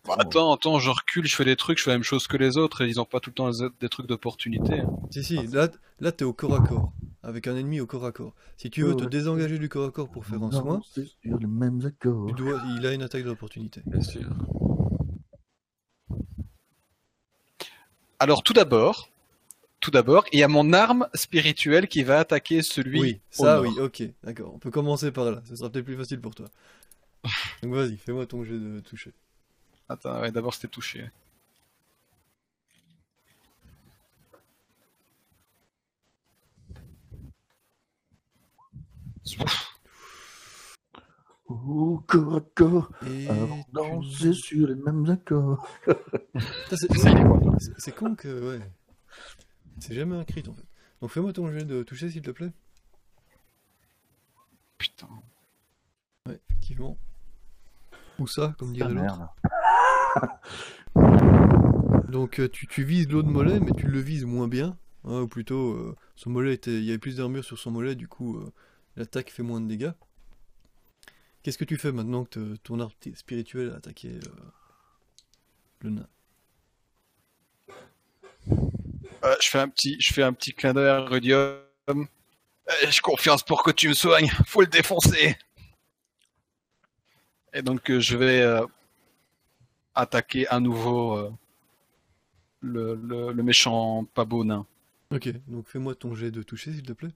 Bah, 0.05 0.15
attends, 0.17 0.51
attends, 0.53 0.79
je 0.79 0.89
recule, 0.89 1.25
je 1.27 1.35
fais 1.35 1.45
des 1.45 1.55
trucs, 1.55 1.77
je 1.77 1.83
fais 1.83 1.91
la 1.91 1.97
même 1.97 2.03
chose 2.03 2.27
que 2.27 2.35
les 2.35 2.57
autres 2.57 2.81
et 2.81 2.87
ils 2.89 2.99
ont 2.99 3.05
pas 3.05 3.19
tout 3.19 3.29
le 3.29 3.35
temps 3.35 3.51
des 3.79 3.89
trucs 3.89 4.07
d'opportunité. 4.07 4.81
Si, 5.11 5.23
si, 5.23 5.47
là, 5.47 5.69
là 5.99 6.11
t'es 6.11 6.25
au 6.25 6.33
corps 6.33 6.55
à 6.55 6.59
corps, 6.67 6.91
avec 7.23 7.47
un 7.47 7.55
ennemi 7.55 7.79
au 7.79 7.85
corps 7.87 8.05
à 8.05 8.11
corps. 8.11 8.33
Si 8.57 8.69
tu 8.69 8.83
veux 8.83 8.95
te 8.95 9.03
Ouais. 9.03 9.09
désengager 9.09 9.59
du 9.59 9.69
corps 9.69 9.87
à 9.87 9.91
corps 9.91 10.09
pour 10.09 10.25
faire 10.25 10.41
un 10.43 10.51
soin, 10.51 10.81
c'est 10.93 11.05
sur 11.05 11.37
les 11.37 11.47
mêmes 11.47 11.85
accords. 11.85 12.27
tu 12.27 12.33
dois, 12.33 12.59
il 12.77 12.85
a 12.85 12.93
une 12.93 13.03
attaque 13.03 13.23
d'opportunité. 13.23 13.81
Bien 13.85 14.01
sûr. 14.01 14.27
Alors 18.19 18.43
tout 18.43 18.53
d'abord, 18.53 19.09
tout 19.79 19.91
d'abord, 19.91 20.25
il 20.31 20.39
y 20.39 20.43
a 20.43 20.47
mon 20.47 20.73
arme 20.73 21.07
spirituelle 21.13 21.87
qui 21.87 22.03
va 22.03 22.19
attaquer 22.19 22.61
celui 22.61 22.99
Oui, 22.99 23.21
ça 23.31 23.61
oui, 23.61 23.69
ok, 23.79 24.03
d'accord. 24.23 24.53
On 24.53 24.59
peut 24.59 24.71
commencer 24.71 25.11
par 25.11 25.31
là, 25.31 25.41
ce 25.47 25.55
sera 25.55 25.69
peut-être 25.69 25.85
plus 25.85 25.97
facile 25.97 26.19
pour 26.21 26.35
toi. 26.35 26.47
Donc 27.63 27.73
vas-y, 27.73 27.97
fais-moi 27.97 28.25
ton 28.25 28.43
jet 28.43 28.59
de 28.59 28.79
toucher. 28.81 29.11
Attends, 29.89 30.21
ouais, 30.21 30.31
d'abord 30.31 30.53
c'était 30.53 30.67
touché. 30.67 31.09
Au 41.47 41.99
corps 42.07 42.35
à 42.37 42.41
corps, 42.55 42.91
Et 43.05 43.27
avant 43.27 43.57
de 43.57 43.63
tu- 43.63 43.71
danser 43.73 44.33
sur 44.33 44.67
les 44.67 44.75
mêmes 44.75 45.05
accords. 45.09 45.67
Putain, 45.85 46.75
c'est- 46.77 46.93
c'est- 46.93 46.99
c'est- 47.59 47.73
C'est 47.77 47.95
con 47.95 48.15
que, 48.15 48.57
ouais. 48.57 48.61
C'est 49.79 49.93
jamais 49.93 50.15
un 50.15 50.23
crit 50.23 50.43
en 50.47 50.53
fait. 50.53 50.63
Donc 51.01 51.09
fais-moi 51.11 51.33
ton 51.33 51.51
jet 51.51 51.65
de 51.65 51.83
toucher 51.83 52.09
s'il 52.09 52.21
te 52.21 52.31
plaît. 52.31 52.51
Putain. 54.77 55.09
Ouais, 56.27 56.39
effectivement. 56.49 56.97
Ou 58.19 58.27
ça, 58.27 58.55
comme 58.57 58.71
dirait 58.73 58.93
l'autre. 58.93 59.01
merde. 59.01 59.27
Donc 62.09 62.39
euh, 62.39 62.47
tu, 62.49 62.67
tu 62.67 62.83
vises 62.83 63.09
l'autre 63.09 63.29
mollet, 63.29 63.59
mais 63.59 63.71
tu 63.71 63.87
le 63.87 63.99
vises 63.99 64.25
moins 64.25 64.47
bien. 64.47 64.77
hein, 65.05 65.21
ou 65.21 65.27
plutôt, 65.27 65.71
euh, 65.73 65.95
son 66.15 66.29
mollet 66.29 66.53
était, 66.53 66.77
il 66.77 66.83
y 66.85 66.89
avait 66.89 66.97
plus 66.99 67.17
d'armure 67.17 67.43
sur 67.43 67.57
son 67.57 67.71
mollet, 67.71 67.95
du 67.95 68.07
coup 68.07 68.37
euh, 68.37 68.51
l'attaque 68.95 69.29
fait 69.31 69.43
moins 69.43 69.61
de 69.61 69.67
dégâts. 69.67 69.91
Qu'est-ce 71.43 71.57
que 71.59 71.65
tu 71.65 71.77
fais 71.77 71.91
maintenant 71.91 72.25
que 72.25 72.55
ton 72.57 72.79
arme 72.79 72.91
t- 72.99 73.13
spirituelle 73.15 73.71
a 73.71 73.75
attaqué 73.77 74.09
euh, 74.09 74.19
le 75.81 75.89
nain? 75.89 76.07
Euh, 79.23 79.35
je 79.41 79.49
fais 79.49 79.59
un 79.59 79.67
petit, 79.69 79.97
je 79.99 80.13
fais 80.13 80.23
un 80.23 80.33
petit 80.33 80.53
clin 80.53 80.73
d'œil 80.73 80.89
à 80.89 80.99
Rudium. 81.01 81.59
Euh, 81.89 82.03
J'ai 82.89 82.99
confiance 83.01 83.43
pour 83.43 83.63
que 83.63 83.71
tu 83.71 83.89
me 83.89 83.93
soignes. 83.93 84.29
Faut 84.47 84.61
le 84.61 84.67
défoncer. 84.67 85.37
Et 87.53 87.61
donc 87.61 87.89
euh, 87.89 87.99
je 88.01 88.17
vais 88.17 88.45
attaquer 89.95 90.47
à 90.49 90.59
nouveau 90.59 91.31
le, 92.61 92.95
le, 92.95 93.31
le 93.33 93.43
méchant 93.43 94.05
pas 94.13 94.25
beau 94.25 94.43
nain. 94.43 94.65
Ok, 95.11 95.29
donc 95.47 95.67
fais-moi 95.67 95.95
ton 95.95 96.15
jet 96.15 96.31
de 96.31 96.41
toucher 96.43 96.71
s'il 96.73 96.83
te 96.83 96.93
plaît. 96.93 97.11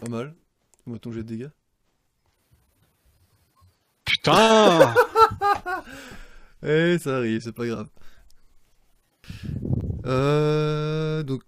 Pas 0.00 0.08
mal. 0.08 0.34
Fais-moi 0.84 0.98
ton 0.98 1.12
jet 1.12 1.22
de 1.22 1.28
dégâts. 1.28 1.50
Putain 4.04 4.94
Eh, 6.62 6.98
ça 6.98 7.16
arrive, 7.16 7.40
c'est 7.40 7.52
pas 7.52 7.66
grave. 7.66 7.88
Euh, 10.04 11.22
donc, 11.22 11.42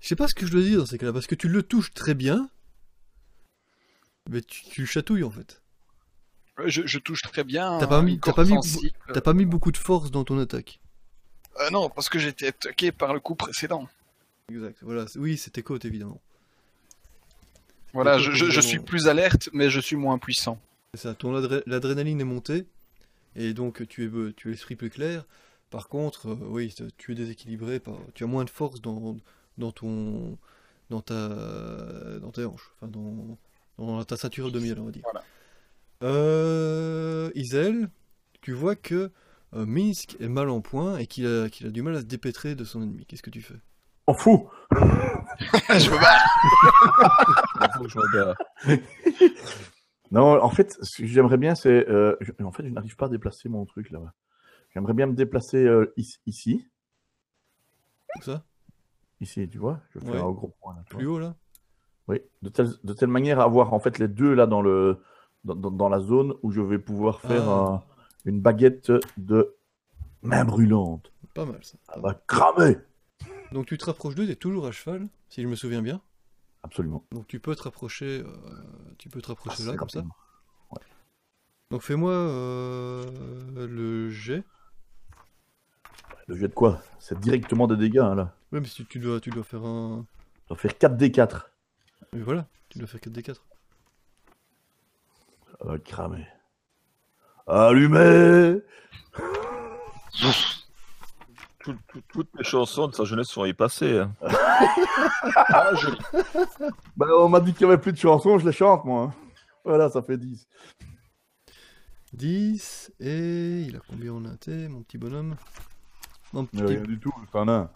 je 0.00 0.08
sais 0.08 0.16
pas 0.16 0.28
ce 0.28 0.34
que 0.34 0.46
je 0.46 0.52
dois 0.52 0.62
dire 0.62 0.78
dans 0.78 0.86
ces 0.86 0.96
cas-là, 0.98 1.12
parce 1.12 1.26
que 1.26 1.34
tu 1.34 1.48
le 1.48 1.62
touches 1.62 1.92
très 1.92 2.14
bien, 2.14 2.48
mais 4.30 4.40
tu, 4.40 4.64
tu 4.64 4.80
le 4.82 4.86
chatouilles 4.86 5.24
en 5.24 5.30
fait. 5.30 5.60
je, 6.64 6.86
je 6.86 6.98
touche 6.98 7.20
très 7.22 7.44
bien. 7.44 7.76
T'as 7.78 7.86
pas 7.86 8.00
mis- 8.02 8.14
une 8.14 8.20
t'as 8.20 8.32
pas 8.32 8.44
mis- 8.44 8.50
sensible. 8.50 8.92
T'as 9.12 9.20
pas 9.20 9.34
mis 9.34 9.44
beaucoup 9.44 9.72
de 9.72 9.76
force 9.76 10.10
dans 10.10 10.24
ton 10.24 10.38
attaque. 10.38 10.80
Euh, 11.60 11.70
non, 11.70 11.90
parce 11.90 12.08
que 12.08 12.18
j'ai 12.18 12.28
été 12.28 12.48
attaqué 12.48 12.92
par 12.92 13.12
le 13.12 13.20
coup 13.20 13.34
précédent. 13.34 13.88
Exact. 14.50 14.78
Voilà. 14.82 15.04
Oui, 15.16 15.36
c'était 15.36 15.62
côte 15.62 15.84
évidemment. 15.84 16.20
Voilà, 17.96 18.18
je, 18.18 18.60
suis 18.60 18.78
plus 18.78 19.08
alerte, 19.08 19.48
mais 19.52 19.70
je 19.70 19.80
suis 19.80 19.96
moins 19.96 20.18
puissant. 20.18 20.60
C'est 20.94 21.00
ça. 21.00 21.14
Ton 21.14 21.34
adré- 21.34 21.62
l'adrénaline 21.66 22.20
est 22.20 22.24
montée, 22.24 22.66
et 23.34 23.54
donc 23.54 23.86
tu 23.88 24.04
es, 24.04 24.32
tu 24.34 24.48
es 24.48 24.50
l'esprit 24.50 24.76
plus 24.76 24.90
clair. 24.90 25.24
Par 25.70 25.88
contre, 25.88 26.28
euh, 26.28 26.36
oui, 26.42 26.74
tu 26.96 27.12
es 27.12 27.14
déséquilibré, 27.14 27.80
par... 27.80 27.94
tu 28.14 28.24
as 28.24 28.26
moins 28.26 28.44
de 28.44 28.50
force 28.50 28.80
dans, 28.80 29.16
dans 29.58 29.72
ton 29.72 30.38
dans 30.90 31.00
ta 31.00 31.28
dans 32.20 32.30
tes 32.30 32.44
hanches, 32.44 32.70
enfin 32.76 32.88
dans, 32.88 33.38
dans 33.78 34.04
ta 34.04 34.16
ceinture 34.16 34.46
abdominale, 34.46 34.78
on 34.78 34.84
va 34.84 34.92
dire. 34.92 35.02
Voilà. 35.02 35.24
Euh, 36.02 37.30
Isel, 37.34 37.88
tu 38.42 38.52
vois 38.52 38.76
que 38.76 39.10
euh, 39.54 39.66
Minsk 39.66 40.16
est 40.20 40.28
mal 40.28 40.50
en 40.50 40.60
point 40.60 40.98
et 40.98 41.06
qu'il 41.06 41.26
a, 41.26 41.48
qu'il 41.48 41.66
a 41.66 41.70
du 41.70 41.82
mal 41.82 41.96
à 41.96 42.00
se 42.00 42.04
dépêtrer 42.04 42.54
de 42.54 42.64
son 42.64 42.82
ennemi. 42.82 43.06
Qu'est-ce 43.06 43.22
que 43.22 43.30
tu 43.30 43.42
fais? 43.42 43.54
On 44.06 44.14
fout 44.14 44.42
je 44.72 45.90
me 45.90 45.98
bats. 48.24 48.34
Non, 50.12 50.40
en 50.40 50.50
fait, 50.50 50.76
ce 50.82 50.98
que 51.02 51.06
j'aimerais 51.06 51.36
bien, 51.36 51.54
c'est. 51.56 51.88
euh, 51.88 52.16
en 52.42 52.52
fait, 52.52 52.64
je 52.64 52.68
n'arrive 52.72 52.94
pas 52.96 53.06
à 53.06 53.08
déplacer 53.08 53.48
mon 53.48 53.64
truc 53.66 53.90
là-bas. 53.90 54.12
J'aimerais 54.72 54.92
bien 54.94 55.06
me 55.06 55.14
déplacer 55.14 55.64
euh, 55.66 55.92
ici, 55.96 56.68
Comme 58.14 58.22
ça? 58.22 58.44
ici, 59.20 59.48
tu 59.48 59.58
vois. 59.58 59.80
Je 59.90 59.98
fais 59.98 60.10
Ouais. 60.10 60.18
un 60.20 60.30
gros 60.30 60.54
point 60.60 60.74
là. 60.76 60.82
Plus 60.88 61.06
haut 61.06 61.18
là? 61.18 61.34
Oui, 62.06 62.20
de 62.42 62.48
telle, 62.50 62.68
de 62.84 62.92
telle 62.92 63.08
manière 63.08 63.40
à 63.40 63.44
avoir 63.44 63.72
en 63.74 63.80
fait 63.80 63.98
les 63.98 64.06
deux 64.06 64.32
là 64.32 64.46
dans, 64.46 64.62
le, 64.62 65.02
dans, 65.42 65.56
dans- 65.56 65.70
dans 65.72 65.88
la 65.88 65.98
zone 65.98 66.34
où 66.44 66.52
je 66.52 66.60
vais 66.60 66.78
pouvoir 66.78 67.20
faire 67.20 67.48
Ah. 67.48 67.82
un- 67.82 67.82
une 68.30 68.40
baguette 68.40 68.92
de 69.16 69.56
main 70.22 70.44
brûlante. 70.44 71.12
Pas 71.34 71.44
mal 71.46 71.58
ça. 71.64 71.78
Ça 71.92 71.98
va 72.00 72.14
cramer 72.28 72.78
Donc 73.52 73.66
tu 73.66 73.78
te 73.78 73.84
rapproches 73.84 74.14
d'eux, 74.14 74.26
t'es 74.26 74.36
toujours 74.36 74.66
à 74.66 74.72
cheval, 74.72 75.08
si 75.28 75.42
je 75.42 75.48
me 75.48 75.56
souviens 75.56 75.82
bien. 75.82 76.00
Absolument. 76.62 77.04
Donc 77.12 77.26
tu 77.28 77.38
peux 77.40 77.54
te 77.54 77.62
rapprocher, 77.62 78.22
euh, 78.24 78.26
tu 78.98 79.08
peux 79.08 79.22
te 79.22 79.28
rapprocher 79.28 79.64
là 79.64 79.76
comme 79.76 79.88
ça. 79.88 80.00
rapidement. 80.00 80.16
Donc 81.70 81.82
fais-moi 81.82 82.12
euh, 82.12 83.04
le 83.54 84.10
jet. 84.10 84.44
Le 86.28 86.36
jet 86.36 86.48
de 86.48 86.54
quoi? 86.54 86.82
C'est 86.98 87.18
directement 87.18 87.66
des 87.66 87.76
dégâts 87.76 87.98
hein, 87.98 88.14
là. 88.14 88.34
Ouais, 88.52 88.60
mais 88.60 88.66
si 88.66 88.84
tu 88.84 88.98
dois, 88.98 89.20
tu 89.20 89.30
dois 89.30 89.44
faire 89.44 89.64
un. 89.64 90.06
Ça 90.48 90.54
va 90.54 90.60
faire 90.60 90.72
4d4. 90.72 91.42
Mais 92.12 92.20
voilà, 92.20 92.46
tu 92.68 92.78
dois 92.78 92.86
faire 92.88 93.00
4d4. 93.00 93.34
Ça 93.34 93.40
va 95.64 95.78
cramer. 95.78 96.26
Allumez 97.46 98.60
Tout- 101.66 101.76
tout- 101.88 102.02
toutes 102.12 102.34
mes 102.34 102.44
chansons 102.44 102.86
de 102.88 102.94
sa 102.94 103.04
jeunesse 103.04 103.28
sont 103.28 103.44
y 103.44 103.52
passées. 103.52 103.98
hein. 103.98 104.12
Ah. 105.48 105.70
Bah, 106.96 107.06
on 107.18 107.28
m'a 107.28 107.40
dit 107.40 107.52
qu'il 107.52 107.66
n'y 107.66 107.72
avait 107.72 107.80
plus 107.82 107.92
de 107.92 107.98
chansons, 107.98 108.38
je 108.38 108.46
les 108.46 108.52
chante 108.52 108.84
moi. 108.84 109.02
hein. 109.02 109.14
Voilà, 109.64 109.90
ça 109.90 110.00
fait 110.02 110.16
10. 110.16 110.46
10 112.12 112.92
et 113.00 113.62
il 113.62 113.76
a 113.76 113.80
combien 113.88 114.12
en 114.12 114.24
inté, 114.24 114.68
mon 114.68 114.82
petit 114.82 114.96
bonhomme? 114.96 115.34
Mon 116.32 116.44
petit, 116.46 116.62
Mais 116.62 116.68
rien 116.68 116.82
du 116.82 116.98
tout, 116.98 117.12
c'est 117.30 117.38
un 117.38 117.44
nain. 117.46 117.70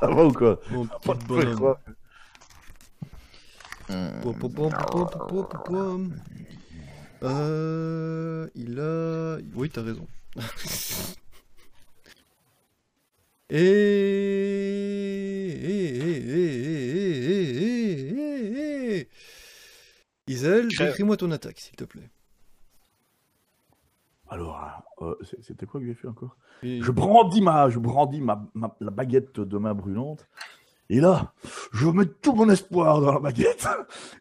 Ça 0.00 0.06
va 0.08 0.24
ou 0.26 0.32
quoi? 0.32 0.60
Mon 0.70 0.86
Pas 0.86 1.14
petit 1.14 1.18
de 1.18 1.26
bonhomme. 1.28 1.76
Euh, 7.22 8.48
il 8.54 8.78
a. 8.80 9.38
Oui, 9.54 9.70
t'as 9.70 9.82
raison. 9.82 10.06
Et... 13.54 13.58
Isel, 20.26 20.68
décris-moi 20.68 21.18
ton 21.18 21.30
attaque, 21.32 21.58
s'il 21.60 21.76
te 21.76 21.84
plaît. 21.84 22.08
Alors, 24.30 24.58
c'était 25.42 25.66
quoi 25.66 25.80
que 25.80 25.86
j'ai 25.86 25.92
fait 25.92 26.08
encore. 26.08 26.38
Je 26.62 26.90
brandis, 26.90 27.42
ma, 27.42 27.68
je 27.68 27.78
brandis 27.78 28.22
ma, 28.22 28.48
la 28.80 28.90
baguette 28.90 29.40
de 29.40 29.58
main 29.58 29.74
brûlante. 29.74 30.26
Et 30.88 31.00
là, 31.00 31.34
je 31.72 31.88
mets 31.88 32.06
tout 32.06 32.32
mon 32.32 32.48
espoir 32.48 33.02
dans 33.02 33.12
la 33.12 33.18
baguette. 33.18 33.68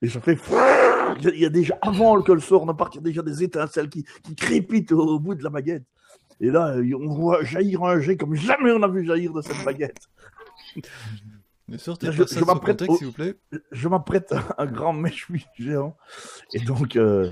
Et 0.01 0.07
je 0.07 0.19
fais... 0.19 0.37
Il 1.23 1.39
y 1.39 1.45
a 1.45 1.49
déjà, 1.49 1.77
avant 1.81 2.21
que 2.21 2.33
le 2.33 2.41
sort, 2.41 2.63
on 2.63 2.69
a 2.69 2.89
déjà 2.99 3.21
des 3.21 3.43
étincelles 3.43 3.87
qui, 3.89 4.03
qui 4.23 4.35
crépitent 4.35 4.91
au 4.91 5.19
bout 5.19 5.35
de 5.35 5.43
la 5.43 5.49
baguette. 5.49 5.85
Et 6.41 6.49
là, 6.49 6.75
on 6.99 7.13
voit 7.13 7.43
jaillir 7.43 7.83
un 7.83 8.01
jet 8.01 8.17
comme 8.17 8.35
jamais 8.35 8.71
on 8.71 8.81
a 8.83 8.87
vu 8.89 9.05
jaillir 9.05 9.31
de 9.31 9.41
cette 9.41 9.63
baguette. 9.63 10.07
Ne 11.67 11.77
sortez 11.77 12.07
Là, 12.07 12.11
pas 12.13 12.25
je- 12.29 12.43
m'apprête 12.45 12.83
s'il 12.97 13.07
vous 13.07 13.13
plaît. 13.13 13.35
Je 13.71 13.87
m'apprête 13.87 14.33
à 14.33 14.55
un 14.57 14.65
grand 14.65 14.91
méchoui 14.93 15.45
géant. 15.57 15.95
Et 16.53 16.59
donc. 16.59 16.95
euh, 16.97 17.31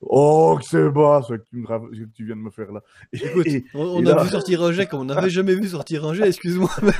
Oh, 0.00 0.56
que 0.60 0.64
c'est 0.64 0.88
bas 0.90 1.22
ce 1.26 1.34
que 1.34 1.42
tu, 1.50 1.56
me 1.56 1.66
ra- 1.66 1.82
ce 1.92 1.98
que 1.98 2.04
tu 2.14 2.24
viens 2.24 2.36
de 2.36 2.40
me 2.40 2.50
faire 2.50 2.70
là. 2.70 2.82
Et- 3.12 3.16
Écoute, 3.26 3.46
et- 3.48 3.64
on, 3.74 4.00
et 4.00 4.08
a 4.08 4.14
là- 4.14 4.22
vu 4.22 4.28
sortir 4.28 4.62
un 4.62 4.70
jet 4.70 4.86
comme 4.86 5.00
on 5.00 5.04
n'avait 5.06 5.28
jamais 5.38 5.56
vu 5.56 5.66
sortir 5.66 6.04
un 6.06 6.14
jet, 6.14 6.28
excuse-moi. 6.28 6.70
mais- 6.82 6.92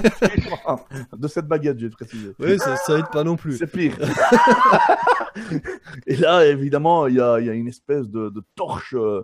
de 1.17 1.29
cette 1.29 1.47
baguette, 1.47 1.79
j'ai 1.79 1.91
précisé. 1.91 2.33
Ouais, 2.41 2.59
ça, 2.59 2.75
ça 2.75 2.99
aide 2.99 3.09
pas 3.13 3.23
non 3.23 3.37
plus. 3.37 3.57
C'est 3.57 3.71
pire. 3.71 3.97
et 6.09 6.17
là, 6.17 6.45
évidemment, 6.47 7.07
il 7.07 7.15
y 7.15 7.21
a, 7.21 7.39
il 7.39 7.47
y 7.47 7.51
a 7.51 7.55
une 7.55 7.69
espèce 7.69 8.09
de, 8.09 8.31
de 8.31 8.43
torche 8.57 8.95
euh, 8.99 9.23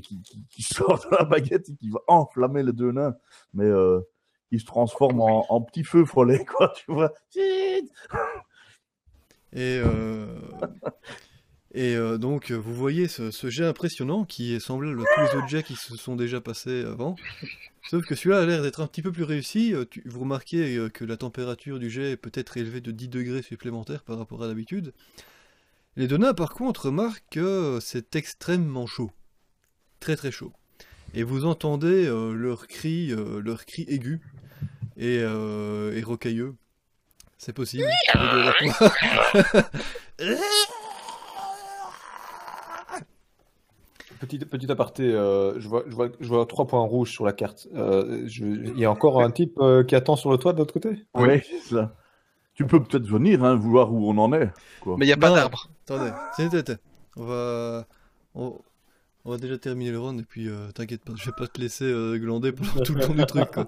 qui, 0.00 0.62
sort 0.62 1.00
de 1.00 1.16
la 1.16 1.24
baguette 1.24 1.68
et 1.68 1.76
qui 1.76 1.90
va 1.90 2.00
enflammer 2.08 2.62
les 2.62 2.72
deux 2.72 2.92
nains, 2.92 3.14
mais 3.54 3.64
euh, 3.64 4.00
qui 4.50 4.58
se 4.58 4.64
transforme 4.64 5.20
en, 5.20 5.46
en 5.48 5.60
petit 5.60 5.84
feu 5.84 6.04
follet, 6.04 6.44
quoi, 6.56 6.72
tu 6.74 6.92
vois. 6.92 7.12
Et, 9.52 9.80
euh, 9.82 10.26
euh, 11.76 12.18
donc, 12.18 12.50
vous 12.52 12.74
voyez 12.74 13.08
ce, 13.08 13.30
jet 13.48 13.64
impressionnant 13.64 14.24
qui 14.24 14.54
est 14.54 14.60
semblable 14.60 15.00
à 15.00 15.04
tous 15.14 15.20
les 15.20 15.38
autres 15.38 15.48
jets 15.48 15.62
qui 15.62 15.76
se 15.76 15.96
sont 15.96 16.16
déjà 16.16 16.40
passés 16.40 16.84
avant. 16.84 17.16
Sauf 17.88 18.04
que 18.04 18.14
celui-là 18.14 18.40
a 18.40 18.46
l'air 18.46 18.62
d'être 18.62 18.80
un 18.80 18.86
petit 18.86 19.02
peu 19.02 19.12
plus 19.12 19.22
réussi. 19.22 19.72
Euh, 19.72 19.84
vous 20.04 20.20
remarquez 20.20 20.88
que 20.92 21.04
la 21.04 21.16
température 21.16 21.78
du 21.78 21.88
jet 21.88 22.12
est 22.12 22.16
peut-être 22.16 22.56
élevée 22.56 22.80
de 22.80 22.90
10 22.90 23.08
degrés 23.08 23.42
supplémentaires 23.42 24.02
par 24.02 24.18
rapport 24.18 24.42
à 24.42 24.48
d'habitude. 24.48 24.92
Les 25.96 26.08
deux 26.08 26.18
nains, 26.18 26.34
par 26.34 26.50
contre, 26.50 26.86
remarquent 26.86 27.24
que 27.30 27.78
c'est 27.80 28.16
extrêmement 28.16 28.86
chaud. 28.86 29.10
Très 30.00 30.16
très 30.16 30.30
chaud. 30.30 30.52
Et 31.14 31.22
vous 31.22 31.44
entendez 31.46 32.06
euh, 32.06 32.32
leurs 32.32 32.66
cris, 32.66 33.12
euh, 33.12 33.40
leurs 33.40 33.64
cris 33.64 33.84
aigus 33.88 34.20
et, 34.96 35.18
euh, 35.20 35.96
et 35.96 36.02
rocailleux. 36.02 36.54
C'est 37.38 37.52
possible. 37.52 37.84
Petit, 44.20 44.38
petit 44.38 44.70
aparté, 44.72 45.02
euh, 45.12 45.60
je, 45.60 45.68
vois, 45.68 45.82
je, 45.86 45.94
vois, 45.94 46.08
je 46.20 46.26
vois 46.28 46.46
trois 46.46 46.66
points 46.66 46.80
rouges 46.80 47.10
sur 47.10 47.26
la 47.26 47.32
carte. 47.34 47.68
Euh, 47.74 48.22
je- 48.26 48.44
il 48.44 48.78
y 48.78 48.84
a 48.86 48.90
encore 48.90 49.20
un 49.20 49.30
type 49.30 49.58
euh, 49.58 49.84
qui 49.84 49.94
attend 49.94 50.16
sur 50.16 50.30
le 50.30 50.38
toit 50.38 50.54
de 50.54 50.58
l'autre 50.58 50.72
côté? 50.72 51.04
Oui, 51.14 51.42
c'est 51.44 51.74
ça. 51.74 51.94
Tu 52.54 52.66
peux 52.66 52.82
peut-être 52.82 53.06
venir, 53.06 53.44
hein, 53.44 53.56
voir 53.56 53.92
où 53.92 54.08
on 54.08 54.16
en 54.16 54.32
est. 54.32 54.50
Quoi. 54.80 54.96
Mais 54.98 55.04
il 55.04 55.08
n'y 55.08 55.12
a 55.12 55.18
pas 55.18 55.34
d'arbre. 55.34 55.68
Attendez. 55.84 56.10
On 57.16 57.24
va... 57.24 57.84
On... 58.34 58.58
on 59.26 59.30
va 59.32 59.36
déjà 59.38 59.58
terminer 59.58 59.90
le 59.90 59.98
round 59.98 60.20
et 60.20 60.24
puis 60.24 60.48
euh, 60.48 60.70
t'inquiète 60.72 61.04
pas, 61.04 61.12
je 61.16 61.26
vais 61.26 61.32
pas 61.36 61.46
te 61.48 61.60
laisser 61.60 61.84
euh, 61.84 62.16
glander 62.16 62.52
pendant 62.52 62.82
tout 62.84 62.94
le 62.94 63.00
temps 63.04 63.12
du 63.14 63.26
truc. 63.26 63.50
Quoi. 63.50 63.66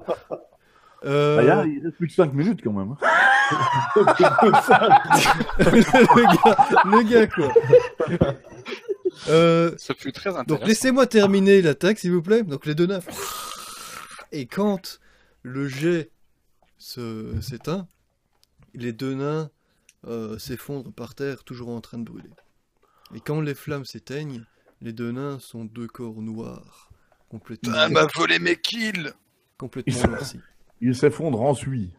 Euh, 1.05 1.37
Bah, 1.37 1.43
il 1.43 1.47
y 1.47 1.51
a- 1.51 1.65
il 1.67 1.85
reste 1.85 1.97
plus 1.97 2.07
que 2.09 2.15
5 2.15 2.33
minutes 2.33 2.61
quand 2.63 2.73
même. 2.73 2.93
hein. 2.93 2.97
le, 5.59 6.25
gars, 6.35 6.83
le 6.85 7.03
gars 7.03 7.27
quoi. 7.27 7.53
Euh, 9.29 9.75
Ça 9.79 9.95
fut 9.95 10.13
très 10.13 10.31
intéressant. 10.31 10.45
donc 10.61 10.65
laissez-moi 10.67 11.07
terminer 11.07 11.61
l'attaque 11.61 11.99
s'il 11.99 12.13
vous 12.13 12.23
plaît. 12.23 12.45
Donc 12.45 12.67
les 12.67 12.75
deux 12.77 12.87
nains. 12.87 13.01
Et 14.33 14.47
quand 14.47 15.01
le 15.43 15.67
jet 15.67 16.11
se 16.77 17.35
s'éteint, 17.41 17.89
les 18.75 18.93
deux 18.93 19.15
nains 19.15 19.51
euh, 20.07 20.39
s'effondrent 20.39 20.93
par 20.93 21.15
terre, 21.17 21.43
toujours 21.43 21.71
en 21.71 21.81
train 21.81 21.99
de 21.99 22.05
brûler. 22.05 22.31
Et 23.15 23.21
quand 23.21 23.41
les 23.41 23.55
flammes 23.57 23.85
s'éteignent, 23.87 24.45
les 24.81 24.93
deux 24.93 25.13
nains 25.13 25.39
sont 25.41 25.65
deux 25.65 25.87
corps 25.87 26.21
noirs, 26.23 26.91
complètement, 27.29 27.73
Ah, 27.77 27.89
m'a 27.89 28.07
volé 28.15 28.39
mes 28.39 28.57
kills 28.57 29.11
complètement 29.59 30.09
noircis. 30.11 30.41
Il 30.81 30.95
s'effondre 30.95 31.41
en 31.43 31.55
suie. 31.55 31.91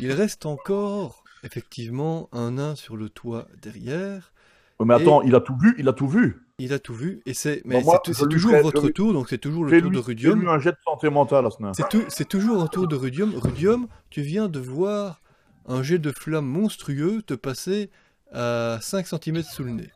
Il 0.00 0.12
reste 0.12 0.46
encore, 0.46 1.24
effectivement, 1.42 2.28
un 2.32 2.52
nain 2.52 2.74
sur 2.76 2.96
le 2.96 3.08
toit 3.08 3.48
derrière. 3.62 4.32
Oh, 4.78 4.84
mais 4.84 4.94
attends, 4.94 5.22
il 5.22 5.34
a 5.34 5.40
tout 5.40 5.56
vu, 5.56 5.74
il 5.78 5.88
a 5.88 5.92
tout 5.92 6.08
vu. 6.08 6.40
Il 6.58 6.72
a 6.72 6.78
tout 6.78 6.94
vu, 6.94 7.20
et 7.26 7.34
c'est, 7.34 7.62
mais 7.64 7.82
Bon, 7.82 7.92
c'est 8.04 8.22
lui 8.22 8.28
toujours 8.28 8.52
ferai- 8.52 8.62
votre 8.62 8.82
je 8.82 8.86
lui- 8.86 8.92
tour, 8.92 9.12
donc 9.12 9.28
c'est 9.28 9.38
toujours 9.38 9.64
le 9.64 9.80
tour 9.80 9.90
de 9.90 9.98
Rudium. 9.98 10.46
un 10.48 10.60
jet 10.60 10.70
de 10.70 10.76
santé 10.84 11.10
mentale 11.10 11.46
à 11.46 11.50
ce 11.50 11.60
nain. 11.60 11.72
C'est 11.74 11.88
tout, 11.88 12.04
c'est 12.08 12.28
toujours 12.28 12.62
un 12.62 12.68
tour 12.68 12.86
de 12.86 12.94
Rudium. 12.94 13.34
Rudium, 13.36 13.88
tu 14.10 14.22
viens 14.22 14.48
de 14.48 14.60
voir 14.60 15.20
un 15.66 15.82
jet 15.82 15.98
de 15.98 16.12
flamme 16.12 16.46
monstrueux 16.46 17.22
te 17.22 17.34
passer 17.34 17.90
à 18.32 18.78
5 18.80 19.06
cm 19.08 19.42
sous 19.42 19.64
le 19.64 19.72
nez. 19.72 19.90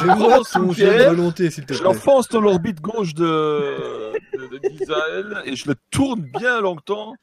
Je 0.00 0.06
vais 0.06 0.14
voir 0.14 0.40
ton 0.50 0.72
jet 0.72 0.98
de 0.98 1.04
volonté, 1.04 1.50
s'il 1.50 1.64
te 1.66 1.72
Je 1.72 1.78
plaît. 1.78 1.84
l'enfonce 1.88 2.28
dans 2.28 2.40
l'orbite 2.40 2.80
gauche 2.80 3.14
de, 3.14 4.12
de, 4.34 4.58
de 4.58 4.68
Gisaël 4.68 5.42
et 5.46 5.56
je 5.56 5.68
le 5.68 5.74
tourne 5.90 6.20
bien 6.20 6.60
longtemps. 6.60 7.14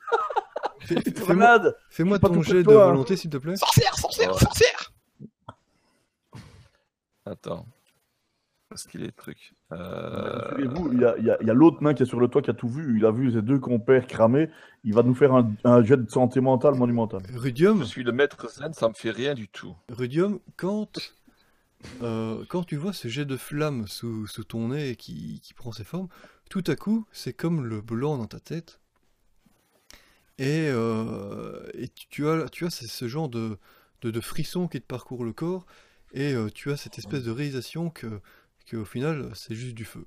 Fais- 0.80 0.96
Fais-moi 1.02 1.36
malade. 1.36 1.78
fais-moi 1.90 2.18
J'ai 2.18 2.22
pas 2.22 2.30
ton 2.30 2.42
jet 2.42 2.54
de 2.56 2.64
toi, 2.64 2.84
hein. 2.84 2.88
volonté, 2.88 3.16
s'il 3.16 3.30
te 3.30 3.38
plaît. 3.38 3.56
Sorcière, 3.56 3.96
sorcière, 3.96 4.38
sorcière 4.38 4.92
Attends. 7.26 7.66
Parce 8.74 8.88
qu'il 8.88 9.02
est 9.04 9.06
le 9.08 9.12
truc. 9.12 9.54
Euh, 9.72 10.50
Souvenez-vous, 10.50 10.94
il 10.94 11.00
y 11.02 11.06
a, 11.06 11.16
il 11.20 11.26
y 11.26 11.30
a- 11.30 11.38
il 11.42 11.48
y 11.48 11.52
a 11.52 11.54
l'autre 11.54 11.84
nain 11.84 11.94
qui 11.94 12.02
est 12.02 12.06
sur 12.08 12.20
le 12.20 12.28
toit 12.28 12.42
qui 12.42 12.50
a 12.50 12.54
tout 12.56 12.68
vu. 12.68 12.98
Il 12.98 13.06
a 13.06 13.12
vu 13.12 13.32
ses 13.32 13.44
deux 13.44 13.60
compères 13.60 14.08
cramer. 14.08 14.50
Il 14.84 14.94
va 14.96 15.04
nous 15.04 15.14
faire 15.14 15.34
un, 15.34 15.54
un 15.64 15.84
jet 15.84 15.98
de 15.98 16.10
santé 16.10 16.42
mentale 16.42 16.74
monumental. 16.74 17.22
Rudium, 17.36 17.80
Je 17.80 17.84
suis 17.86 18.04
le 18.04 18.12
maître 18.12 18.50
zen, 18.50 18.74
ça 18.74 18.90
me 18.90 18.94
fait 18.96 19.12
rien 19.12 19.36
du 19.36 19.48
tout. 19.48 19.76
Rudium, 19.90 20.40
quand, 20.58 20.98
euh, 22.02 22.44
quand 22.50 22.64
tu 22.64 22.76
vois 22.78 22.94
ce 22.94 23.08
jet 23.08 23.26
de 23.26 23.38
flamme 23.38 23.88
sous, 23.88 24.26
sous 24.26 24.44
ton 24.44 24.70
nez 24.70 24.96
qui, 24.96 25.40
qui 25.44 25.54
prend 25.54 25.72
ses 25.72 25.84
formes, 25.84 26.08
tout 26.50 26.64
à 26.68 26.76
coup, 26.76 27.06
c'est 27.12 27.34
comme 27.34 27.64
le 27.66 27.82
blanc 27.82 28.18
dans 28.18 28.26
ta 28.28 28.40
tête. 28.40 28.80
Et, 30.40 30.68
euh, 30.70 31.68
et 31.76 31.88
tu, 31.90 32.08
tu 32.10 32.28
as, 32.28 32.50
tu 32.50 32.66
as 32.66 32.70
ce, 32.72 32.88
ce 32.88 33.08
genre 33.08 33.30
de, 33.30 33.58
de, 34.02 34.10
de 34.10 34.20
frisson 34.20 34.68
qui 34.68 34.82
te 34.82 34.86
parcourt 34.88 35.24
le 35.24 35.32
corps, 35.34 35.66
et 36.12 36.34
euh, 36.34 36.50
tu 36.54 36.72
as 36.72 36.78
cette 36.78 36.98
espèce 36.98 37.24
de 37.24 37.32
réalisation 37.32 37.90
que, 37.90 38.20
que 38.66 38.78
au 38.78 38.86
final, 38.86 39.32
c'est 39.36 39.56
juste 39.56 39.76
du 39.76 39.86
feu. 39.86 40.06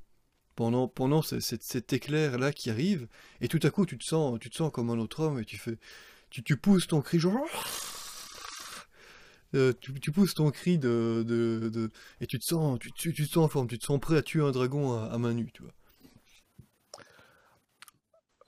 Pendant, 0.55 0.89
pendant 0.89 1.21
ce- 1.23 1.41
cet, 1.41 1.63
cet 1.63 1.93
éclair-là 1.93 2.53
qui 2.53 2.71
arrive, 2.71 3.09
et 3.41 3.49
tout 3.49 3.61
à 3.63 3.71
coup, 3.71 3.85
tu 3.87 3.99
te 3.99 4.05
sens, 4.05 4.39
tu 4.41 4.49
te 4.51 4.57
sens 4.57 4.73
comme 4.73 4.91
un 4.91 4.99
autre 4.99 5.21
homme, 5.21 5.39
et 5.39 5.45
tu 5.45 5.59
fais, 5.59 5.77
tu, 6.31 6.43
tu 6.43 6.57
pousses 6.57 6.87
ton 6.87 7.03
cri 7.03 7.19
genre... 7.19 7.47
Euh, 9.55 9.73
tu, 9.81 9.95
tu 10.01 10.11
pousses 10.11 10.35
ton 10.35 10.51
cri 10.51 10.77
de, 10.77 11.25
de, 11.27 11.69
de- 11.69 11.91
et 12.21 12.27
tu 12.27 12.39
te 12.39 12.45
sens 12.45 12.79
tu, 12.81 12.91
tu, 12.93 13.15
tu 13.15 13.27
te 13.27 13.33
sens 13.33 13.45
en 13.45 13.49
forme, 13.49 13.69
tu 13.69 13.79
te 13.79 13.85
sens 13.85 14.01
prêt 14.01 14.17
à 14.17 14.23
tuer 14.23 14.43
un 14.43 14.51
dragon 14.51 14.93
à, 14.99 15.05
à 15.07 15.19
main 15.19 15.33
nue, 15.35 15.51
tu 15.55 15.63
vois. 15.63 15.73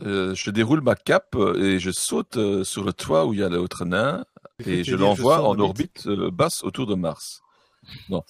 Euh, 0.03 0.35
je 0.35 0.51
déroule 0.51 0.81
ma 0.81 0.95
cape 0.97 1.35
euh, 1.37 1.55
et 1.61 1.79
je 1.79 1.91
saute 1.91 2.37
sur 2.65 2.85
le 2.85 2.93
toit 2.93 3.27
où 3.27 3.33
il 3.33 3.41
y 3.41 3.43
a 3.43 3.49
l'autre 3.49 3.85
nain 3.85 4.25
et 4.67 4.83
je 4.85 4.97
l'envoie 4.97 5.37
en 5.49 5.59
orbite 5.61 6.09
basse 6.09 6.63
autour 6.65 6.87
de 6.87 6.95
Mars. 6.95 7.43
Non, 8.09 8.23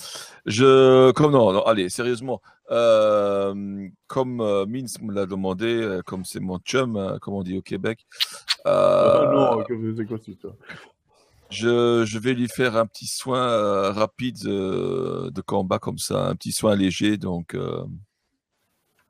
je 0.47 1.13
comme 1.13 1.33
non, 1.33 1.53
non, 1.53 1.63
allez, 1.65 1.89
sérieusement, 1.89 2.41
euh, 2.71 3.89
comme 4.09 4.41
euh, 4.41 4.67
Mins 4.67 4.87
me 5.03 5.13
l'a 5.13 5.27
demandé, 5.27 5.67
euh, 5.67 6.03
comme 6.03 6.25
c'est 6.25 6.41
mon 6.41 6.59
chum, 6.59 6.97
hein, 6.97 7.19
comme 7.21 7.35
on 7.35 7.43
dit 7.45 7.57
au 7.59 7.63
Québec, 7.63 8.07
euh, 8.67 9.27
non, 9.27 9.63
que- 9.65 9.95
c'est 9.97 10.07
quoi 10.07 10.19
histoire 10.27 10.55
je, 11.51 12.05
je 12.07 12.19
vais 12.19 12.35
lui 12.35 12.49
faire 12.49 12.77
un 12.77 12.87
petit 12.87 13.07
soin 13.07 13.41
euh, 13.49 13.91
rapide 13.93 14.39
euh, 14.47 15.31
de 15.31 15.41
combat 15.41 15.79
comme 15.79 15.99
ça, 15.99 16.27
un 16.29 16.35
petit 16.35 16.53
soin 16.53 16.77
léger, 16.77 17.17
donc 17.17 17.55
euh, 17.55 17.85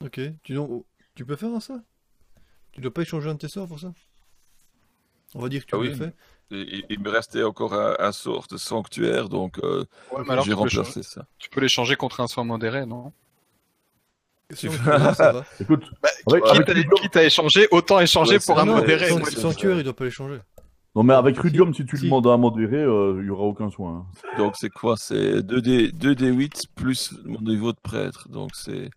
Ok, 0.05 0.20
tu, 0.42 0.55
non, 0.55 0.84
tu 1.14 1.24
peux 1.24 1.36
faire 1.36 1.61
ça? 1.62 1.82
Tu 2.72 2.80
dois 2.82 2.94
pas 2.94 3.03
échanger 3.03 3.30
un 3.30 3.34
de 3.34 3.40
tes 3.40 3.49
sorts 3.49 3.68
pour 3.68 3.80
ça? 3.80 3.92
On 5.34 5.40
va 5.40 5.49
dire 5.49 5.62
que 5.64 5.70
tu 5.70 5.76
Ah 5.76 5.78
le 5.78 5.90
oui. 5.90 5.90
fais. 5.90 6.12
Il, 6.51 6.84
il 6.88 7.01
me 7.01 7.11
restait 7.11 7.42
encore 7.42 7.74
un, 7.74 7.96
un 7.99 8.12
sort 8.12 8.46
de 8.51 8.57
sanctuaire, 8.57 9.28
donc 9.28 9.59
euh, 9.62 9.84
Ouais, 10.12 10.22
mais 10.26 10.32
alors 10.32 10.44
j'ai 10.44 10.53
changer- 10.53 10.78
remplacé 10.78 11.03
ça. 11.03 11.26
tu 11.38 11.49
peux 11.51 11.61
l'échanger 11.61 11.96
contre 11.96 12.20
un 12.20 12.26
soin 12.26 12.44
modéré, 12.44 12.86
non? 12.86 13.12
Si 14.55 14.66
va. 14.68 15.44
Écoute, 15.61 15.84
bah, 16.03 16.09
Avec- 16.26 16.44
quitte, 16.44 16.51
avec 16.55 16.68
à, 16.68 16.72
Rudium- 16.72 17.01
quitte 17.01 17.16
à 17.16 17.24
échanger, 17.24 17.68
autant 17.70 18.01
échanger 18.01 18.34
Ouais, 18.34 18.40
pour 18.46 18.59
un 18.59 18.64
non, 18.64 18.76
modéré. 18.76 19.07
c'est 19.07 19.12
san- 19.12 19.20
vrai. 19.20 19.30
sanctuaire, 19.32 19.76
il 19.78 19.84
doit 19.84 19.92
pas 19.96 20.05
l'échanger. 20.05 20.38
non 20.94 21.03
mais 21.03 21.12
avec 21.14 21.38
Rudium, 21.38 21.74
si 21.74 21.84
tu 21.84 21.99
Si. 21.99 22.05
demandes 22.05 22.26
à 22.26 22.30
un 22.30 22.38
modéré, 22.38 22.78
euh, 22.78 23.18
il 23.20 23.26
y 23.26 23.30
aura 23.30 23.44
aucun 23.44 23.70
soin. 23.70 24.07
hein. 24.09 24.36
Donc 24.38 24.55
c'est 24.57 24.70
quoi? 24.70 24.96
C'est 24.96 25.42
2D, 25.42 25.92
2D8 25.92 26.64
plus 26.74 27.12
mon 27.26 27.40
niveau 27.42 27.72
de 27.72 27.78
prêtre. 27.82 28.28
Donc 28.30 28.53
c'est 28.55 28.88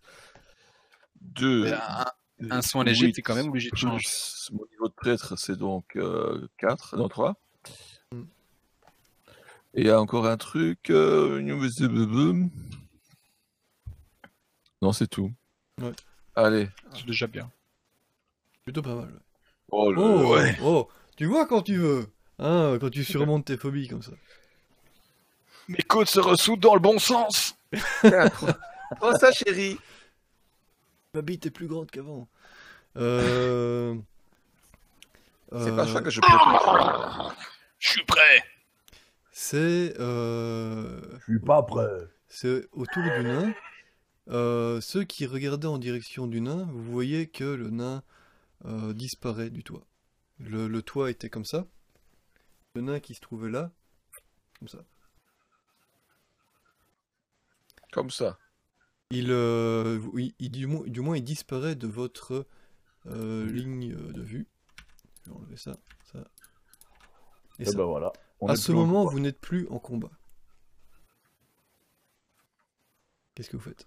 2. 1.20 1.64
Mais 1.64 1.72
un, 1.74 2.06
un 2.50 2.62
soin 2.62 2.84
léger, 2.84 3.12
t'es 3.12 3.22
quand 3.22 3.34
même 3.34 3.48
obligé 3.48 3.70
de 3.70 3.76
changer. 3.76 4.06
Mon 4.52 4.64
niveau 4.70 4.88
de 4.88 4.92
prêtre, 4.94 5.36
c'est 5.38 5.56
donc 5.56 5.98
4, 6.58 6.96
non 6.96 7.08
3. 7.08 7.36
Mm. 8.12 8.22
Et 9.74 9.80
il 9.82 9.86
y 9.86 9.90
a 9.90 10.00
encore 10.00 10.26
un 10.26 10.36
truc. 10.36 10.90
euh, 10.90 11.40
Non, 14.82 14.92
c'est 14.92 15.06
tout. 15.06 15.30
Ouais. 15.80 15.92
Allez. 16.34 16.68
C'est 16.94 17.06
déjà 17.06 17.26
bien. 17.26 17.50
Plutôt 18.64 18.82
pas 18.82 18.94
mal. 18.94 19.06
ouais. 19.06 19.20
Oh, 19.70 19.92
le- 19.92 20.00
Oh, 20.02 20.34
ouais. 20.34 20.56
oh, 20.62 20.88
tu 21.16 21.26
vois 21.26 21.46
quand 21.46 21.62
tu 21.62 21.76
veux, 21.76 22.06
hein, 22.38 22.76
quand 22.80 22.90
tu 22.90 23.04
surmontes 23.04 23.46
tes 23.46 23.56
phobies 23.56 23.88
comme 23.88 24.02
ça. 24.02 24.12
Mes 25.68 25.78
côtes 25.82 26.08
se 26.08 26.20
ressoudent 26.20 26.60
dans 26.68 26.74
le 26.74 26.80
bon 26.80 26.98
sens 26.98 27.56
Oh, 29.00 29.12
ça, 29.18 29.32
chérie. 29.32 29.78
Ma 31.14 31.20
bite 31.20 31.44
est 31.44 31.50
plus 31.50 31.66
grande 31.66 31.90
qu'avant. 31.90 32.26
Euh... 32.96 33.94
C'est 35.52 35.76
pas 35.76 35.86
ça 35.86 36.00
que 36.00 36.08
je 36.08 36.22
peux. 36.22 37.34
Je 37.78 37.90
suis 37.90 38.04
prêt 38.04 38.42
C'est 39.30 39.94
euh, 40.00 41.18
Je 41.18 41.32
suis 41.32 41.40
pas 41.40 41.62
prêt. 41.64 42.08
c'est 42.28 42.66
autour 42.72 43.02
du 43.02 43.24
nain. 43.24 43.52
Euh, 44.28 44.80
ceux 44.80 45.04
qui 45.04 45.26
regardaient 45.26 45.66
en 45.66 45.76
direction 45.76 46.26
du 46.26 46.40
nain, 46.40 46.66
vous 46.72 46.82
voyez 46.82 47.28
que 47.28 47.44
le 47.44 47.68
nain 47.68 48.02
euh, 48.64 48.94
disparaît 48.94 49.50
du 49.50 49.62
toit. 49.62 49.84
Le, 50.38 50.66
le 50.66 50.80
toit 50.80 51.10
était 51.10 51.28
comme 51.28 51.44
ça. 51.44 51.66
Le 52.74 52.80
nain 52.80 53.00
qui 53.00 53.12
se 53.12 53.20
trouvait 53.20 53.50
là, 53.50 53.70
comme 54.58 54.68
ça. 54.68 54.78
Comme 57.92 58.10
ça. 58.10 58.38
Il, 59.14 59.30
euh, 59.30 60.00
il- 60.38 60.50
du, 60.50 60.66
moins, 60.66 60.82
du 60.86 61.00
moins, 61.00 61.16
il 61.16 61.22
disparaît 61.24 61.74
de 61.74 61.86
votre 61.86 62.46
euh, 63.06 63.46
ligne 63.46 63.94
de 63.94 64.22
vue. 64.22 64.46
Je 65.24 65.30
vais 65.30 65.36
enlever 65.36 65.56
ça, 65.56 65.76
ça. 66.12 66.24
Et 67.58 67.62
Et 67.62 67.64
ça. 67.66 67.76
ben 67.76 67.84
voilà. 67.84 68.12
On 68.40 68.46
à 68.48 68.56
ce 68.56 68.72
moment, 68.72 69.04
vous 69.04 69.20
n'êtes 69.20 69.40
plus 69.40 69.68
en 69.68 69.78
combat. 69.78 70.10
Qu'est-ce 73.34 73.50
que 73.50 73.56
vous 73.56 73.62
faites? 73.62 73.86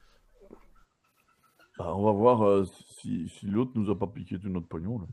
Bah, 1.78 1.94
on 1.96 2.04
va 2.04 2.12
voir 2.12 2.44
euh, 2.44 2.66
si, 3.00 3.28
si 3.30 3.48
l'autre 3.48 3.72
nous 3.76 3.90
a 3.92 3.98
pas 4.00 4.08
piqué 4.08 4.40
tout 4.40 4.50
notre 4.50 4.68
pognon. 4.68 5.00
Là. 5.00 5.08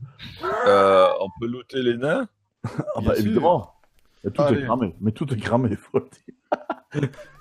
Euh, 0.67 1.07
on 1.19 1.27
peut 1.39 1.47
looter 1.47 1.81
les 1.81 1.97
nains? 1.97 2.27
Ah 2.95 3.01
bah 3.03 3.17
évidemment. 3.17 3.73
Et 4.23 4.31
tout 4.31 4.41
Allez. 4.41 4.61
est 4.61 4.65
cramé. 4.65 4.95
Mais 5.01 5.11
tout 5.11 5.31
est 5.33 5.37
cramé, 5.37 5.75
faut 5.75 5.99
le 5.99 6.09
dire. 7.01 7.11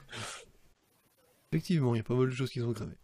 Effectivement, 1.53 1.95
il 1.95 1.99
y 1.99 2.01
a 2.01 2.05
pas 2.05 2.15
mal 2.15 2.31
de 2.31 2.35
choses 2.35 2.51
qui 2.51 2.61
sont 2.61 2.71
gravées. 2.73 2.97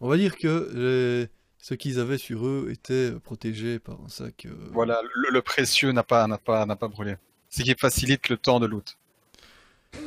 On 0.00 0.08
va 0.08 0.16
dire 0.16 0.36
que 0.36 0.70
les- 0.74 1.28
ce 1.58 1.74
qu'ils 1.74 1.98
avaient 2.00 2.18
sur 2.18 2.46
eux 2.46 2.68
était 2.70 3.12
protégé 3.12 3.78
par 3.78 4.00
un 4.04 4.08
sac. 4.08 4.46
euh, 4.46 4.68
Voilà, 4.72 5.00
le, 5.14 5.30
le 5.32 5.42
précieux 5.42 5.92
n'a 5.92 6.02
pas, 6.02 6.26
n'a 6.26 6.38
pas, 6.38 6.66
n'a 6.66 6.76
pas 6.76 6.88
brûlé. 6.88 7.14
Ce 7.48 7.62
qui 7.62 7.74
facilite 7.78 8.28
le 8.28 8.36
temps 8.36 8.58
de 8.60 8.66
loot. 8.66 8.96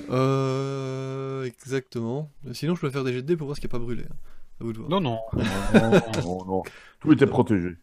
Euh, 0.09 1.43
exactement. 1.45 2.29
Sinon, 2.53 2.75
je 2.75 2.81
peux 2.81 2.89
faire 2.89 3.03
des 3.03 3.13
jets 3.13 3.21
de 3.21 3.27
dés 3.27 3.37
pour 3.37 3.45
voir 3.47 3.55
ce 3.55 3.61
qui 3.61 3.67
n'a 3.67 3.71
pas 3.71 3.79
brûlé. 3.79 4.03
hein. 4.03 4.15
À 4.59 4.63
vous 4.65 4.73
de 4.73 4.77
voir. 4.79 4.89
Non, 4.89 4.99
non. 5.01 5.19
non, 5.73 5.91
non, 6.23 6.45
non. 6.45 6.63
Tout 6.99 7.13
était 7.13 7.25
protégé. 7.27 7.75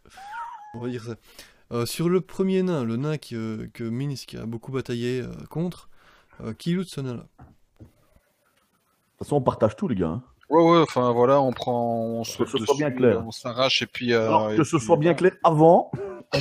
On 0.75 0.81
va 0.81 0.89
dire 0.89 1.03
ça. 1.05 1.17
Euh, 1.73 1.87
sur 1.87 2.09
le 2.09 2.21
premier 2.21 2.63
nain, 2.63 2.85
le 2.85 2.97
nain 2.97 3.17
qui, 3.17 3.35
euh, 3.35 3.67
que 3.73 3.83
Minsk 3.83 4.35
a 4.35 4.47
beaucoup 4.47 4.71
bataillé 4.73 5.21
euh, 5.23 5.33
contre, 5.49 5.89
euh, 6.43 6.53
qui 6.53 6.75
loot 6.75 6.87
ce 6.89 7.01
nain-là? 7.01 7.27
De 9.17 9.21
toute 9.21 9.29
façon, 9.29 9.37
on 9.37 9.41
partage 9.43 9.77
tout, 9.77 9.89
les 9.89 9.95
gars. 9.95 10.09
hein. 10.09 10.23
Ouais, 10.51 10.63
ouais, 10.63 10.79
enfin 10.79 11.11
voilà, 11.11 11.41
on 11.41 11.53
prend, 11.53 11.97
on 11.97 12.23
se 12.25 12.39
Que 12.39 12.45
ce 12.49 12.59
soit 12.59 12.77
bien 12.77 12.91
clair. 12.91 13.25
on 13.27 13.31
s'arrache 13.33 13.83
et 13.83 13.87
puis. 13.87 14.13
euh, 14.13 14.27
Alors, 14.29 14.53
et 14.53 14.57
que 14.57 14.63
ce 14.65 14.77
puis- 14.77 14.85
soit 14.87 14.97
bien 14.97 15.15
clair 15.15 15.33
avant. 15.43 15.91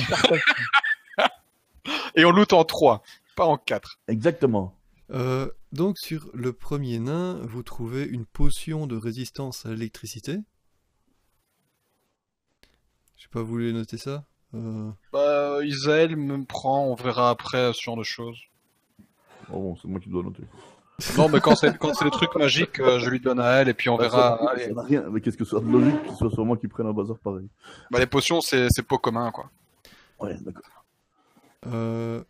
Et 2.16 2.24
on 2.24 2.30
loot 2.32 2.52
en 2.52 2.64
3, 2.64 3.02
pas 3.36 3.44
en 3.46 3.56
4. 3.58 3.98
Exactement. 4.08 4.74
Euh, 5.12 5.50
donc 5.72 5.98
sur 5.98 6.28
le 6.34 6.52
premier 6.52 6.98
nain, 6.98 7.38
vous 7.42 7.62
trouvez 7.62 8.04
une 8.04 8.24
potion 8.26 8.86
de 8.86 8.96
résistance 8.96 9.66
à 9.66 9.70
l'électricité. 9.70 10.38
Je 13.16 13.22
sais 13.22 13.28
pas, 13.30 13.40
vous 13.40 13.46
voulez 13.48 13.72
noter 13.72 13.98
ça? 13.98 14.24
Euh, 14.54 14.90
Bah, 15.12 15.58
Isaël 15.64 16.16
me 16.16 16.44
prend, 16.44 16.86
on 16.86 16.94
verra 16.94 17.30
après 17.30 17.72
ce 17.72 17.82
genre 17.82 17.96
de 17.96 18.02
choses. 18.02 18.38
Oh, 19.50 19.60
bon, 19.60 19.76
c'est 19.76 19.88
moi 19.88 20.00
qui 20.00 20.08
dois 20.08 20.22
noter. 20.22 20.42
Non, 21.18 21.28
mais 21.28 21.40
quand 21.40 21.54
c'est 21.56 21.76
quand 21.76 21.92
c'est 21.94 22.06
des 22.06 22.10
trucs 22.10 22.34
magiques, 22.36 22.80
euh, 22.80 22.98
je 22.98 23.10
lui 23.10 23.20
donne 23.20 23.38
à 23.38 23.48
elle 23.56 23.68
et 23.68 23.74
puis 23.74 23.90
on 23.90 23.96
verra. 23.98 24.38
Ça 24.38 24.50
Allez. 24.50 24.72
n'a 24.72 24.82
rien. 24.82 25.04
Mais 25.10 25.20
qu'est-ce 25.20 25.36
que 25.36 25.44
ça 25.44 25.58
a 25.58 25.60
de 25.60 25.66
logique 25.70 26.02
que 26.04 26.10
ce 26.10 26.16
soit 26.16 26.30
sur 26.30 26.44
moi 26.46 26.56
qui 26.56 26.68
prenne 26.68 26.86
un 26.86 26.92
bazar 26.92 27.18
pareil 27.18 27.46
Bah, 27.90 27.98
les 27.98 28.06
potions, 28.06 28.40
c'est 28.40 28.68
c'est 28.70 28.86
pas 28.86 28.96
commun, 28.96 29.30
quoi. 29.30 29.50
Ouais, 30.20 30.34
d'accord. 30.40 30.84
euh, 31.66 32.22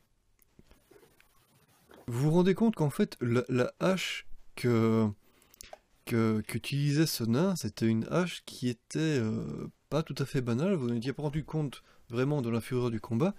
Vous 2.08 2.22
vous 2.22 2.30
rendez 2.32 2.54
compte 2.54 2.74
qu'en 2.74 2.90
fait, 2.90 3.16
la, 3.20 3.42
la 3.48 3.72
hache 3.78 4.26
que 4.56 5.08
que 6.04 6.40
qu'utilisait 6.48 7.06
ce 7.06 7.22
nain, 7.24 7.54
c'était 7.56 7.86
une 7.86 8.06
hache 8.10 8.42
qui 8.46 8.68
était 8.68 8.98
euh, 8.98 9.68
pas 9.90 10.02
tout 10.02 10.14
à 10.18 10.24
fait 10.24 10.40
banale. 10.40 10.74
Vous 10.74 10.90
n'étiez 10.90 11.12
pas 11.12 11.22
rendu 11.22 11.44
compte 11.44 11.82
vraiment 12.10 12.42
de 12.42 12.50
la 12.50 12.60
fureur 12.60 12.90
du 12.90 13.00
combat, 13.00 13.34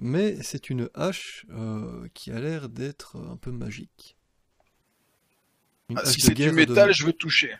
mais 0.00 0.36
c'est 0.42 0.70
une 0.70 0.88
hache 0.94 1.46
euh, 1.50 2.08
qui 2.14 2.30
a 2.32 2.40
l'air 2.40 2.68
d'être 2.68 3.16
un 3.16 3.36
peu 3.36 3.50
magique. 3.52 4.16
Une 5.90 5.98
Ah, 5.98 6.04
si 6.06 6.20
c'est 6.20 6.34
du 6.34 6.50
métal, 6.52 6.88
de- 6.88 6.92
je 6.92 7.04
veux 7.06 7.12
toucher. 7.12 7.54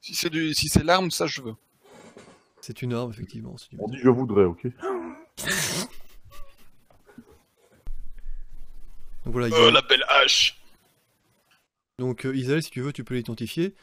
Si 0.00 0.14
c'est 0.14 0.30
du, 0.30 0.54
si 0.54 0.68
c'est 0.68 0.84
l'arme, 0.84 1.10
ça 1.10 1.26
je 1.26 1.40
veux. 1.42 1.54
C'est 2.60 2.82
une 2.82 2.92
arme, 2.94 3.10
effectivement. 3.10 3.54
du 3.70 3.76
On 3.78 3.88
dit 3.88 3.98
je 4.02 4.08
voudrais, 4.08 4.44
ok 4.44 4.66
Donc 9.24 9.32
voilà, 9.34 9.48
Oh, 9.58 9.70
la 9.70 9.82
belle 9.82 10.04
hache. 10.08 10.60
Donc 11.98 12.26
euh, 12.26 12.36
Isaël, 12.36 12.62
si 12.62 12.70
tu 12.70 12.80
veux, 12.80 12.92
tu 12.92 13.04
peux 13.04 13.14
l'identifier. 13.14 13.74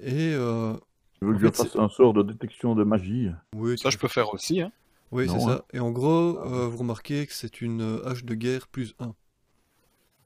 Et 0.00 0.32
euh, 0.34 0.74
Tu 1.18 1.24
veux 1.26 1.32
que 1.32 1.38
En 1.38 1.40
je 1.50 1.54
fasse 1.54 1.76
un 1.76 1.88
sort 1.88 2.12
de 2.12 2.22
détection 2.22 2.74
de 2.74 2.84
magie 2.84 3.30
oui, 3.54 3.76
Ça, 3.78 3.90
je 3.90 3.98
peux 3.98 4.06
faire 4.08 4.32
aussi. 4.32 4.60
Hein. 4.60 4.70
oui, 5.10 5.26
c'est 5.28 5.34
Non, 5.36 5.48
hein. 5.48 5.56
ça. 5.56 5.64
Et 5.72 5.80
en 5.80 5.90
gros, 5.90 6.38
euh, 6.40 6.68
vous 6.68 6.76
remarquez 6.78 7.26
que 7.26 7.32
c'est 7.32 7.60
une 7.60 7.80
euh, 7.80 8.06
hache 8.08 8.24
de 8.24 8.34
guerre 8.34 8.68
plus 8.68 8.94
1. 9.00 9.14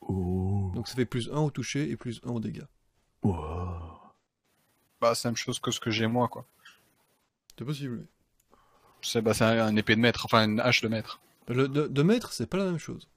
Oh. 0.02 0.70
Donc 0.74 0.88
ça 0.88 0.94
fait 0.94 1.06
plus 1.06 1.30
1 1.30 1.36
au 1.38 1.50
toucher 1.50 1.90
et 1.90 1.96
plus 1.96 2.20
1 2.24 2.30
au 2.30 2.40
dégâts. 2.40 2.66
Wow. 3.22 3.34
Bah, 5.00 5.14
c'est 5.14 5.28
la 5.28 5.32
même 5.32 5.36
chose 5.36 5.58
que 5.58 5.70
ce 5.70 5.80
que 5.80 5.90
j'ai 5.90 6.06
moi, 6.06 6.28
quoi. 6.28 6.46
C'est 7.58 7.64
possible. 7.64 7.98
oui. 8.00 8.06
C'est 9.02 9.20
bah, 9.20 9.34
c'est 9.34 9.44
un, 9.44 9.66
un 9.66 9.76
épée 9.76 9.96
de 9.96 10.00
maître, 10.00 10.24
enfin 10.24 10.44
une 10.44 10.60
hache 10.60 10.80
de 10.80 10.88
maître. 10.88 11.20
Le, 11.48 11.68
de, 11.68 11.86
de 11.88 12.02
mètre, 12.02 12.32
c'est 12.32 12.46
pas 12.46 12.58
la 12.58 12.66
même 12.66 12.78
chose. 12.78 13.08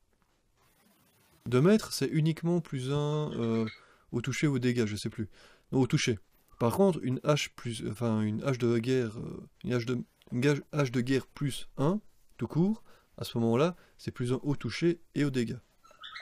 De 1.45 1.59
mètre, 1.59 1.93
c'est 1.93 2.07
uniquement 2.07 2.59
plus 2.59 2.91
1 2.91 3.65
au 4.11 4.21
toucher 4.21 4.47
ou 4.47 4.55
au 4.55 4.59
dégâts, 4.59 4.85
je 4.85 4.95
sais 4.95 5.09
plus. 5.09 5.29
Non, 5.71 5.81
au 5.81 5.87
toucher. 5.87 6.17
Par 6.59 6.73
contre, 6.75 6.99
une 7.03 7.19
hache 7.23 7.49
plus, 7.55 7.83
enfin 7.89 8.21
une 8.21 8.41
hache 8.43 8.57
de 8.57 8.77
guerre, 8.77 9.17
euh, 9.19 9.47
une 9.63 9.73
hache 9.73 9.85
de, 9.85 10.03
une 10.31 10.61
hache 10.71 10.91
de 10.91 11.01
guerre 11.01 11.27
plus 11.27 11.67
1, 11.77 11.99
tout 12.37 12.47
court, 12.47 12.81
à 13.17 13.23
ce 13.25 13.37
moment-là, 13.37 13.75
c'est 13.97 14.11
plus 14.11 14.31
1 14.31 14.39
au 14.41 14.55
toucher 14.55 15.01
et 15.15 15.25
au 15.25 15.29
dégâts. 15.29 15.59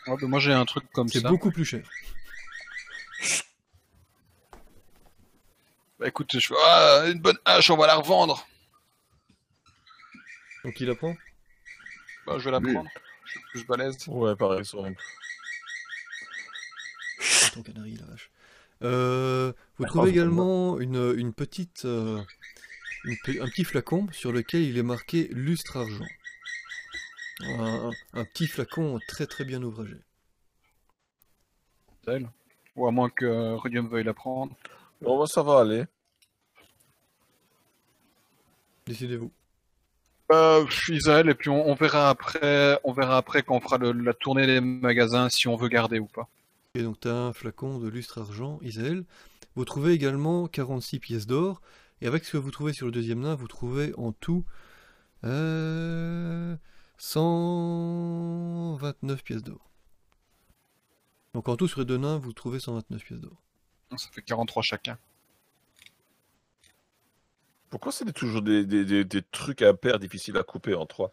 Ouais, 0.07 0.15
bah, 0.21 0.27
moi, 0.27 0.39
j'ai 0.39 0.51
un 0.53 0.65
truc 0.65 0.83
comme 0.91 1.07
C'est 1.07 1.21
ça. 1.21 1.29
beaucoup 1.29 1.51
plus 1.51 1.65
cher. 1.65 1.83
Bah, 5.99 6.07
écoute, 6.07 6.29
je 6.33 6.47
fais 6.47 6.55
ah, 6.65 7.03
une 7.07 7.19
bonne 7.19 7.37
hache, 7.45 7.69
on 7.69 7.77
va 7.77 7.87
la 7.87 7.95
revendre. 7.95 8.47
Donc 10.63 10.79
il 10.79 10.89
apprend 10.89 11.15
Bah, 12.25 12.35
je 12.39 12.45
vais 12.45 12.51
la 12.51 12.59
Oui. 12.59 12.73
prendre. 12.73 12.89
Je 13.25 13.31
suis 13.31 13.39
plus 13.51 13.65
balèze. 13.65 13.97
Ouais, 14.07 14.35
par 14.35 14.57
exemple. 14.57 15.01
Ton 17.53 17.63
canari, 17.63 17.95
la 17.97 18.05
vache. 18.07 18.31
Euh, 18.83 19.53
vous 19.77 19.85
Ah, 19.85 19.87
trouvez 19.87 20.07
c'est 20.07 20.11
également 20.15 20.79
une, 20.79 21.13
une 21.17 21.33
petite, 21.33 21.85
euh, 21.85 22.21
une 23.05 23.15
pe- 23.23 23.41
un 23.41 23.47
petit 23.47 23.63
flacon 23.63 24.07
sur 24.11 24.31
lequel 24.31 24.61
il 24.63 24.77
est 24.77 24.83
marqué 24.83 25.29
lustre 25.31 25.77
argent. 25.77 26.07
Un, 27.41 27.89
un 28.13 28.25
petit 28.25 28.47
flacon 28.47 28.99
très 29.07 29.25
très 29.25 29.43
bien 29.45 29.61
ouvragé. 29.63 29.97
Elle. 32.07 32.29
Ou 32.75 32.87
à 32.87 32.91
moins 32.91 33.09
que 33.09 33.25
euh, 33.25 33.55
Rudium 33.55 33.87
veuille 33.87 34.03
la 34.03 34.13
prendre. 34.13 34.53
Bon, 35.01 35.19
bah, 35.19 35.25
ça 35.27 35.41
va 35.43 35.59
aller. 35.61 35.85
Décidez-vous. 38.85 39.31
Euh, 40.31 40.65
Isaël, 40.89 41.29
et 41.29 41.35
puis 41.35 41.49
on, 41.49 41.67
on 41.69 41.75
verra 41.75 42.09
après, 42.09 42.79
on 42.83 42.91
verra 42.93 43.17
après 43.17 43.43
quand 43.43 43.55
on 43.55 43.59
fera 43.61 43.77
le- 43.77 43.91
la 43.91 44.13
tournée 44.13 44.47
des 44.47 44.61
magasins 44.61 45.29
si 45.29 45.47
on 45.47 45.55
veut 45.55 45.67
garder 45.67 45.99
ou 45.99 46.05
pas. 46.07 46.27
Et 46.75 46.81
donc 46.81 46.99
tu 46.99 47.07
as 47.07 47.13
un 47.15 47.33
flacon 47.33 47.77
de 47.77 47.87
lustre 47.87 48.19
argent, 48.19 48.59
Isaël. 48.61 49.03
Vous 49.55 49.65
trouvez 49.65 49.93
également 49.93 50.47
46 50.47 50.99
pièces 50.99 51.27
d'or. 51.27 51.61
Et 52.01 52.07
avec 52.07 52.25
ce 52.25 52.31
que 52.33 52.37
vous 52.37 52.51
trouvez 52.51 52.73
sur 52.73 52.85
le 52.87 52.91
deuxième 52.91 53.19
nain, 53.19 53.35
vous 53.35 53.47
trouvez 53.47 53.93
en 53.97 54.11
tout 54.11 54.43
euh, 55.23 56.55
129 57.05 59.23
pièces 59.23 59.43
d'or. 59.43 59.69
Donc 61.33 61.49
en 61.49 61.57
tout 61.57 61.67
sur 61.67 61.81
les 61.81 61.85
deux 61.85 61.97
nains, 61.97 62.17
vous 62.17 62.31
trouvez 62.31 62.61
129 62.61 63.03
pièces 63.03 63.19
d'or. 63.19 63.35
Ça 63.97 64.07
fait 64.13 64.21
43 64.21 64.63
chacun. 64.63 64.97
Pourquoi 67.69 67.91
c'est 67.91 68.09
toujours 68.13 68.41
des, 68.41 68.65
des, 68.65 68.85
des, 68.85 69.03
des 69.03 69.21
trucs 69.21 69.61
impairs 69.61 69.99
difficiles 69.99 70.37
à 70.37 70.43
couper 70.43 70.75
en 70.75 70.85
trois? 70.85 71.11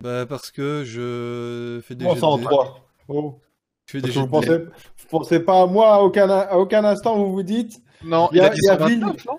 Bah 0.00 0.26
parce 0.26 0.50
que 0.50 0.82
je 0.84 1.80
fais 1.86 1.94
des 1.94 2.04
ça 2.16 2.26
en 2.26 2.38
trois 2.38 2.84
Oh. 3.08 3.38
Je 3.86 3.92
fais 3.92 4.00
des 4.00 4.12
Parce 4.12 4.14
que 4.14 4.16
jets 4.20 4.20
vous 4.26 4.28
pensez, 4.28 4.58
vous 4.58 5.06
pensez 5.08 5.38
pas 5.40 5.62
à 5.62 5.66
moi 5.66 5.94
à 5.94 6.00
aucun, 6.00 6.28
à 6.30 6.56
aucun 6.56 6.84
instant 6.84 7.16
vous 7.16 7.30
vous 7.32 7.42
dites 7.44 7.80
Non, 8.02 8.28
Il 8.32 8.38
y 8.38 8.38
il 8.38 8.42
a- 8.42 8.46
a 8.46 8.50
dit 8.50 8.58
il 8.60 8.66
y 8.66 8.70
a 8.70 8.78
129, 8.78 9.16
Ville. 9.16 9.24
non? 9.26 9.38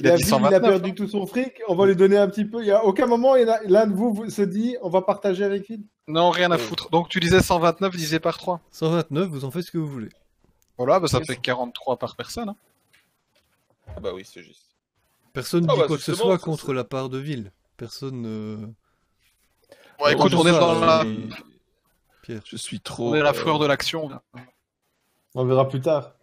Il 0.00 0.06
a, 0.08 0.16
dit 0.16 0.22
dit, 0.22 0.28
il 0.28 0.34
a 0.34 0.38
129, 0.38 0.62
perdu 0.62 0.94
tout 0.94 1.08
son 1.08 1.26
fric, 1.26 1.60
on 1.68 1.74
va 1.74 1.86
lui 1.86 1.96
donner 1.96 2.16
un 2.16 2.28
petit 2.28 2.44
peu. 2.44 2.62
Il 2.62 2.66
y 2.66 2.70
a 2.72 2.84
aucun 2.84 3.06
moment 3.06 3.34
l'un 3.34 3.86
de 3.86 3.94
vous, 3.94 4.28
se 4.28 4.42
dit 4.42 4.76
on 4.82 4.88
va 4.90 5.02
partager 5.02 5.44
avec 5.44 5.66
Phil. 5.66 5.82
Non, 6.08 6.30
rien 6.30 6.50
à 6.50 6.58
foutre. 6.58 6.90
Donc 6.90 7.08
tu 7.08 7.20
disais 7.20 7.40
129 7.40 7.92
divisé 7.92 8.18
par 8.20 8.38
3. 8.38 8.60
129, 8.70 9.28
vous 9.28 9.44
en 9.44 9.50
faites 9.50 9.62
ce 9.64 9.70
que 9.70 9.78
vous 9.78 9.86
voulez. 9.88 10.08
Voilà, 10.76 10.98
bah 10.98 11.06
ça 11.08 11.20
fait 11.20 11.36
43 11.36 11.98
par 11.98 12.16
personne. 12.16 12.48
hein. 12.48 12.56
Ah 13.96 14.00
bah 14.00 14.10
oui, 14.14 14.24
c'est 14.24 14.42
juste. 14.42 14.74
Personne 15.32 15.64
ne 15.64 15.70
Ah 15.70 15.74
dit 15.74 15.80
bah, 15.80 15.86
quoi 15.86 15.96
que 15.96 16.02
ce 16.02 16.14
soit 16.14 16.38
contre 16.38 16.72
la 16.72 16.84
part 16.84 17.08
de 17.08 17.18
ville. 17.18 17.52
Personne 17.76 18.22
ne... 18.22 18.56
Bon, 19.98 20.06
écoute, 20.08 20.32
Bon, 20.32 20.42
on 20.42 20.46
est 20.46 20.52
ça, 20.52 20.58
dans 20.60 20.80
la, 20.80 21.04
euh, 21.04 21.14
Pierre. 22.22 22.42
Je 22.46 22.56
suis 22.56 22.80
trop. 22.80 23.10
on 23.10 23.14
est 23.14 23.20
la 23.22 23.30
euh, 23.30 23.32
fleur 23.32 23.58
de 23.58 23.66
l'action. 23.66 24.10
On 25.34 25.44
verra 25.44 25.68
plus 25.68 25.80
tard. 25.80 26.14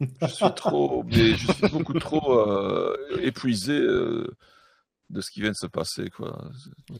Je 0.00 0.26
suis 0.26 0.54
trop, 0.54 1.02
mais 1.04 1.34
je 1.36 1.52
suis 1.52 1.68
beaucoup 1.68 1.92
trop 1.98 2.38
euh, 2.38 2.96
épuisé 3.20 3.72
euh, 3.78 4.26
de 5.10 5.20
ce 5.20 5.30
qui 5.30 5.40
vient 5.40 5.50
de 5.50 5.56
se 5.56 5.66
passer, 5.66 6.08
quoi. 6.08 6.50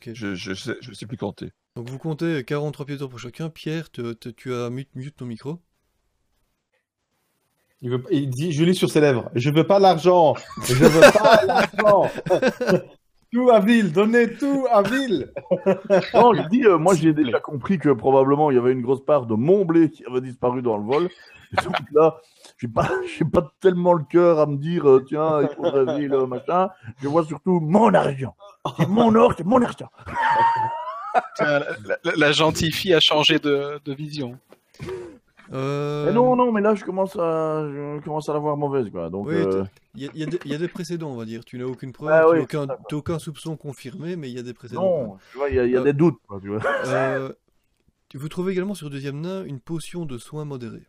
Je, 0.07 0.35
je, 0.35 0.55
sais, 0.55 0.77
je 0.81 0.93
sais 0.93 1.07
plus 1.07 1.17
compter. 1.17 1.51
Donc 1.77 1.89
vous 1.89 1.99
comptez 1.99 2.45
43 2.45 2.85
pièces 2.87 2.99
d'or 2.99 3.09
pour 3.09 3.19
chacun. 3.19 3.49
Pierre, 3.49 3.91
te- 3.91 4.13
te- 4.13 4.29
tu 4.29 4.53
as 4.55 4.69
mute, 4.71 4.91
mute 4.95 5.17
ton 5.17 5.25
micro. 5.27 5.61
Il, 7.83 7.91
veut, 7.91 8.05
il 8.11 8.29
dit 8.29 8.53
Julie 8.53 8.75
sur 8.75 8.91
ses 8.91 9.01
lèvres 9.01 9.31
Je 9.35 9.49
veux 9.51 9.67
pas 9.67 9.79
l'argent 9.79 10.35
Je 10.65 10.75
veux 10.75 11.01
pas 11.13 11.45
l'argent 11.47 12.11
Tout 13.33 13.49
à 13.51 13.61
Ville 13.61 13.91
Donnez 13.93 14.35
tout 14.35 14.67
à 14.71 14.83
Ville 14.83 15.33
Non, 16.13 16.35
je 16.35 16.47
dis, 16.51 16.65
euh, 16.67 16.77
moi 16.77 16.95
j'ai 16.95 17.15
déjà 17.15 17.41
compris 17.41 17.79
que 17.79 17.89
probablement 17.89 18.51
il 18.51 18.57
y 18.57 18.59
avait 18.59 18.73
une 18.73 18.83
grosse 18.83 19.03
part 19.05 19.25
de 19.25 19.35
mon 19.35 19.65
blé 19.65 19.91
qui 19.91 20.05
avait 20.05 20.21
disparu 20.21 20.61
dans 20.61 20.77
le 20.77 20.85
vol. 20.85 21.09
Et 21.53 21.65
donc 21.65 21.75
là, 21.93 22.21
pas, 22.69 22.91
j'ai 23.19 23.25
pas 23.25 23.53
tellement 23.61 23.93
le 23.95 24.05
cœur 24.05 24.39
à 24.39 24.47
me 24.47 24.57
dire, 24.57 24.89
euh, 24.89 25.05
tiens, 25.07 25.43
il 25.43 25.49
faudrait 25.55 25.99
ville, 25.99 26.15
euh, 26.15 26.27
machin. 26.27 26.69
Je 27.03 27.09
vois 27.09 27.25
surtout 27.25 27.61
mon 27.61 27.93
argent. 27.95 28.35
C'est 28.79 28.89
mon 28.89 29.15
or, 29.15 29.35
c'est 29.37 29.47
mon 29.47 29.63
argent. 29.63 29.91
La, 31.41 31.59
la- 32.05 32.13
la 32.17 32.33
gentille 32.33 32.71
fille 32.71 32.95
a 32.95 33.01
changé 33.01 33.41
de, 33.41 33.81
de 33.85 33.93
vision. 33.93 34.39
Euh, 35.53 36.07
Mais 36.07 36.13
non, 36.13 36.37
non, 36.37 36.53
mais 36.53 36.61
là 36.61 36.77
je 36.77 36.85
commence 36.85 37.17
à, 37.17 37.67
je 37.69 38.01
commence 38.05 38.29
à 38.29 38.33
l'avoir 38.33 38.57
mauvaise, 38.57 38.89
quoi. 38.91 39.11
Donc, 39.11 39.27
Oui, 39.27 39.35
euh, 39.35 39.65
Il 39.97 40.03
y, 40.05 40.07
a- 40.07 40.11
il 40.15 40.21
y 40.21 40.23
a 40.23 40.27
des- 40.27 40.39
il 40.45 40.53
y 40.53 40.55
a 40.55 40.59
des 40.59 40.69
précédents, 40.69 41.11
on 41.11 41.17
va 41.17 41.25
dire. 41.25 41.45
Tu 41.45 41.59
n'as 41.59 41.65
aucune 41.65 41.93
preuve, 41.93 42.11
Ah 42.13 42.21
tu 42.21 42.27
oui, 42.39 42.47
n'as 42.67 42.77
aucun, 42.93 43.19
soupçon 43.19 43.57
confirmé, 43.57 44.15
mais 44.15 44.31
il 44.31 44.37
y 44.37 44.39
a 44.39 44.43
des 44.45 44.55
précédents. 44.55 44.83
non, 44.83 45.19
tu 45.33 45.39
vois, 45.39 45.49
il 45.51 45.57
y 45.57 45.59
a, 45.59 45.65
il 45.65 45.73
y 45.73 45.77
a 45.77 45.81
Euh, 45.81 45.83
des 45.85 45.93
doutes, 45.93 46.21
quoi, 46.29 46.39
tu 46.41 46.47
vois. 46.49 46.61
Euh, 46.87 47.33
vous 48.15 48.29
trouvez 48.29 48.53
également 48.53 48.75
sur 48.75 48.87
le 48.87 48.93
deuxième 48.93 49.21
nain 49.21 49.43
une 49.45 49.59
potion 49.59 50.07
de 50.07 50.17
soins 50.19 50.45
modérés. 50.45 50.87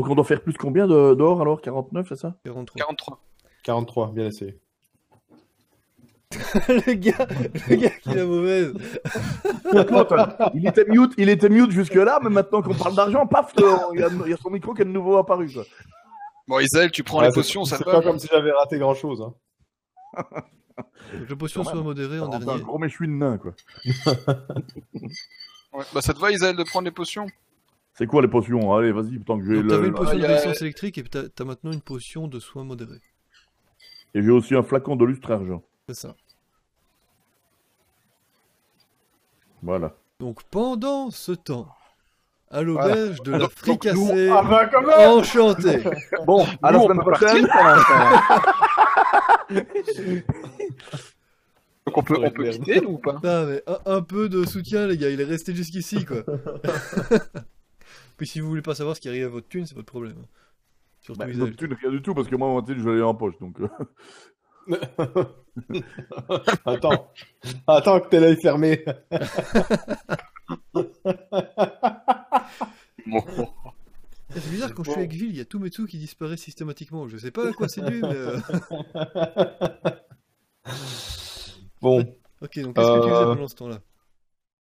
Donc 0.00 0.08
on 0.10 0.14
doit 0.14 0.24
faire 0.24 0.40
plus 0.40 0.54
combien 0.54 0.86
de- 0.86 1.12
d'or 1.14 1.42
alors? 1.42 1.60
49, 1.60 2.06
c'est 2.08 2.16
ça? 2.16 2.34
43. 2.44 2.78
43. 2.86 3.20
43, 3.62 4.12
bien 4.12 4.26
essayé. 4.28 4.58
le 6.68 6.94
gars, 6.94 7.26
le 7.68 7.76
gars 7.76 7.90
qui 7.90 8.08
l'a 8.14 8.24
mauvaise. 8.24 8.72
il 10.54 10.66
était 10.66 10.84
mute, 10.86 11.12
il 11.18 11.28
était 11.28 11.48
mute 11.50 11.70
jusque-là, 11.70 12.18
mais 12.22 12.30
maintenant 12.30 12.62
qu'on 12.62 12.72
parle 12.74 12.94
d'argent, 12.94 13.26
paf, 13.26 13.52
il 13.58 13.62
y, 13.62 14.02
a- 14.02 14.08
il 14.24 14.30
y 14.30 14.32
a 14.32 14.36
son 14.38 14.48
micro 14.48 14.72
qui 14.72 14.80
est 14.80 14.84
de 14.86 14.90
nouveau 14.90 15.18
apparu. 15.18 15.52
Quoi. 15.52 15.64
Bon, 16.48 16.58
Isaël, 16.60 16.90
tu 16.90 17.02
prends 17.04 17.18
Ouais, 17.20 17.26
les 17.26 17.32
potions, 17.34 17.64
ça 17.66 17.76
C'est 17.76 17.84
te 17.84 17.90
pas 17.90 17.98
va 17.98 18.02
comme 18.02 18.18
si 18.18 18.26
j'avais 18.30 18.52
raté 18.52 18.78
grand 18.78 18.94
chose. 18.94 19.20
Hein. 19.22 19.34
Donc, 21.12 21.28
la 21.28 21.36
potion 21.36 21.62
Quand 21.62 21.70
soins 21.70 21.78
même. 21.80 21.84
modérés 21.84 22.20
en 22.20 22.32
un 22.32 22.38
dernier. 22.38 22.62
gros 22.62 22.78
méchoui 22.78 23.06
de 23.06 23.12
nain, 23.12 23.36
quoi. 23.36 23.52
Ouais. 25.72 25.84
Bah, 25.92 26.00
ça 26.00 26.14
te 26.14 26.18
va, 26.18 26.30
Isaël, 26.32 26.56
de 26.56 26.62
prendre 26.64 26.86
les 26.86 26.90
potions? 26.90 27.26
C'est 28.00 28.06
quoi 28.06 28.22
les 28.22 28.28
potions? 28.28 28.74
Allez, 28.74 28.92
vas-y, 28.92 29.20
tant 29.20 29.38
que 29.38 29.44
j'ai 29.44 29.60
le... 29.62 29.68
t'avais 29.68 29.88
une 29.88 29.94
potion 29.94 30.14
Ah, 30.14 30.22
de 30.22 30.24
résistance 30.24 30.62
électrique 30.62 30.96
et 30.96 31.02
t'as 31.02 31.24
as 31.38 31.44
maintenant 31.44 31.70
une 31.70 31.82
potion 31.82 32.28
de 32.28 32.40
soins 32.40 32.64
modérés. 32.64 33.02
Et 34.14 34.22
j'ai 34.22 34.30
aussi 34.30 34.54
un 34.54 34.62
flacon 34.62 34.96
de 34.96 35.04
lustre 35.04 35.30
argent. 35.30 35.62
C'est 35.86 35.96
ça. 35.96 36.16
Voilà. 39.62 39.94
Donc 40.18 40.42
pendant 40.44 41.10
ce 41.10 41.32
temps, 41.32 41.68
à 42.50 42.62
l'auberge 42.62 43.20
de 43.20 43.32
la 43.32 43.50
fricassée 43.50 44.30
Ah 44.30 44.44
bah 44.44 44.66
quand 44.72 44.80
même 44.80 45.18
enchantée. 45.18 45.82
Bon, 46.24 46.46
à 46.62 46.72
la 46.72 46.78
Nous, 46.78 46.84
on 46.84 46.88
semaine 46.88 47.00
prochaine. 47.00 47.46
Donc 51.86 51.98
on 51.98 52.02
peut, 52.02 52.16
on 52.18 52.30
peut 52.30 52.48
quitter, 52.48 52.80
nous, 52.80 52.92
ou 52.92 52.98
pas? 52.98 53.12
Putain, 53.16 53.44
mais 53.44 53.62
un, 53.66 53.78
un 53.96 54.00
peu 54.00 54.30
de 54.30 54.46
soutien, 54.46 54.86
les 54.86 54.96
gars. 54.96 55.10
Il 55.10 55.20
est 55.20 55.24
resté 55.24 55.54
jusqu'ici, 55.54 56.06
quoi. 56.06 56.22
Puis 58.20 58.28
si 58.28 58.38
vous 58.40 58.48
voulez 58.50 58.60
pas 58.60 58.74
savoir 58.74 58.94
ce 58.96 59.00
qui 59.00 59.08
arrive 59.08 59.24
à 59.24 59.28
votre 59.30 59.48
thune, 59.48 59.64
c'est 59.64 59.74
votre 59.74 59.86
problème. 59.86 60.26
Surtout 61.00 61.20
Bah, 61.20 61.26
notre 61.26 61.56
thune, 61.56 61.72
rien 61.72 61.90
du 61.90 62.02
tout, 62.02 62.12
parce 62.12 62.28
que 62.28 62.36
moi, 62.36 62.48
mon 62.48 62.60
thune, 62.60 62.78
je 62.78 62.86
l'ai 62.90 63.00
en 63.00 63.14
poche. 63.14 63.32
Donc, 63.40 63.58
euh, 63.62 63.68
Attends. 66.66 67.10
Attends 67.66 67.98
que 68.00 68.08
t'es 68.10 68.20
l'œil 68.20 68.36
fermé. 68.42 68.84
C'est 74.34 74.50
bizarre, 74.50 74.74
quand 74.74 74.84
je 74.84 74.90
suis 74.90 75.00
avec 75.00 75.12
Ville, 75.12 75.30
il 75.30 75.36
y 75.36 75.40
a 75.40 75.46
tous 75.46 75.58
mes 75.58 75.70
sous 75.70 75.86
qui 75.86 75.96
disparaissent 75.96 76.42
systématiquement. 76.42 77.08
Je 77.08 77.16
sais 77.16 77.30
pas 77.30 77.48
à 77.48 77.52
quoi 77.54 77.68
c'est 77.68 77.80
dû, 77.80 78.02
mais. 78.02 78.08
euh, 78.12 78.38
Bon, 81.80 82.00
Ok, 82.42 82.58
donc 82.60 82.76
qu'est-ce 82.76 82.86
que 82.86 83.02
tu 83.02 83.08
faisais 83.08 83.22
Euh, 83.22 83.34
pendant 83.34 83.48
ce 83.48 83.54
temps-là? 83.56 83.78